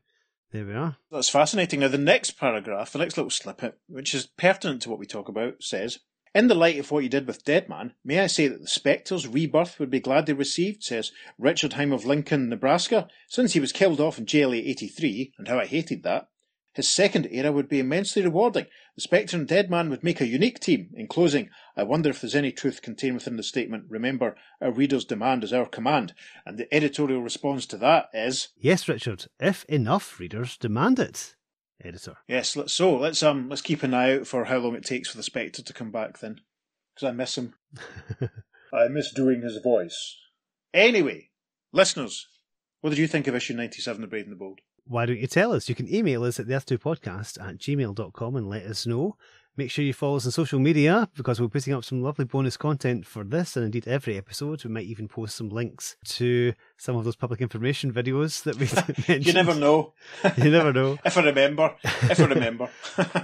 There 0.52 0.66
we 0.66 0.74
are. 0.74 0.98
That's 1.12 1.30
fascinating. 1.30 1.80
Now, 1.80 1.88
the 1.90 1.98
next 1.98 2.32
paragraph, 2.32 2.92
the 2.92 3.00
next 3.00 3.18
little 3.18 3.30
snippet, 3.30 3.78
which 3.88 4.14
is 4.14 4.26
pertinent 4.26 4.82
to 4.84 4.90
what 4.90 5.00
we 5.00 5.06
talk 5.06 5.30
about, 5.30 5.62
says 5.62 6.00
In 6.36 6.48
the 6.48 6.56
light 6.56 6.78
of 6.78 6.92
what 6.92 7.04
you 7.04 7.10
did 7.10 7.26
with 7.26 7.44
Deadman, 7.44 7.94
may 8.04 8.20
I 8.20 8.28
say 8.28 8.48
that 8.48 8.62
the 8.62 8.68
Spectre's 8.68 9.28
rebirth 9.28 9.80
would 9.80 9.90
be 9.90 10.00
gladly 10.00 10.36
received, 10.36 10.84
says 10.84 11.12
Richard 11.40 11.74
Heim 11.74 11.92
of 11.92 12.06
Lincoln, 12.06 12.50
Nebraska, 12.50 13.08
since 13.28 13.54
he 13.54 13.60
was 13.60 13.72
killed 13.72 14.00
off 14.00 14.20
in 14.20 14.28
JLA 14.28 14.60
83, 14.68 15.34
and 15.40 15.48
how 15.48 15.60
I 15.60 15.66
hated 15.66 16.04
that. 16.04 16.30
His 16.74 16.88
second 16.88 17.28
era 17.32 17.52
would 17.52 17.68
be 17.68 17.80
immensely 17.80 18.22
rewarding. 18.22 18.68
The 18.96 19.02
Spectre 19.02 19.38
and 19.38 19.48
Deadman 19.48 19.90
would 19.90 20.04
make 20.04 20.22
a 20.22 20.28
unique 20.28 20.60
team. 20.60 20.92
In 20.94 21.08
closing, 21.08 21.50
I 21.76 21.82
wonder 21.82 22.12
if 22.12 22.22
there's 22.22 22.36
any 22.36 22.52
truth 22.52 22.84
contained 22.84 23.16
within 23.16 23.36
the 23.36 23.44
statement, 23.44 23.86
remember, 23.90 24.36
our 24.62 24.72
reader's 24.72 25.06
demand 25.06 25.44
is 25.44 25.52
our 25.52 25.66
command. 25.66 26.14
And 26.46 26.60
the 26.60 26.74
editorial 26.74 27.24
response 27.24 27.66
to 27.68 27.78
that 27.78 28.10
is 28.14 28.50
Yes, 28.56 28.88
Richard, 28.88 29.26
if 29.40 29.66
enough 29.66 30.20
readers 30.20 30.58
demand 30.58 31.00
it. 31.00 31.36
Editor. 31.84 32.16
Yes, 32.28 32.58
so 32.68 32.98
let's 32.98 33.24
um 33.24 33.50
let's 33.50 33.62
keep 33.62 33.84
an 33.84 33.94
eye 33.94 34.18
out 34.18 34.28
for 34.28 34.46
how 34.46 34.58
long 34.58 34.76
it 34.76 34.84
takes 34.86 35.10
for 35.10 35.18
the 35.18 35.24
Spectre 35.24 35.62
to 35.62 35.74
come 35.74 35.92
back 35.92 36.20
then, 36.20 36.42
because 36.94 37.08
I 37.08 37.12
miss 37.12 37.38
him. 37.38 37.54
I 38.74 38.88
miss 38.90 39.14
doing 39.14 39.42
his 39.42 39.58
voice. 39.64 40.18
Anyway, 40.74 41.30
listeners, 41.72 42.28
what 42.82 42.92
did 42.92 43.00
you 43.00 43.08
think 43.08 43.28
of 43.28 43.36
issue 43.36 43.54
ninety-seven 43.54 44.04
of 44.04 44.10
Brave 44.10 44.26
and 44.26 44.34
the 44.34 44.38
Bold? 44.38 44.60
Why 44.86 45.06
don't 45.06 45.20
you 45.20 45.28
tell 45.28 45.54
us? 45.54 45.70
You 45.70 45.76
can 45.76 45.94
email 45.94 46.24
us 46.24 46.40
at 46.40 46.48
the 46.48 46.54
Earth2podcast 46.54 47.40
at 47.40 47.58
gmail.com 47.58 48.36
and 48.36 48.50
let 48.50 48.64
us 48.64 48.88
know. 48.88 49.18
Make 49.60 49.72
sure 49.72 49.84
you 49.84 49.92
follow 49.92 50.16
us 50.16 50.26
on 50.26 50.32
social 50.32 50.58
media 50.58 51.10
because 51.18 51.42
we're 51.42 51.50
putting 51.50 51.74
up 51.74 51.84
some 51.84 52.02
lovely 52.02 52.24
bonus 52.24 52.56
content 52.56 53.06
for 53.06 53.26
this 53.26 53.58
and 53.58 53.66
indeed 53.66 53.90
every 53.90 54.16
episode. 54.18 54.64
We 54.64 54.70
might 54.72 54.86
even 54.86 55.10
post 55.10 55.36
some 55.36 55.50
links 55.50 55.98
to 56.06 56.54
some 56.78 56.96
of 56.96 57.04
those 57.04 57.18
public 57.18 57.42
information 57.42 57.92
videos 57.92 58.42
that 58.44 58.56
we 58.56 58.68
mentioned. 59.10 59.26
You 59.28 59.34
never 59.34 59.54
know. 59.54 59.92
you 60.38 60.50
never 60.50 60.72
know. 60.72 60.98
if 61.04 61.18
I 61.18 61.24
remember, 61.26 61.76
if 61.84 62.22
I 62.22 62.24
remember. 62.24 62.70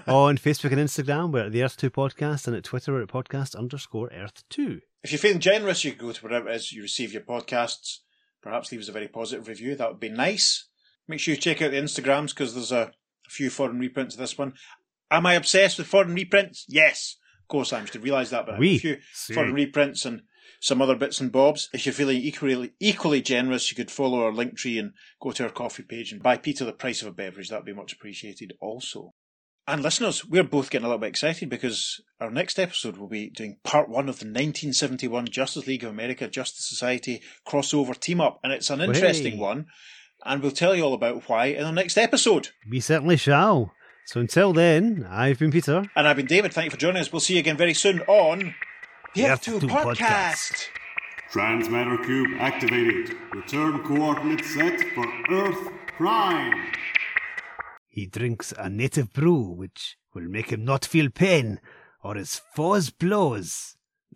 on 0.07 0.37
Facebook 0.37 0.73
and 0.73 0.81
Instagram, 0.81 1.31
we're 1.31 1.45
at 1.45 1.53
the 1.53 1.61
Earth2 1.61 1.89
Podcast, 1.91 2.47
and 2.47 2.55
at 2.57 2.65
Twitter, 2.65 2.91
we're 2.91 3.03
at 3.03 3.07
podcast 3.07 3.55
underscore 3.55 4.09
Earth2. 4.09 4.81
if 5.03 5.13
you're 5.13 5.19
feeling 5.19 5.39
generous, 5.39 5.85
you 5.85 5.93
can 5.93 6.05
go 6.07 6.11
to 6.11 6.21
wherever 6.21 6.49
it 6.49 6.55
is 6.57 6.73
you 6.73 6.81
receive 6.81 7.13
your 7.13 7.21
podcasts. 7.21 7.99
perhaps 8.41 8.73
leave 8.73 8.81
us 8.81 8.89
a 8.89 8.91
very 8.91 9.07
positive 9.07 9.47
review. 9.47 9.73
That 9.77 9.87
would 9.89 10.01
be 10.01 10.09
nice. 10.09 10.67
Make 11.07 11.21
sure 11.21 11.33
you 11.33 11.39
check 11.39 11.61
out 11.61 11.71
the 11.71 11.77
Instagrams 11.77 12.31
because 12.31 12.53
there's 12.53 12.73
a, 12.73 12.91
a 13.25 13.29
few 13.29 13.49
foreign 13.49 13.79
reprints 13.79 14.15
of 14.15 14.19
this 14.19 14.37
one. 14.37 14.51
Am 15.15 15.25
I 15.25 15.33
obsessed 15.33 15.77
with 15.77 15.87
foreign 15.87 16.13
reprints? 16.13 16.65
Yes. 16.67 17.15
Of 17.43 17.47
course, 17.47 17.71
I'm 17.73 17.85
to 17.87 17.99
realise 17.99 18.31
that, 18.31 18.45
but 18.45 18.59
Oui, 18.59 18.75
a 18.75 18.79
few 18.79 18.97
foreign 19.33 19.53
reprints 19.53 20.03
and 20.05 20.21
some 20.59 20.81
other 20.81 20.95
bits 20.95 21.21
and 21.21 21.31
bobs. 21.31 21.69
If 21.73 21.85
you're 21.85 21.93
feeling 21.93 22.17
equally 22.17 22.73
equally 22.79 23.21
generous, 23.21 23.69
you 23.71 23.75
could 23.75 23.91
follow 23.91 24.23
our 24.23 24.33
link 24.33 24.57
tree 24.57 24.79
and 24.79 24.91
go 25.21 25.31
to 25.31 25.43
our 25.43 25.49
Ko-fi 25.51 25.83
page 25.83 26.11
and 26.11 26.23
buy 26.23 26.37
Peter 26.37 26.65
the 26.65 26.73
price 26.73 27.01
of 27.01 27.07
a 27.07 27.11
beverage. 27.11 27.49
That'd 27.49 27.65
be 27.65 27.73
much 27.73 27.93
appreciated 27.93 28.53
also. 28.59 29.13
And 29.67 29.81
listeners, 29.81 30.25
we're 30.25 30.43
both 30.43 30.69
getting 30.69 30.85
a 30.85 30.89
little 30.89 30.99
bit 30.99 31.09
excited 31.09 31.49
because 31.49 32.01
our 32.19 32.29
next 32.29 32.59
episode 32.59 32.97
will 32.97 33.07
be 33.07 33.29
doing 33.31 33.57
part 33.63 33.89
one 33.89 34.09
of 34.09 34.19
the 34.19 34.25
1971 34.25 35.27
Justice 35.27 35.65
League 35.65 35.83
of 35.83 35.89
America 35.89 36.27
Justice 36.27 36.67
Society 36.67 37.21
crossover 37.47 37.99
team 37.99 38.21
up, 38.21 38.39
and 38.43 38.53
it's 38.53 38.69
an 38.69 38.81
interesting 38.81 39.33
Hey. 39.33 39.39
one. 39.39 39.65
And 40.23 40.41
we'll 40.41 40.51
tell 40.51 40.75
you 40.75 40.83
all 40.83 40.93
about 40.93 41.27
why 41.29 41.47
in 41.47 41.63
our 41.63 41.73
next 41.73 41.97
episode. 41.97 42.49
We 42.69 42.79
certainly 42.79 43.17
shall. 43.17 43.71
So 44.05 44.19
until 44.19 44.53
then, 44.53 45.05
I've 45.09 45.39
been 45.39 45.51
Peter. 45.51 45.89
And 45.95 46.07
I've 46.07 46.15
been 46.17 46.27
David. 46.27 46.53
Thank 46.53 46.65
you 46.65 46.71
for 46.71 46.77
joining 46.77 47.01
us. 47.01 47.11
We'll 47.11 47.19
see 47.19 47.33
you 47.33 47.39
again 47.39 47.57
very 47.57 47.73
soon 47.73 48.01
on 48.01 48.53
the 49.15 49.23
The 49.23 49.29
F2 49.29 49.59
F2 49.61 49.69
podcast. 49.69 49.95
podcast. 49.97 50.67
Transmatter 51.31 51.97
cube 52.05 52.29
activated. 52.39 53.15
Return 53.33 53.79
coordinates 53.83 54.53
set 54.53 54.79
for 54.93 55.05
Earth 55.31 55.71
Prime. 55.97 56.71
He 57.87 58.05
drinks 58.05 58.53
a 58.57 58.69
native 58.69 59.11
brew 59.11 59.41
which 59.49 59.97
will 60.13 60.23
make 60.29 60.51
him 60.51 60.63
not 60.63 60.85
feel 60.85 61.09
pain 61.09 61.59
or 62.03 62.15
his 62.15 62.39
foes 62.53 62.91
blows. 62.91 63.75